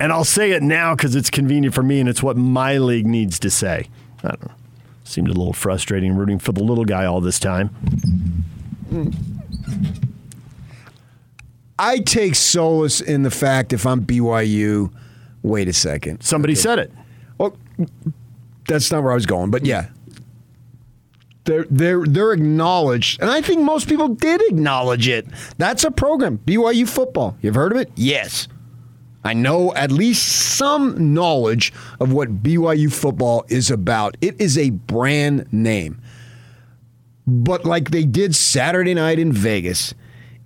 and 0.00 0.12
I'll 0.12 0.24
say 0.24 0.52
it 0.52 0.62
now 0.62 0.94
because 0.94 1.14
it's 1.16 1.30
convenient 1.30 1.74
for 1.74 1.82
me 1.82 2.00
and 2.00 2.08
it's 2.08 2.22
what 2.22 2.36
my 2.36 2.78
league 2.78 3.06
needs 3.06 3.38
to 3.40 3.50
say. 3.50 3.88
I 4.22 4.28
don't 4.28 4.44
know. 4.46 4.52
Seemed 5.04 5.28
a 5.28 5.32
little 5.32 5.52
frustrating 5.52 6.16
rooting 6.16 6.38
for 6.38 6.52
the 6.52 6.62
little 6.64 6.84
guy 6.84 7.04
all 7.06 7.20
this 7.20 7.38
time. 7.38 7.70
I 11.78 11.98
take 11.98 12.34
solace 12.34 13.00
in 13.00 13.22
the 13.22 13.30
fact 13.30 13.72
if 13.72 13.86
I'm 13.86 14.04
BYU, 14.04 14.90
wait 15.42 15.68
a 15.68 15.72
second. 15.72 16.22
Somebody 16.22 16.54
said 16.54 16.78
it. 16.78 16.90
Well, 17.38 17.56
that's 18.66 18.90
not 18.90 19.02
where 19.02 19.12
I 19.12 19.14
was 19.14 19.26
going, 19.26 19.50
but 19.50 19.64
yeah. 19.64 19.88
They're, 21.44 21.66
they're, 21.70 22.04
they're 22.04 22.32
acknowledged, 22.32 23.20
and 23.20 23.30
I 23.30 23.40
think 23.40 23.62
most 23.62 23.88
people 23.88 24.08
did 24.08 24.42
acknowledge 24.42 25.06
it. 25.06 25.26
That's 25.58 25.84
a 25.84 25.92
program, 25.92 26.38
BYU 26.38 26.88
football. 26.88 27.36
You've 27.40 27.54
heard 27.54 27.70
of 27.72 27.78
it? 27.78 27.90
Yes. 27.94 28.48
I 29.26 29.32
know 29.32 29.74
at 29.74 29.90
least 29.90 30.56
some 30.56 31.14
knowledge 31.14 31.72
of 32.00 32.12
what 32.12 32.42
BYU 32.42 32.92
football 32.92 33.44
is 33.48 33.70
about. 33.70 34.16
It 34.20 34.40
is 34.40 34.56
a 34.56 34.70
brand 34.70 35.52
name. 35.52 36.00
But 37.26 37.64
like 37.64 37.90
they 37.90 38.04
did 38.04 38.36
Saturday 38.36 38.94
night 38.94 39.18
in 39.18 39.32
Vegas, 39.32 39.94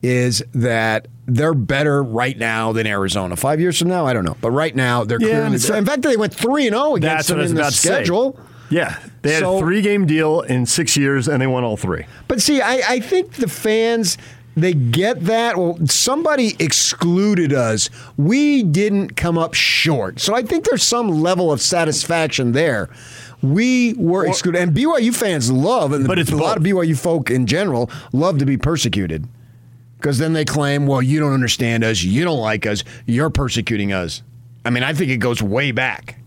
is 0.02 0.42
that 0.54 1.09
they're 1.35 1.55
better 1.55 2.03
right 2.03 2.37
now 2.37 2.73
than 2.73 2.87
Arizona. 2.87 3.37
Five 3.37 3.61
years 3.61 3.79
from 3.79 3.88
now, 3.88 4.07
I 4.07 4.12
don't 4.12 4.25
know. 4.25 4.37
But 4.40 4.51
right 4.51 4.75
now, 4.75 5.05
they're 5.05 5.21
Yeah, 5.21 5.49
clearly. 5.49 5.59
but 5.69 5.79
in 5.79 5.85
fact, 5.85 6.03
they 6.03 6.16
went 6.16 6.35
three 6.35 6.66
and 6.66 6.75
zero 6.77 6.95
against 6.97 7.29
them 7.29 7.38
what 7.38 7.40
I 7.40 7.45
was 7.45 7.51
in 7.53 7.57
the 7.57 7.62
about 7.62 7.73
say. 7.73 7.88
schedule. 7.95 8.38
Yeah. 8.71 8.97
They 9.23 9.33
had 9.35 9.40
So- 9.40 9.57
a 9.57 9.61
three 9.61 9.83
game 9.83 10.07
deal 10.07 10.40
in 10.43 10.64
six 10.66 10.97
years 10.97 11.29
and 11.29 11.40
they 11.43 11.47
won 11.47 11.64
all 11.64 11.77
three. 11.77 12.05
But 12.29 12.40
see, 12.40 12.61
I, 12.61 12.83
I 12.88 13.01
think 13.01 13.33
the 13.35 13.49
fans 13.49 14.16
they 14.57 14.73
get 14.75 15.25
that. 15.27 15.57
Well, 15.57 15.79
somebody 15.87 16.57
excluded 16.59 17.53
us. 17.53 17.88
We 18.16 18.62
didn't 18.64 19.16
come 19.16 19.38
up 19.38 19.55
short. 19.55 20.21
So 20.21 20.35
I 20.35 20.43
think 20.43 20.64
there's 20.64 20.83
some 20.83 21.09
level 21.23 21.53
of 21.53 21.61
satisfaction 21.61 22.53
there. 22.53 22.90
We 23.43 23.95
were 23.97 24.27
excluded, 24.27 24.61
and 24.61 24.75
BYU 24.77 25.14
fans 25.14 25.51
love, 25.51 25.93
and 25.93 26.07
But 26.07 26.19
it's 26.19 26.31
a 26.33 26.37
lot 26.37 26.57
of. 26.59 26.62
BYU 26.64 26.99
folk 26.99 27.31
in 27.31 27.47
general 27.47 27.88
love 28.12 28.38
to 28.38 28.45
be 28.45 28.57
persecuted 28.59 29.27
because 30.01 30.19
then 30.19 30.33
they 30.33 30.45
claim, 30.45 30.87
"Well, 30.87 31.03
you 31.03 31.21
don't 31.21 31.33
understand 31.33 31.85
us, 31.85 32.03
you 32.03 32.25
don't 32.25 32.41
like 32.41 32.67
us, 32.67 32.85
you're 33.07 33.31
persecuting 33.31 33.93
us." 33.93 34.23
I 34.65 34.71
mean, 34.71 34.83
I 34.83 34.93
think 34.93 35.11
it 35.11 35.19
goes 35.19 35.43
way 35.43 35.73
back. 35.73 36.21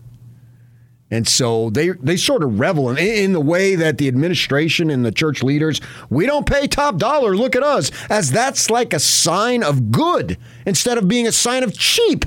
And 1.10 1.28
so 1.28 1.70
they 1.70 1.90
they 1.90 2.16
sort 2.16 2.42
of 2.42 2.58
revel 2.58 2.90
in, 2.90 2.98
in 2.98 3.32
the 3.32 3.40
way 3.40 3.76
that 3.76 3.98
the 3.98 4.08
administration 4.08 4.90
and 4.90 5.04
the 5.04 5.12
church 5.12 5.42
leaders, 5.42 5.80
we 6.10 6.26
don't 6.26 6.46
pay 6.46 6.66
top 6.66 6.96
dollar, 6.96 7.36
look 7.36 7.54
at 7.54 7.62
us, 7.62 7.90
as 8.10 8.30
that's 8.30 8.70
like 8.70 8.92
a 8.92 8.98
sign 8.98 9.62
of 9.62 9.92
good 9.92 10.38
instead 10.66 10.98
of 10.98 11.06
being 11.06 11.26
a 11.26 11.32
sign 11.32 11.62
of 11.62 11.76
cheap. 11.78 12.24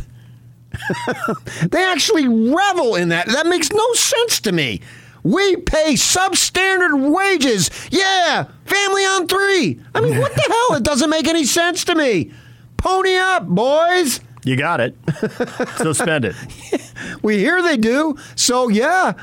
they 1.70 1.84
actually 1.84 2.28
revel 2.28 2.96
in 2.96 3.10
that. 3.10 3.28
That 3.28 3.48
makes 3.48 3.72
no 3.72 3.94
sense 3.94 4.40
to 4.42 4.52
me. 4.52 4.82
We 5.24 5.58
pay 5.58 5.94
substandard 5.94 7.12
wages. 7.14 7.70
Yeah, 7.92 8.46
family 8.66 9.04
on 9.04 9.28
three. 9.28 9.80
I 9.94 10.02
mean, 10.02 10.18
what 10.20 10.34
the 10.34 10.42
hell? 10.70 10.78
It 10.78 10.84
doesn't 10.84 11.10
make 11.10 11.28
any 11.28 11.44
sense 11.46 11.84
to 11.86 11.96
me. 11.96 12.32
Pony 12.78 13.16
up, 13.16 13.48
boys. 13.48 14.20
You 14.44 14.56
got 14.56 14.80
it. 14.80 14.96
so 15.78 15.94
spend 15.94 16.26
it. 16.26 16.36
We 17.22 17.38
hear 17.40 17.62
they 17.62 17.78
do. 17.78 18.16
So 18.36 18.70
yeah. 18.70 19.14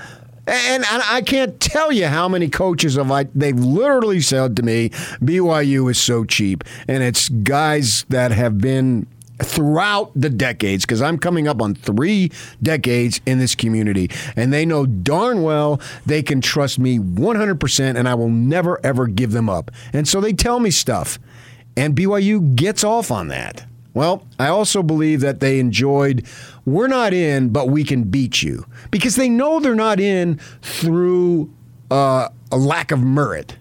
And, 0.46 0.84
and 0.92 1.02
I 1.06 1.22
can't 1.22 1.58
tell 1.58 1.90
you 1.90 2.06
how 2.06 2.28
many 2.28 2.48
coaches 2.48 2.96
have 2.96 3.10
I 3.10 3.24
they've 3.34 3.58
literally 3.58 4.20
said 4.20 4.56
to 4.56 4.62
me, 4.62 4.90
BYU 5.22 5.90
is 5.90 5.98
so 5.98 6.24
cheap. 6.24 6.64
And 6.86 7.02
it's 7.02 7.28
guys 7.28 8.04
that 8.10 8.30
have 8.32 8.58
been 8.58 9.06
throughout 9.42 10.12
the 10.14 10.30
decades, 10.30 10.84
because 10.84 11.02
I'm 11.02 11.18
coming 11.18 11.48
up 11.48 11.60
on 11.60 11.74
three 11.74 12.30
decades 12.62 13.20
in 13.26 13.38
this 13.38 13.54
community. 13.54 14.10
And 14.36 14.52
they 14.52 14.64
know 14.64 14.86
darn 14.86 15.42
well 15.42 15.80
they 16.06 16.22
can 16.22 16.40
trust 16.40 16.78
me 16.78 16.98
100% 16.98 17.96
and 17.96 18.08
I 18.08 18.14
will 18.14 18.30
never 18.30 18.80
ever 18.84 19.06
give 19.06 19.32
them 19.32 19.48
up. 19.48 19.70
And 19.92 20.06
so 20.06 20.20
they 20.20 20.32
tell 20.32 20.60
me 20.60 20.70
stuff. 20.70 21.18
And 21.76 21.96
BYU 21.96 22.54
gets 22.54 22.84
off 22.84 23.10
on 23.10 23.28
that. 23.28 23.66
Well, 23.94 24.26
I 24.38 24.48
also 24.48 24.82
believe 24.82 25.20
that 25.20 25.40
they 25.40 25.60
enjoyed, 25.60 26.26
we're 26.64 26.88
not 26.88 27.12
in, 27.12 27.50
but 27.50 27.68
we 27.68 27.84
can 27.84 28.04
beat 28.04 28.42
you. 28.42 28.66
Because 28.90 29.14
they 29.14 29.28
know 29.28 29.60
they're 29.60 29.74
not 29.76 30.00
in 30.00 30.40
through 30.62 31.52
uh, 31.90 32.28
a 32.50 32.56
lack 32.56 32.90
of 32.90 33.00
merit. 33.02 33.56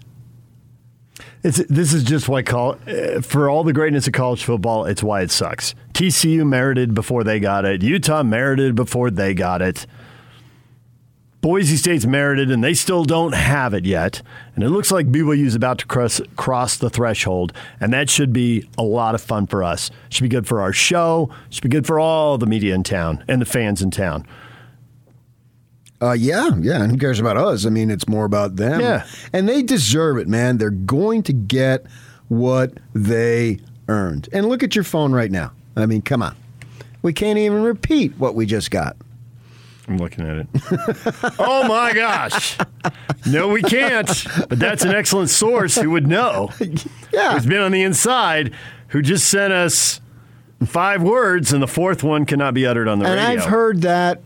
It's, 1.43 1.58
this 1.67 1.93
is 1.93 2.03
just 2.03 2.29
why 2.29 2.41
call 2.41 2.77
uh, 2.88 3.21
for 3.21 3.49
all 3.49 3.65
the 3.65 3.73
greatness 3.73 4.08
of 4.08 4.13
college 4.13 4.43
football. 4.45 4.86
It's 4.86 5.03
why 5.03 5.21
it 5.21 5.32
sucks. 5.32 5.75
TCU 5.93 6.47
merited 6.47 6.93
before 6.93 7.25
they 7.25 7.39
got 7.39 7.65
it. 7.65 7.84
Utah 7.84 8.23
merited 8.23 8.75
before 8.75 9.12
they 9.12 9.34
got 9.34 9.62
it. 9.62 9.86
Boise 11.41 11.75
State's 11.75 12.06
merited, 12.06 12.49
and 12.49 12.63
they 12.63 12.73
still 12.73 13.03
don't 13.03 13.34
have 13.34 13.73
it 13.73 13.84
yet. 13.84 14.21
And 14.56 14.63
it 14.63 14.69
looks 14.69 14.91
like 14.93 15.12
BYU 15.12 15.45
is 15.45 15.56
about 15.56 15.79
to 15.79 15.86
cross, 15.86 16.21
cross 16.38 16.77
the 16.77 16.89
threshold, 16.89 17.51
and 17.82 17.91
that 17.91 18.10
should 18.10 18.32
be 18.32 18.69
a 18.77 18.84
lot 18.84 19.13
of 19.13 19.19
fun 19.21 19.45
for 19.47 19.62
us. 19.62 19.91
Should 20.08 20.23
be 20.23 20.29
good 20.29 20.47
for 20.47 20.62
our 20.62 20.71
show. 20.71 21.29
Should 21.49 21.63
be 21.63 21.67
good 21.67 21.86
for 21.86 21.99
all 21.99 22.38
the 22.38 22.45
media 22.45 22.73
in 22.73 22.84
town 22.84 23.25
and 23.27 23.41
the 23.41 23.45
fans 23.45 23.82
in 23.82 23.91
town. 23.91 24.25
Uh, 26.03 26.11
yeah, 26.11 26.49
yeah. 26.59 26.81
And 26.81 26.91
who 26.91 26.97
cares 26.97 27.19
about 27.19 27.37
us? 27.37 27.65
I 27.65 27.69
mean, 27.69 27.89
it's 27.89 28.09
more 28.09 28.25
about 28.25 28.57
them. 28.57 28.81
Yeah. 28.81 29.05
And 29.31 29.47
they 29.47 29.63
deserve 29.63 30.17
it, 30.17 30.27
man. 30.27 30.57
They're 30.57 30.69
going 30.69 31.23
to 31.23 31.33
get 31.33 31.85
what 32.27 32.73
they 32.93 33.59
earned. 33.87 34.27
And 34.33 34.49
look 34.49 34.63
at 34.63 34.75
your 34.75 34.83
phone 34.83 35.13
right 35.13 35.31
now. 35.31 35.53
I 35.77 35.85
mean, 35.85 36.01
come 36.01 36.21
on. 36.21 36.35
We 37.03 37.13
can't 37.13 37.39
even 37.39 37.63
repeat 37.63 38.17
what 38.17 38.35
we 38.35 38.45
just 38.45 38.69
got. 38.69 38.97
I'm 39.87 39.97
looking 39.97 40.25
at 40.25 40.37
it. 40.37 40.47
oh 41.39 41.67
my 41.67 41.93
gosh. 41.93 42.57
No, 43.25 43.47
we 43.49 43.61
can't. 43.61 44.07
But 44.49 44.59
that's 44.59 44.83
an 44.83 44.93
excellent 44.93 45.29
source 45.29 45.75
who 45.75 45.89
would 45.91 46.07
know. 46.07 46.49
Yeah. 47.13 47.33
Who's 47.33 47.45
been 47.45 47.61
on 47.61 47.71
the 47.71 47.83
inside, 47.83 48.55
who 48.87 49.03
just 49.03 49.29
sent 49.29 49.53
us 49.53 50.01
five 50.65 51.03
words, 51.03 51.53
and 51.53 51.61
the 51.61 51.67
fourth 51.67 52.01
one 52.01 52.25
cannot 52.25 52.55
be 52.55 52.65
uttered 52.65 52.87
on 52.87 52.97
the 52.97 53.05
And 53.05 53.19
radio. 53.19 53.43
I've 53.43 53.47
heard 53.47 53.83
that 53.83 54.23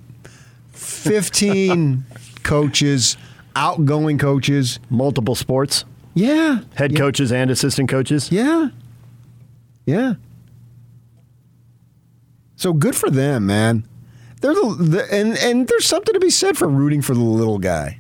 15 0.78 2.06
coaches, 2.44 3.18
outgoing 3.56 4.18
coaches. 4.18 4.80
multiple 4.90 5.36
sports, 5.36 5.86
Yeah. 6.14 6.62
head 6.76 6.92
yeah. 6.94 6.98
coaches 7.00 7.32
and 7.32 7.50
assistant 7.52 7.90
coaches. 7.90 8.32
Yeah. 8.32 8.70
Yeah. 9.86 10.14
So 12.56 12.74
good 12.74 12.96
for 12.96 13.10
them, 13.10 13.46
man. 13.46 13.86
They're 14.42 14.54
the, 14.54 14.76
the 14.80 15.14
and 15.14 15.38
and 15.38 15.68
there's 15.68 15.86
something 15.88 16.14
to 16.14 16.20
be 16.20 16.30
said 16.30 16.58
for 16.58 16.68
rooting 16.68 17.02
for 17.02 17.14
the 17.14 17.22
little 17.22 17.58
guy. 17.60 17.97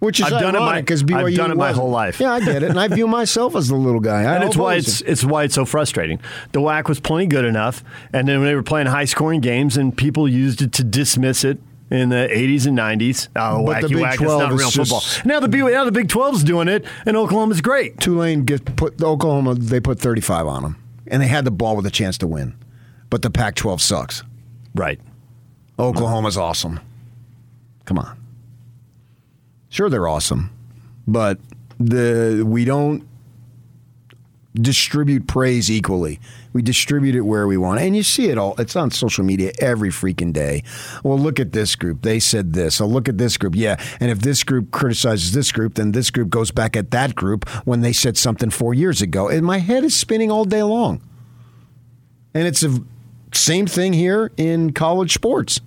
Which 0.00 0.18
is 0.18 0.26
I've 0.26 0.40
done 0.40 0.56
it 0.56 0.60
my- 0.60 0.80
because 0.80 1.02
I've 1.02 1.34
done 1.34 1.50
it 1.50 1.56
my 1.56 1.72
whole 1.72 1.90
life. 1.90 2.20
Yeah, 2.20 2.32
I 2.32 2.40
get 2.40 2.62
it, 2.62 2.70
and 2.70 2.80
I 2.80 2.88
view 2.88 3.06
myself 3.20 3.54
as 3.54 3.68
the 3.68 3.76
little 3.76 4.00
guy. 4.00 4.22
I 4.22 4.34
And 4.36 4.44
it's 4.44 4.56
why 4.56 4.74
it's 4.76 5.02
it's 5.02 5.22
why 5.22 5.44
it's 5.44 5.54
so 5.54 5.64
frustrating. 5.66 6.20
The 6.52 6.60
WAC 6.60 6.88
was 6.88 6.98
plenty 7.00 7.26
good 7.26 7.44
enough, 7.44 7.84
and 8.12 8.26
then 8.26 8.38
when 8.40 8.48
they 8.48 8.54
were 8.54 8.62
playing 8.62 8.86
high 8.88 9.04
scoring 9.04 9.40
games, 9.40 9.76
and 9.76 9.96
people 9.96 10.26
used 10.26 10.62
it 10.62 10.72
to 10.72 10.84
dismiss 10.84 11.44
it 11.44 11.58
in 11.90 12.08
the 12.08 12.28
80s 12.32 12.66
and 12.66 12.78
90s. 12.78 13.28
Oh, 13.36 13.66
But 13.66 13.82
the 13.82 13.88
Big 13.88 13.98
WAC, 13.98 14.12
it's 14.12 14.22
not 14.22 14.52
real 14.52 14.70
football. 14.70 15.02
Now 15.24 15.40
the 15.40 15.48
B, 15.48 15.58
now 15.58 15.84
the 15.84 15.92
Big 15.92 16.08
12's 16.08 16.44
doing 16.44 16.68
it, 16.68 16.84
and 17.04 17.16
Oklahoma's 17.16 17.60
great. 17.60 17.98
Tulane 18.00 18.44
get 18.44 18.76
put 18.76 19.02
Oklahoma. 19.02 19.54
They 19.56 19.80
put 19.80 19.98
35 19.98 20.46
on 20.46 20.62
them, 20.62 20.76
and 21.08 21.20
they 21.20 21.26
had 21.26 21.44
the 21.44 21.50
ball 21.50 21.76
with 21.76 21.84
a 21.84 21.90
chance 21.90 22.16
to 22.18 22.26
win, 22.26 22.54
but 23.10 23.22
the 23.22 23.30
Pac-12 23.30 23.80
sucks. 23.80 24.22
Right. 24.74 25.00
Oklahoma's 25.78 26.36
awesome. 26.36 26.78
Come 27.84 27.98
on. 27.98 28.16
Sure, 29.70 29.88
they're 29.88 30.08
awesome, 30.08 30.50
but 31.06 31.38
the 31.78 32.42
we 32.44 32.64
don't 32.64 33.06
distribute 34.54 35.28
praise 35.28 35.70
equally. 35.70 36.18
We 36.52 36.60
distribute 36.60 37.14
it 37.14 37.20
where 37.20 37.46
we 37.46 37.56
want, 37.56 37.80
and 37.80 37.96
you 37.96 38.02
see 38.02 38.30
it 38.30 38.36
all. 38.36 38.56
It's 38.58 38.74
on 38.74 38.90
social 38.90 39.24
media 39.24 39.52
every 39.60 39.90
freaking 39.90 40.32
day. 40.32 40.64
Well, 41.04 41.16
look 41.18 41.38
at 41.38 41.52
this 41.52 41.76
group. 41.76 42.02
They 42.02 42.18
said 42.18 42.52
this. 42.52 42.80
Oh, 42.80 42.86
look 42.86 43.08
at 43.08 43.16
this 43.16 43.36
group. 43.36 43.54
Yeah, 43.54 43.76
and 44.00 44.10
if 44.10 44.18
this 44.18 44.42
group 44.42 44.72
criticizes 44.72 45.32
this 45.32 45.52
group, 45.52 45.74
then 45.74 45.92
this 45.92 46.10
group 46.10 46.30
goes 46.30 46.50
back 46.50 46.76
at 46.76 46.90
that 46.90 47.14
group 47.14 47.48
when 47.64 47.80
they 47.80 47.92
said 47.92 48.18
something 48.18 48.50
four 48.50 48.74
years 48.74 49.00
ago. 49.00 49.28
And 49.28 49.46
my 49.46 49.58
head 49.58 49.84
is 49.84 49.94
spinning 49.94 50.32
all 50.32 50.44
day 50.44 50.64
long. 50.64 51.00
And 52.34 52.46
it's 52.48 52.60
the 52.60 52.84
Same 53.32 53.66
thing 53.66 53.92
here 53.92 54.32
in 54.36 54.72
college 54.72 55.14
sports. 55.14 55.60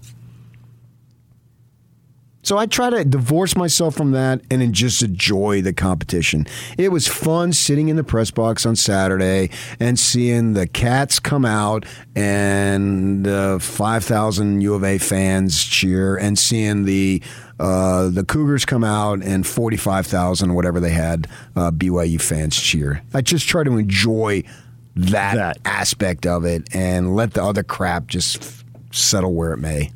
So 2.43 2.57
I 2.57 2.65
try 2.65 2.89
to 2.89 3.05
divorce 3.05 3.55
myself 3.55 3.95
from 3.95 4.11
that 4.11 4.41
and 4.51 4.61
then 4.61 4.73
just 4.73 5.01
enjoy 5.01 5.61
the 5.61 5.71
competition. 5.73 6.45
It 6.77 6.91
was 6.91 7.07
fun 7.07 7.53
sitting 7.53 7.87
in 7.87 7.95
the 7.95 8.03
press 8.03 8.31
box 8.31 8.65
on 8.65 8.75
Saturday 8.75 9.49
and 9.79 9.97
seeing 9.97 10.51
the 10.53 10.67
Cats 10.67 11.19
come 11.19 11.45
out 11.45 11.85
and 12.15 13.25
uh, 13.25 13.59
5,000 13.59 14.59
U 14.61 14.73
of 14.73 14.83
A 14.83 14.97
fans 14.97 15.63
cheer 15.63 16.17
and 16.17 16.37
seeing 16.37 16.83
the 16.83 17.21
uh, 17.59 18.09
the 18.09 18.25
Cougars 18.25 18.65
come 18.65 18.83
out 18.83 19.23
and 19.23 19.47
45,000 19.47 20.53
whatever 20.53 20.81
they 20.81 20.89
had 20.89 21.27
uh, 21.55 21.71
BYU 21.71 22.19
fans 22.19 22.59
cheer. 22.59 23.01
I 23.13 23.21
just 23.21 23.47
try 23.47 23.63
to 23.63 23.77
enjoy 23.77 24.43
that, 24.95 25.35
That. 25.35 25.57
aspect 25.63 26.25
of 26.25 26.43
it 26.45 26.67
and 26.75 27.15
let 27.15 27.33
the 27.33 27.43
other 27.43 27.63
crap 27.63 28.07
just 28.07 28.65
settle 28.91 29.33
where 29.33 29.53
it 29.53 29.59
may. 29.59 29.91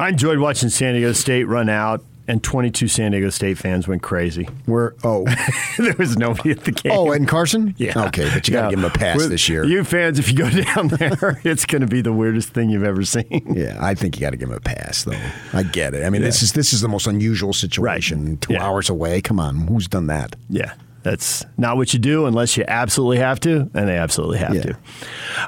I 0.00 0.08
enjoyed 0.08 0.38
watching 0.38 0.68
San 0.70 0.94
Diego 0.94 1.12
State 1.12 1.44
run 1.44 1.68
out, 1.68 2.02
and 2.26 2.42
22 2.42 2.88
San 2.88 3.10
Diego 3.10 3.28
State 3.30 3.58
fans 3.58 3.86
went 3.88 4.02
crazy. 4.02 4.48
Where 4.66 4.94
oh 5.04 5.26
there 5.78 5.94
was 5.98 6.16
nobody 6.16 6.52
at 6.52 6.64
the 6.64 6.70
game. 6.72 6.92
oh 6.94 7.10
and 7.12 7.26
Carson 7.28 7.74
Yeah. 7.76 8.06
okay 8.06 8.30
but 8.32 8.46
you 8.46 8.54
got 8.54 8.60
to 8.62 8.66
Yeah. 8.66 8.70
give 8.70 8.78
him 8.78 8.84
a 8.84 8.90
pass 8.90 9.16
With- 9.18 9.30
this 9.30 9.48
year 9.48 9.64
You 9.64 9.82
fans, 9.84 10.18
if 10.18 10.30
you 10.30 10.36
go 10.38 10.48
down 10.74 10.88
there, 10.88 11.40
it's 11.44 11.64
going 11.66 11.80
to 11.82 11.88
be 11.88 12.02
the 12.02 12.12
weirdest 12.12 12.50
thing 12.50 12.70
you've 12.70 12.84
ever 12.84 13.02
seen. 13.04 13.42
yeah 13.54 13.76
I 13.80 13.94
think 13.94 14.16
you 14.16 14.20
got 14.20 14.30
to 14.30 14.36
give 14.36 14.48
him 14.50 14.56
a 14.56 14.60
pass 14.60 15.02
though 15.04 15.18
I 15.52 15.64
get 15.64 15.92
it 15.94 16.04
I 16.04 16.10
mean 16.10 16.22
this 16.22 16.42
is 16.42 16.52
this 16.52 16.72
is 16.72 16.80
the 16.82 16.88
most 16.88 17.06
unusual 17.08 17.52
situation 17.52 18.36
two 18.38 18.52
Yeah. 18.54 18.64
hours 18.64 18.88
away 18.88 19.20
come 19.20 19.40
on 19.40 19.66
who's 19.66 19.88
done 19.88 20.06
that 20.06 20.36
Yeah. 20.48 20.72
That's 21.02 21.46
not 21.56 21.76
what 21.78 21.94
you 21.94 21.98
do 21.98 22.26
unless 22.26 22.56
you 22.58 22.64
absolutely 22.68 23.18
have 23.18 23.40
to, 23.40 23.70
and 23.72 23.88
they 23.88 23.96
absolutely 23.96 24.38
have 24.38 24.54
Yeah. 24.54 24.62
to. 24.62 24.76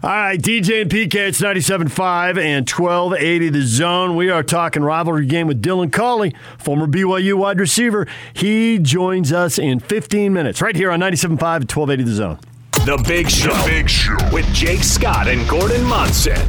All 0.02 0.10
right, 0.10 0.40
DJ 0.40 0.80
and 0.82 0.90
PK, 0.90 1.14
it's 1.28 1.40
97.5 1.42 2.38
and 2.38 2.66
1280 2.66 3.50
the 3.50 3.62
zone. 3.62 4.16
We 4.16 4.30
are 4.30 4.42
talking 4.42 4.82
rivalry 4.82 5.26
game 5.26 5.46
with 5.46 5.60
Dylan 5.62 5.92
Collie, 5.92 6.34
former 6.58 6.86
BYU 6.86 7.36
wide 7.36 7.60
receiver. 7.60 8.06
He 8.32 8.78
joins 8.78 9.32
us 9.32 9.58
in 9.58 9.78
15 9.80 10.32
minutes 10.32 10.62
right 10.62 10.74
here 10.74 10.90
on 10.90 11.00
97.5 11.00 11.56
and 11.62 11.70
1280 11.70 12.02
the 12.04 12.12
zone. 12.12 12.38
The 12.86 13.02
Big 13.06 13.28
Show. 13.28 13.52
The 13.52 13.64
Big 13.70 13.88
Show. 13.90 14.16
With 14.32 14.46
Jake 14.54 14.82
Scott 14.82 15.28
and 15.28 15.46
Gordon 15.48 15.84
Monson. 15.84 16.40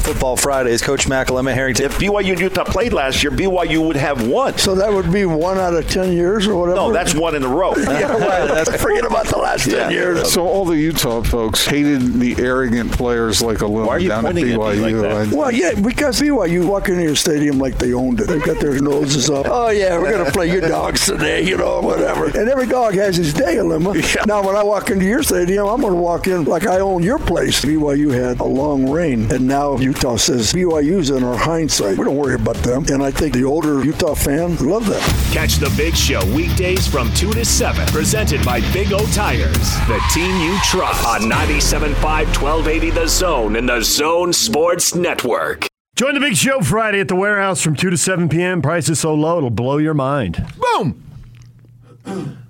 Football 0.00 0.36
Fridays, 0.36 0.82
Coach 0.82 1.06
McElema 1.06 1.52
Harrington. 1.54 1.86
If 1.86 1.98
BYU 1.98 2.30
and 2.30 2.40
Utah 2.40 2.64
played 2.64 2.92
last 2.92 3.22
year, 3.22 3.30
BYU 3.30 3.86
would 3.86 3.96
have 3.96 4.26
won. 4.26 4.56
So 4.58 4.74
that 4.76 4.92
would 4.92 5.12
be 5.12 5.24
one 5.24 5.58
out 5.58 5.74
of 5.74 5.88
10 5.88 6.12
years 6.12 6.46
or 6.46 6.56
whatever? 6.58 6.76
No, 6.76 6.92
that's 6.92 7.14
one 7.14 7.34
in 7.34 7.42
a 7.44 7.48
row. 7.48 7.74
yeah, 7.76 8.12
right. 8.16 8.66
Forget 8.80 9.04
about 9.04 9.26
the 9.26 9.38
last 9.38 9.68
10 9.70 9.90
years. 9.92 10.32
So 10.32 10.46
all 10.46 10.64
the 10.64 10.76
Utah 10.76 11.22
folks 11.22 11.66
hated 11.66 12.14
the 12.14 12.34
arrogant 12.42 12.92
players 12.92 13.42
like 13.42 13.60
Alum 13.60 13.86
Why 13.86 13.96
are 13.96 13.98
you 13.98 14.08
down 14.08 14.26
at 14.26 14.32
pointing 14.32 14.52
at 14.52 14.58
me 14.58 14.64
BYU. 14.64 14.82
like 14.82 14.94
that? 15.02 15.16
and- 15.22 15.32
Well, 15.32 15.50
yeah, 15.52 15.72
because 15.80 16.20
BYU 16.20 16.66
walk 16.66 16.88
into 16.88 17.02
your 17.02 17.16
stadium 17.16 17.58
like 17.58 17.78
they 17.78 17.92
owned 17.92 18.20
it. 18.20 18.26
They've 18.28 18.42
got 18.44 18.58
their 18.60 18.80
noses 18.80 19.28
up. 19.30 19.46
Oh, 19.60 19.68
yeah, 19.70 19.98
we're 19.98 20.10
going 20.12 20.24
to 20.24 20.30
play 20.32 20.50
your 20.50 20.60
dogs 20.62 21.04
today, 21.06 21.42
you 21.46 21.56
know, 21.56 21.80
whatever. 21.80 22.26
And 22.40 22.48
every 22.48 22.66
dog 22.66 22.94
has 22.94 23.16
his 23.16 23.34
day, 23.34 23.60
Lima. 23.60 23.92
Now, 24.26 24.42
when 24.46 24.56
I 24.56 24.62
walk 24.62 24.90
into 24.90 25.04
your 25.04 25.22
stadium, 25.22 25.66
I'm 25.66 25.80
going 25.80 25.92
to 25.92 26.00
walk 26.00 26.26
in 26.28 26.44
like 26.44 26.66
I 26.66 26.78
own 26.80 27.02
your 27.02 27.18
place. 27.18 27.62
BYU 27.64 28.10
had 28.12 28.40
a 28.40 28.44
long 28.44 28.88
reign, 28.90 29.30
and 29.30 29.46
now 29.46 29.76
Utah 30.00 30.16
says 30.16 30.50
BYU's 30.54 31.10
in 31.10 31.22
our 31.22 31.36
hindsight. 31.36 31.98
We 31.98 32.06
don't 32.06 32.16
worry 32.16 32.34
about 32.34 32.56
them. 32.56 32.86
And 32.90 33.02
I 33.02 33.10
think 33.10 33.34
the 33.34 33.44
older 33.44 33.84
Utah 33.84 34.14
fan 34.14 34.56
love 34.56 34.86
that. 34.86 35.02
Catch 35.30 35.56
the 35.56 35.70
Big 35.76 35.94
Show 35.94 36.24
weekdays 36.34 36.86
from 36.86 37.12
2 37.12 37.34
to 37.34 37.44
7. 37.44 37.86
Presented 37.88 38.42
by 38.42 38.62
Big 38.72 38.94
O 38.94 39.04
Tires. 39.12 39.52
The 39.88 40.02
team 40.14 40.34
you 40.40 40.58
trust. 40.64 41.06
On 41.06 41.20
97.5 41.30 42.00
1280 42.02 42.90
The 42.92 43.06
Zone 43.06 43.56
and 43.56 43.68
The 43.68 43.82
Zone 43.82 44.32
Sports 44.32 44.94
Network. 44.94 45.66
Join 45.96 46.14
the 46.14 46.20
big 46.20 46.34
show 46.34 46.62
Friday 46.62 47.00
at 47.00 47.08
the 47.08 47.16
warehouse 47.16 47.60
from 47.60 47.76
2 47.76 47.90
to 47.90 47.98
7 47.98 48.30
p.m. 48.30 48.62
Price 48.62 48.88
is 48.88 48.98
so 48.98 49.12
low, 49.12 49.36
it'll 49.36 49.50
blow 49.50 49.76
your 49.76 49.92
mind. 49.92 50.46
boom 50.56 52.40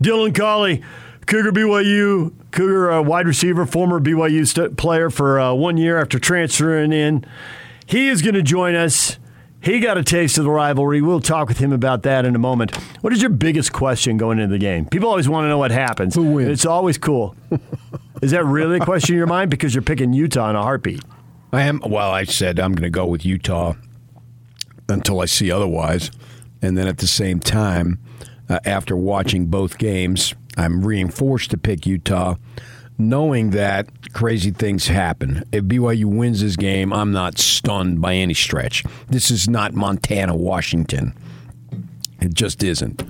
Dylan 0.00 0.32
Collie, 0.32 0.84
Cougar 1.26 1.50
BYU, 1.50 2.32
Cougar 2.50 2.90
uh, 2.90 3.02
wide 3.02 3.26
receiver, 3.26 3.66
former 3.66 4.00
BYU 4.00 4.46
st- 4.46 4.76
player 4.76 5.10
for 5.10 5.38
uh, 5.40 5.52
one 5.52 5.76
year 5.76 5.98
after 5.98 6.18
transferring 6.18 6.92
in. 6.92 7.24
He 7.86 8.08
is 8.08 8.22
going 8.22 8.34
to 8.34 8.42
join 8.42 8.74
us. 8.74 9.18
He 9.62 9.78
got 9.80 9.98
a 9.98 10.04
taste 10.04 10.38
of 10.38 10.44
the 10.44 10.50
rivalry. 10.50 11.02
We'll 11.02 11.20
talk 11.20 11.48
with 11.48 11.58
him 11.58 11.72
about 11.72 12.02
that 12.04 12.24
in 12.24 12.34
a 12.34 12.38
moment. 12.38 12.74
What 13.02 13.12
is 13.12 13.20
your 13.20 13.30
biggest 13.30 13.72
question 13.72 14.16
going 14.16 14.38
into 14.38 14.52
the 14.52 14.58
game? 14.58 14.86
People 14.86 15.08
always 15.08 15.28
want 15.28 15.44
to 15.44 15.48
know 15.48 15.58
what 15.58 15.70
happens. 15.70 16.14
Who 16.14 16.32
wins? 16.32 16.48
It's 16.48 16.66
always 16.66 16.96
cool. 16.96 17.36
is 18.22 18.30
that 18.30 18.44
really 18.44 18.78
a 18.78 18.80
question 18.80 19.14
in 19.14 19.18
your 19.18 19.26
mind? 19.26 19.50
Because 19.50 19.74
you're 19.74 19.82
picking 19.82 20.12
Utah 20.12 20.48
in 20.50 20.56
a 20.56 20.62
heartbeat. 20.62 21.02
I 21.52 21.62
am 21.62 21.80
well 21.84 22.10
I 22.10 22.24
said 22.24 22.60
I'm 22.60 22.72
going 22.72 22.84
to 22.84 22.90
go 22.90 23.06
with 23.06 23.24
Utah 23.24 23.74
until 24.88 25.20
I 25.20 25.24
see 25.24 25.50
otherwise 25.50 26.10
and 26.62 26.78
then 26.78 26.86
at 26.86 26.98
the 26.98 27.06
same 27.06 27.40
time 27.40 27.98
uh, 28.48 28.60
after 28.64 28.96
watching 28.96 29.46
both 29.46 29.78
games 29.78 30.34
I'm 30.56 30.84
reinforced 30.84 31.50
to 31.50 31.58
pick 31.58 31.86
Utah 31.86 32.36
knowing 33.00 33.50
that 33.50 34.12
crazy 34.12 34.50
things 34.50 34.86
happen. 34.86 35.42
If 35.52 35.64
BYU 35.64 36.04
wins 36.04 36.42
this 36.42 36.56
game, 36.56 36.92
I'm 36.92 37.12
not 37.12 37.38
stunned 37.38 38.00
by 38.00 38.14
any 38.14 38.34
stretch. 38.34 38.84
This 39.08 39.30
is 39.30 39.48
not 39.48 39.72
Montana, 39.72 40.36
Washington. 40.36 41.14
It 42.20 42.34
just 42.34 42.62
isn't. 42.62 43.02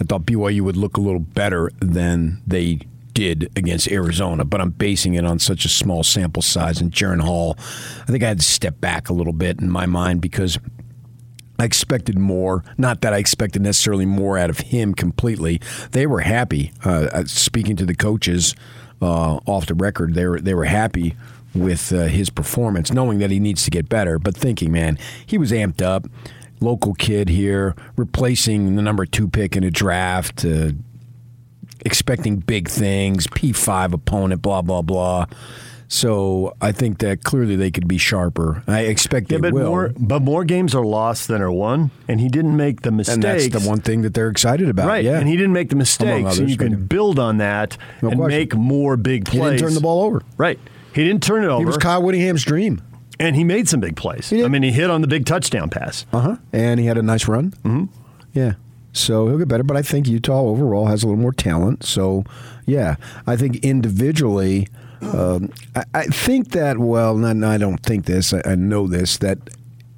I 0.00 0.04
thought 0.04 0.22
BYU 0.22 0.62
would 0.62 0.76
look 0.76 0.96
a 0.96 1.00
little 1.00 1.20
better 1.20 1.70
than 1.80 2.42
they 2.46 2.80
did 3.12 3.50
against 3.56 3.90
Arizona, 3.90 4.44
but 4.44 4.60
I'm 4.60 4.70
basing 4.70 5.14
it 5.14 5.24
on 5.24 5.38
such 5.38 5.64
a 5.64 5.68
small 5.68 6.02
sample 6.02 6.42
size. 6.42 6.80
And 6.80 6.90
Jaren 6.90 7.20
Hall, 7.20 7.56
I 7.58 8.06
think 8.06 8.24
I 8.24 8.28
had 8.28 8.40
to 8.40 8.44
step 8.44 8.80
back 8.80 9.08
a 9.08 9.12
little 9.12 9.32
bit 9.32 9.60
in 9.60 9.70
my 9.70 9.86
mind 9.86 10.20
because 10.20 10.58
I 11.60 11.64
expected 11.64 12.18
more. 12.18 12.64
Not 12.78 13.02
that 13.02 13.12
I 13.12 13.18
expected 13.18 13.60
necessarily 13.62 14.06
more 14.06 14.38
out 14.38 14.48
of 14.48 14.60
him 14.60 14.94
completely. 14.94 15.60
They 15.92 16.06
were 16.06 16.20
happy. 16.20 16.72
Uh, 16.82 17.24
speaking 17.26 17.76
to 17.76 17.84
the 17.84 17.94
coaches 17.94 18.54
uh, 19.02 19.40
off 19.46 19.66
the 19.66 19.74
record, 19.74 20.14
they 20.14 20.26
were 20.26 20.40
they 20.40 20.54
were 20.54 20.64
happy 20.64 21.16
with 21.54 21.92
uh, 21.92 22.04
his 22.04 22.30
performance, 22.30 22.92
knowing 22.92 23.18
that 23.18 23.30
he 23.30 23.40
needs 23.40 23.62
to 23.64 23.70
get 23.70 23.88
better, 23.88 24.18
but 24.18 24.34
thinking, 24.34 24.72
man, 24.72 24.98
he 25.26 25.36
was 25.36 25.52
amped 25.52 25.82
up. 25.82 26.06
Local 26.60 26.94
kid 26.94 27.28
here, 27.28 27.74
replacing 27.96 28.76
the 28.76 28.82
number 28.82 29.04
two 29.04 29.28
pick 29.28 29.56
in 29.56 29.64
a 29.64 29.70
draft, 29.70 30.44
uh, 30.44 30.70
expecting 31.84 32.36
big 32.36 32.68
things, 32.68 33.26
P5 33.26 33.94
opponent, 33.94 34.42
blah, 34.42 34.62
blah, 34.62 34.82
blah. 34.82 35.26
So 35.92 36.54
I 36.60 36.70
think 36.70 36.98
that 36.98 37.24
clearly 37.24 37.56
they 37.56 37.72
could 37.72 37.88
be 37.88 37.98
sharper. 37.98 38.62
I 38.68 38.82
expect 38.82 39.28
they 39.28 39.38
but 39.38 39.52
will. 39.52 39.66
more 39.66 39.92
but 39.98 40.22
more 40.22 40.44
games 40.44 40.72
are 40.72 40.84
lost 40.84 41.26
than 41.26 41.42
are 41.42 41.50
won, 41.50 41.90
and 42.06 42.20
he 42.20 42.28
didn't 42.28 42.56
make 42.56 42.82
the 42.82 42.92
mistakes. 42.92 43.14
and 43.16 43.22
that's 43.24 43.48
the 43.48 43.68
one 43.68 43.80
thing 43.80 44.02
that 44.02 44.14
they're 44.14 44.28
excited 44.28 44.68
about. 44.68 44.86
Right, 44.86 45.04
Yeah. 45.04 45.18
and 45.18 45.28
he 45.28 45.36
didn't 45.36 45.52
make 45.52 45.68
the 45.68 45.74
mistakes, 45.74 46.24
others, 46.26 46.38
and 46.38 46.48
you 46.48 46.56
can 46.56 46.86
build 46.86 47.18
on 47.18 47.38
that 47.38 47.76
No 48.02 48.10
and 48.10 48.20
question. 48.20 48.38
make 48.38 48.54
more 48.54 48.96
big 48.96 49.26
He 49.26 49.38
plays. 49.38 49.54
didn't 49.58 49.66
turn 49.66 49.74
the 49.74 49.80
ball 49.80 50.04
over. 50.04 50.22
Right, 50.38 50.60
he 50.94 51.02
didn't 51.02 51.24
turn 51.24 51.42
it 51.42 51.48
over. 51.48 51.58
He 51.58 51.64
was 51.66 51.76
Kyle 51.76 52.00
Whittingham's 52.04 52.44
dream. 52.44 52.80
and 53.18 53.34
he 53.34 53.42
made 53.42 53.68
some 53.68 53.80
big 53.80 53.96
plays. 53.96 54.32
I 54.32 54.46
mean, 54.46 54.62
he 54.62 54.70
hit 54.70 54.90
on 54.90 55.00
the 55.00 55.08
big 55.08 55.26
touchdown 55.26 55.70
pass. 55.70 56.06
Uh 56.12 56.20
huh. 56.20 56.36
And 56.52 56.78
he 56.78 56.86
had 56.86 56.98
a 56.98 57.02
nice 57.02 57.26
run. 57.26 57.50
Mm-hmm. 57.64 57.84
Yeah. 58.32 58.52
So 58.92 59.26
he'll 59.28 59.38
get 59.38 59.48
better, 59.48 59.64
but 59.64 59.76
I 59.76 59.82
think 59.82 60.06
Utah 60.08 60.40
overall 60.42 60.86
has 60.86 61.02
a 61.02 61.06
little 61.06 61.20
more 61.20 61.32
talent. 61.32 61.82
So, 61.84 62.24
yeah, 62.64 62.94
I 63.26 63.36
think 63.36 63.56
individually, 63.64 64.68
um, 65.02 65.50
I, 65.74 65.84
I 65.94 66.04
think 66.04 66.50
that. 66.50 66.78
Well, 66.78 67.16
no, 67.16 67.48
I 67.48 67.58
don't 67.58 67.82
think 67.82 68.06
this. 68.06 68.32
I, 68.34 68.42
I 68.44 68.54
know 68.54 68.86
this 68.86 69.16
that 69.18 69.38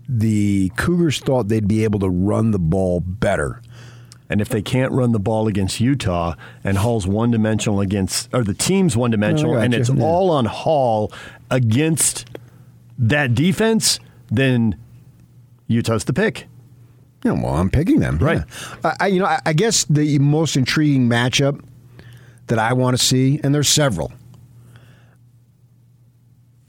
the 0.09 0.71
Cougars 0.77 1.19
thought 1.21 1.49
they'd 1.49 1.69
be 1.69 1.85
able 1.85 1.99
to 2.01 2.09
run 2.09 2.51
the 2.51 2.59
ball 2.59 3.01
better. 3.01 3.61
And 4.29 4.41
if 4.41 4.49
they 4.49 4.63
can't 4.63 4.93
run 4.93 5.13
the 5.13 5.19
ball 5.21 5.47
against 5.47 5.79
Utah, 5.81 6.35
and 6.65 6.79
Hall's 6.79 7.07
one 7.07 7.31
dimensional 7.31 7.81
against, 7.81 8.33
or 8.33 8.43
the 8.43 8.55
team's 8.55 8.97
one 8.97 9.11
dimensional, 9.11 9.55
Oh, 9.57 9.59
and 9.59 9.75
it's 9.75 9.91
Yeah. 9.91 10.03
all 10.03 10.31
on 10.31 10.47
Hall 10.47 11.13
against 11.51 12.27
that 12.99 13.35
defense, 13.35 14.01
then 14.31 14.77
Utah's 15.69 16.05
the 16.05 16.15
pick. 16.15 16.47
Yeah, 17.25 17.33
well, 17.33 17.55
I'm 17.55 17.69
picking 17.71 18.01
them. 18.01 18.17
Right. 18.19 18.43
I, 18.83 18.97
I, 19.01 19.07
you 19.09 19.21
know, 19.21 19.37
I 19.45 19.53
guess 19.53 19.85
the 19.85 20.19
most 20.19 20.57
intriguing 20.57 21.09
matchup 21.11 21.63
that 22.47 22.59
I 22.59 22.73
want 22.73 22.99
to 22.99 23.05
see, 23.05 23.39
and 23.45 23.55
there's 23.55 23.69
several. 23.69 24.13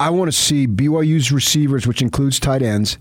I 0.03 0.09
want 0.09 0.29
to 0.29 0.37
see 0.37 0.67
BYU's 0.67 1.31
receivers, 1.31 1.87
which 1.87 2.01
includes 2.01 2.37
tight 2.37 2.61
ends, 2.61 2.97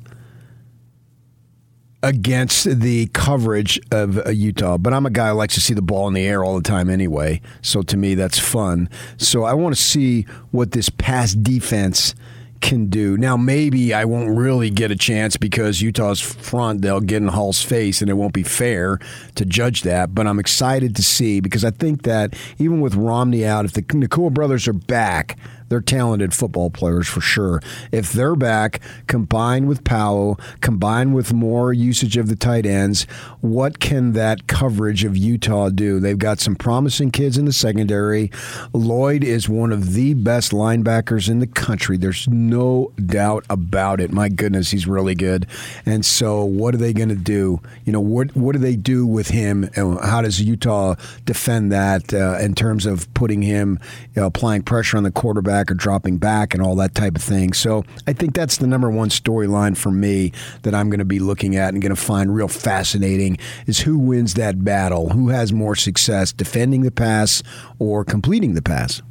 against 2.01 2.79
the 2.79 3.09
coverage 3.09 3.81
of 3.91 4.25
uh, 4.25 4.31
Utah. 4.31 4.79
But 4.79 4.95
I'm 4.95 5.05
a 5.05 5.11
guy 5.11 5.31
who 5.31 5.35
likes 5.35 5.55
to 5.55 5.61
see 5.61 5.75
the 5.75 5.83
ball 5.83 6.07
in 6.07 6.15
the 6.15 6.25
air 6.25 6.45
all 6.45 6.55
the 6.55 6.63
time 6.63 6.89
anyway. 6.89 7.41
So 7.61 7.83
to 7.83 7.97
me, 7.97 8.15
that's 8.15 8.39
fun. 8.39 8.89
So 9.17 9.43
I 9.43 9.55
want 9.55 9.75
to 9.75 9.83
see 9.83 10.27
what 10.53 10.71
this 10.71 10.91
pass 10.91 11.33
defense 11.33 12.15
can 12.63 12.87
do. 12.87 13.19
Now, 13.19 13.37
maybe 13.37 13.93
I 13.93 14.05
won't 14.05 14.39
really 14.39 14.71
get 14.71 14.93
a 14.93 14.97
chance 14.97 15.37
because 15.37 15.83
Utah's 15.83 16.21
front, 16.21 16.81
they'll 16.81 17.01
get 17.01 17.17
in 17.17 17.29
Hall's 17.29 17.63
face 17.63 18.01
and 18.01 18.09
it 18.09 18.15
won't 18.15 18.33
be 18.33 18.45
fair 18.45 19.01
to 19.35 19.45
judge 19.45 19.83
that. 19.83 20.15
But 20.15 20.29
I'm 20.29 20.39
excited 20.39 20.95
to 20.97 21.03
see 21.03 21.41
because 21.41 21.65
I 21.65 21.73
think 21.73 22.03
that 22.03 22.35
even 22.59 22.81
with 22.81 22.95
Romney 22.95 23.45
out, 23.45 23.65
if 23.65 23.73
the 23.73 23.83
Nacua 23.83 24.33
brothers 24.33 24.69
are 24.69 24.73
back, 24.73 25.37
They're 25.73 25.81
talented 25.81 26.35
football 26.35 26.69
players 26.69 27.09
for 27.09 27.23
sure. 27.23 27.63
If 27.93 28.13
they're 28.13 28.37
back, 28.37 28.83
combined 29.07 29.69
with 29.69 29.85
Powell, 29.85 30.39
combined 30.61 31.15
with 31.15 31.33
more 31.33 31.73
usage 31.73 32.19
of 32.19 32.29
the 32.29 32.37
tight 32.37 32.67
ends, 32.67 33.05
what 33.41 33.81
can 33.81 34.13
that 34.13 34.47
coverage 34.47 35.03
of 35.03 35.17
Utah 35.17 35.71
do? 35.71 35.99
They've 35.99 36.19
got 36.19 36.41
some 36.41 36.57
promising 36.57 37.11
kids 37.11 37.39
in 37.39 37.47
the 37.47 37.55
secondary. 37.55 38.31
Lloyd 38.75 39.25
is 39.25 39.49
one 39.49 39.73
of 39.73 39.95
the 39.95 40.13
best 40.13 40.53
linebackers 40.53 41.31
in 41.31 41.39
the 41.39 41.47
country. 41.47 41.97
There's 41.97 42.29
no 42.29 42.93
doubt 43.07 43.47
about 43.49 43.99
it. 43.99 44.13
My 44.13 44.29
goodness, 44.29 44.73
he's 44.73 44.87
really 44.87 45.15
good. 45.15 45.47
And 45.87 46.05
so, 46.05 46.45
what 46.45 46.75
are 46.75 46.79
they 46.79 46.93
going 46.93 47.09
to 47.09 47.15
do? 47.15 47.63
You 47.87 47.95
know, 47.95 48.01
what 48.01 48.37
what 48.37 48.53
do 48.53 48.59
they 48.59 48.77
do 48.77 49.07
with 49.07 49.29
him? 49.29 49.71
And 49.75 49.99
how 50.01 50.21
does 50.21 50.39
Utah 50.39 50.97
defend 51.25 51.73
that 51.73 52.13
uh, 52.13 52.37
in 52.43 52.55
terms 52.55 52.85
of 52.85 53.13
putting 53.15 53.41
him, 53.41 53.79
you 54.15 54.21
know, 54.21 54.27
applying 54.27 54.61
pressure 54.61 54.99
on 54.99 55.03
the 55.03 55.11
quarterback 55.11 55.62
or 55.71 55.75
dropping 55.75 56.19
back 56.19 56.55
and 56.55 56.63
all 56.63 56.77
that 56.77 56.95
type 56.95 57.17
of 57.17 57.23
thing? 57.23 57.53
So, 57.53 57.85
I 58.07 58.13
think 58.13 58.35
that's 58.35 58.57
the 58.57 58.67
number 58.67 58.91
one 58.91 59.09
storyline 59.09 59.77
for 59.77 59.91
me 59.91 60.33
that 60.63 60.75
I'm 60.75 60.91
going 60.91 60.99
to 60.99 61.05
be 61.05 61.19
looking 61.19 61.57
at 61.57 61.73
and 61.73 61.83
going 61.83 61.95
to 61.95 62.01
find 62.01 62.35
real 62.35 62.49
fascinating 62.49 63.39
is 63.67 63.81
who 63.81 63.99
wins 63.99 64.35
that 64.35 64.65
battle, 64.65 65.11
who 65.11 65.29
has 65.29 65.53
more 65.53 65.77
success 65.77 66.33
defending 66.33 66.83
the 66.83 66.91
pass 66.91 67.43
or 67.79 68.05
completing 68.05 68.55
the 68.55 68.63
pass. 68.63 69.03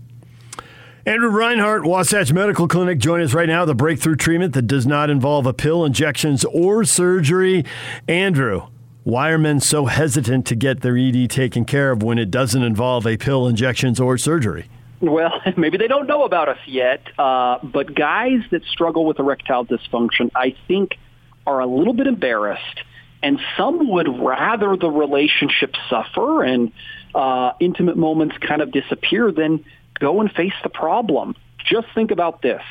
Andrew 1.03 1.29
Reinhardt, 1.29 1.83
Wasatch 1.83 2.31
Medical 2.31 2.67
Clinic, 2.67 2.99
join 2.99 3.21
us 3.21 3.33
right 3.33 3.47
now. 3.47 3.65
The 3.65 3.73
breakthrough 3.73 4.15
treatment 4.15 4.53
that 4.53 4.67
does 4.67 4.85
not 4.85 5.09
involve 5.09 5.47
a 5.47 5.53
pill, 5.53 5.83
injections, 5.83 6.45
or 6.45 6.83
surgery. 6.83 7.65
Andrew, 8.07 8.67
why 9.03 9.31
are 9.31 9.39
men 9.39 9.59
so 9.59 9.85
hesitant 9.85 10.45
to 10.45 10.55
get 10.55 10.81
their 10.81 10.95
ED 10.95 11.27
taken 11.31 11.65
care 11.65 11.91
of 11.91 12.03
when 12.03 12.19
it 12.19 12.29
doesn't 12.29 12.61
involve 12.61 13.07
a 13.07 13.17
pill, 13.17 13.47
injections, 13.47 13.99
or 13.99 14.15
surgery? 14.15 14.69
Well, 15.01 15.41
maybe 15.57 15.77
they 15.77 15.87
don't 15.87 16.07
know 16.07 16.23
about 16.23 16.47
us 16.47 16.59
yet, 16.67 17.01
uh, 17.17 17.57
but 17.63 17.93
guys 17.93 18.39
that 18.51 18.63
struggle 18.65 19.05
with 19.05 19.19
erectile 19.19 19.65
dysfunction, 19.65 20.31
I 20.35 20.55
think, 20.67 20.97
are 21.45 21.59
a 21.59 21.65
little 21.65 21.93
bit 21.93 22.07
embarrassed, 22.07 22.81
and 23.23 23.39
some 23.57 23.89
would 23.89 24.07
rather 24.07 24.77
the 24.77 24.89
relationship 24.89 25.75
suffer 25.89 26.43
and 26.43 26.71
uh, 27.13 27.53
intimate 27.59 27.97
moments 27.97 28.35
kind 28.37 28.61
of 28.61 28.71
disappear 28.71 29.31
than 29.31 29.65
go 29.99 30.21
and 30.21 30.31
face 30.31 30.53
the 30.63 30.69
problem. 30.69 31.35
Just 31.65 31.87
think 31.93 32.11
about 32.11 32.41
this. 32.41 32.61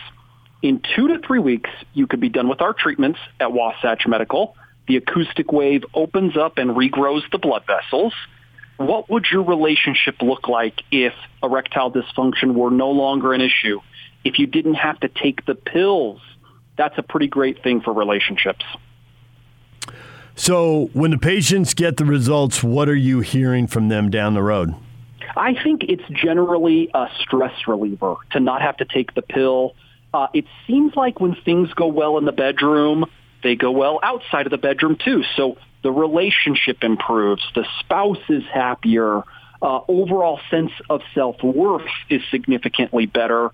In 0.62 0.82
two 0.94 1.08
to 1.08 1.26
three 1.26 1.38
weeks, 1.38 1.70
you 1.94 2.06
could 2.06 2.20
be 2.20 2.28
done 2.28 2.48
with 2.48 2.60
our 2.60 2.72
treatments 2.72 3.18
at 3.38 3.52
Wasatch 3.52 4.06
Medical. 4.06 4.56
The 4.88 4.96
acoustic 4.96 5.52
wave 5.52 5.84
opens 5.94 6.36
up 6.36 6.58
and 6.58 6.70
regrows 6.70 7.22
the 7.30 7.38
blood 7.38 7.64
vessels. 7.66 8.12
What 8.80 9.10
would 9.10 9.26
your 9.30 9.42
relationship 9.42 10.22
look 10.22 10.48
like 10.48 10.80
if 10.90 11.12
erectile 11.42 11.92
dysfunction 11.92 12.54
were 12.54 12.70
no 12.70 12.90
longer 12.90 13.34
an 13.34 13.42
issue? 13.42 13.80
If 14.24 14.38
you 14.38 14.46
didn't 14.46 14.76
have 14.76 14.98
to 15.00 15.08
take 15.08 15.44
the 15.44 15.54
pills? 15.54 16.18
That's 16.78 16.96
a 16.96 17.02
pretty 17.02 17.26
great 17.26 17.62
thing 17.62 17.82
for 17.82 17.92
relationships. 17.92 18.64
So, 20.34 20.88
when 20.94 21.10
the 21.10 21.18
patients 21.18 21.74
get 21.74 21.98
the 21.98 22.06
results, 22.06 22.62
what 22.62 22.88
are 22.88 22.96
you 22.96 23.20
hearing 23.20 23.66
from 23.66 23.88
them 23.88 24.08
down 24.08 24.32
the 24.32 24.42
road? 24.42 24.74
I 25.36 25.62
think 25.62 25.84
it's 25.84 26.08
generally 26.08 26.88
a 26.94 27.08
stress 27.20 27.52
reliever 27.68 28.14
to 28.30 28.40
not 28.40 28.62
have 28.62 28.78
to 28.78 28.86
take 28.86 29.14
the 29.14 29.20
pill. 29.20 29.74
Uh, 30.14 30.28
it 30.32 30.46
seems 30.66 30.96
like 30.96 31.20
when 31.20 31.34
things 31.44 31.70
go 31.74 31.86
well 31.86 32.16
in 32.16 32.24
the 32.24 32.32
bedroom, 32.32 33.04
they 33.42 33.56
go 33.56 33.72
well 33.72 34.00
outside 34.02 34.46
of 34.46 34.50
the 34.50 34.58
bedroom 34.58 34.96
too. 34.96 35.22
So 35.36 35.58
the 35.82 35.90
relationship 35.90 36.82
improves, 36.82 37.42
the 37.54 37.66
spouse 37.80 38.18
is 38.28 38.42
happier, 38.52 39.22
uh, 39.62 39.80
overall 39.88 40.40
sense 40.50 40.72
of 40.88 41.02
self-worth 41.14 41.88
is 42.08 42.22
significantly 42.30 43.06
better. 43.06 43.50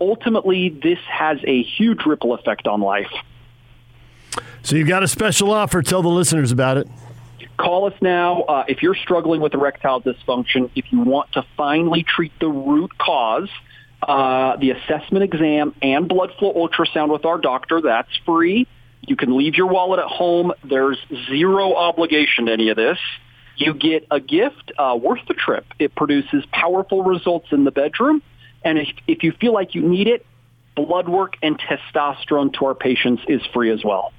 Ultimately, 0.00 0.68
this 0.68 0.98
has 1.08 1.38
a 1.44 1.62
huge 1.62 2.04
ripple 2.06 2.34
effect 2.34 2.66
on 2.66 2.80
life. 2.80 3.12
So 4.62 4.76
you've 4.76 4.88
got 4.88 5.02
a 5.02 5.08
special 5.08 5.52
offer. 5.52 5.82
Tell 5.82 6.02
the 6.02 6.08
listeners 6.08 6.50
about 6.50 6.76
it. 6.78 6.88
Call 7.56 7.86
us 7.86 7.94
now 8.00 8.42
uh, 8.42 8.64
if 8.66 8.82
you're 8.82 8.96
struggling 8.96 9.40
with 9.40 9.54
erectile 9.54 10.00
dysfunction. 10.00 10.70
If 10.74 10.86
you 10.90 11.00
want 11.00 11.32
to 11.32 11.44
finally 11.56 12.02
treat 12.02 12.32
the 12.40 12.48
root 12.48 12.96
cause, 12.98 13.48
uh, 14.02 14.56
the 14.56 14.70
assessment 14.70 15.22
exam 15.22 15.74
and 15.80 16.08
blood 16.08 16.32
flow 16.38 16.52
ultrasound 16.52 17.12
with 17.12 17.24
our 17.24 17.38
doctor, 17.38 17.80
that's 17.80 18.10
free. 18.26 18.66
You 19.06 19.16
can 19.16 19.36
leave 19.36 19.54
your 19.54 19.66
wallet 19.66 20.00
at 20.00 20.06
home. 20.06 20.52
There's 20.62 20.98
zero 21.28 21.74
obligation 21.74 22.46
to 22.46 22.52
any 22.52 22.70
of 22.70 22.76
this. 22.76 22.98
You 23.56 23.74
get 23.74 24.06
a 24.10 24.20
gift 24.20 24.72
uh, 24.78 24.98
worth 25.00 25.20
the 25.28 25.34
trip. 25.34 25.66
It 25.78 25.94
produces 25.94 26.44
powerful 26.52 27.04
results 27.04 27.48
in 27.52 27.64
the 27.64 27.70
bedroom. 27.70 28.22
And 28.64 28.78
if, 28.78 28.88
if 29.06 29.22
you 29.22 29.32
feel 29.32 29.52
like 29.52 29.74
you 29.74 29.82
need 29.82 30.08
it, 30.08 30.26
blood 30.74 31.08
work 31.08 31.34
and 31.42 31.60
testosterone 31.60 32.52
to 32.54 32.66
our 32.66 32.74
patients 32.74 33.22
is 33.28 33.42
free 33.52 33.70
as 33.70 33.84
well. 33.84 34.12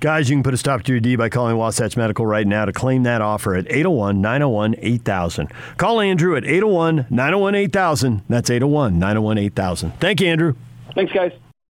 Guys, 0.00 0.28
you 0.28 0.36
can 0.36 0.42
put 0.42 0.52
a 0.52 0.58
stop 0.58 0.82
to 0.82 0.92
your 0.92 1.00
D 1.00 1.16
by 1.16 1.30
calling 1.30 1.56
Wasatch 1.56 1.96
Medical 1.96 2.26
right 2.26 2.46
now 2.46 2.66
to 2.66 2.72
claim 2.72 3.04
that 3.04 3.22
offer 3.22 3.54
at 3.54 3.66
801 3.70 4.20
901 4.20 4.74
8000. 4.78 5.50
Call 5.78 6.00
Andrew 6.00 6.36
at 6.36 6.44
801 6.44 7.06
901 7.08 7.54
8000. 7.54 8.22
That's 8.28 8.50
801 8.50 8.98
901 8.98 9.38
8000. 9.38 9.92
Thank 9.98 10.20
you, 10.20 10.28
Andrew. 10.28 10.54
Thanks, 10.94 11.12
guys. 11.12 11.32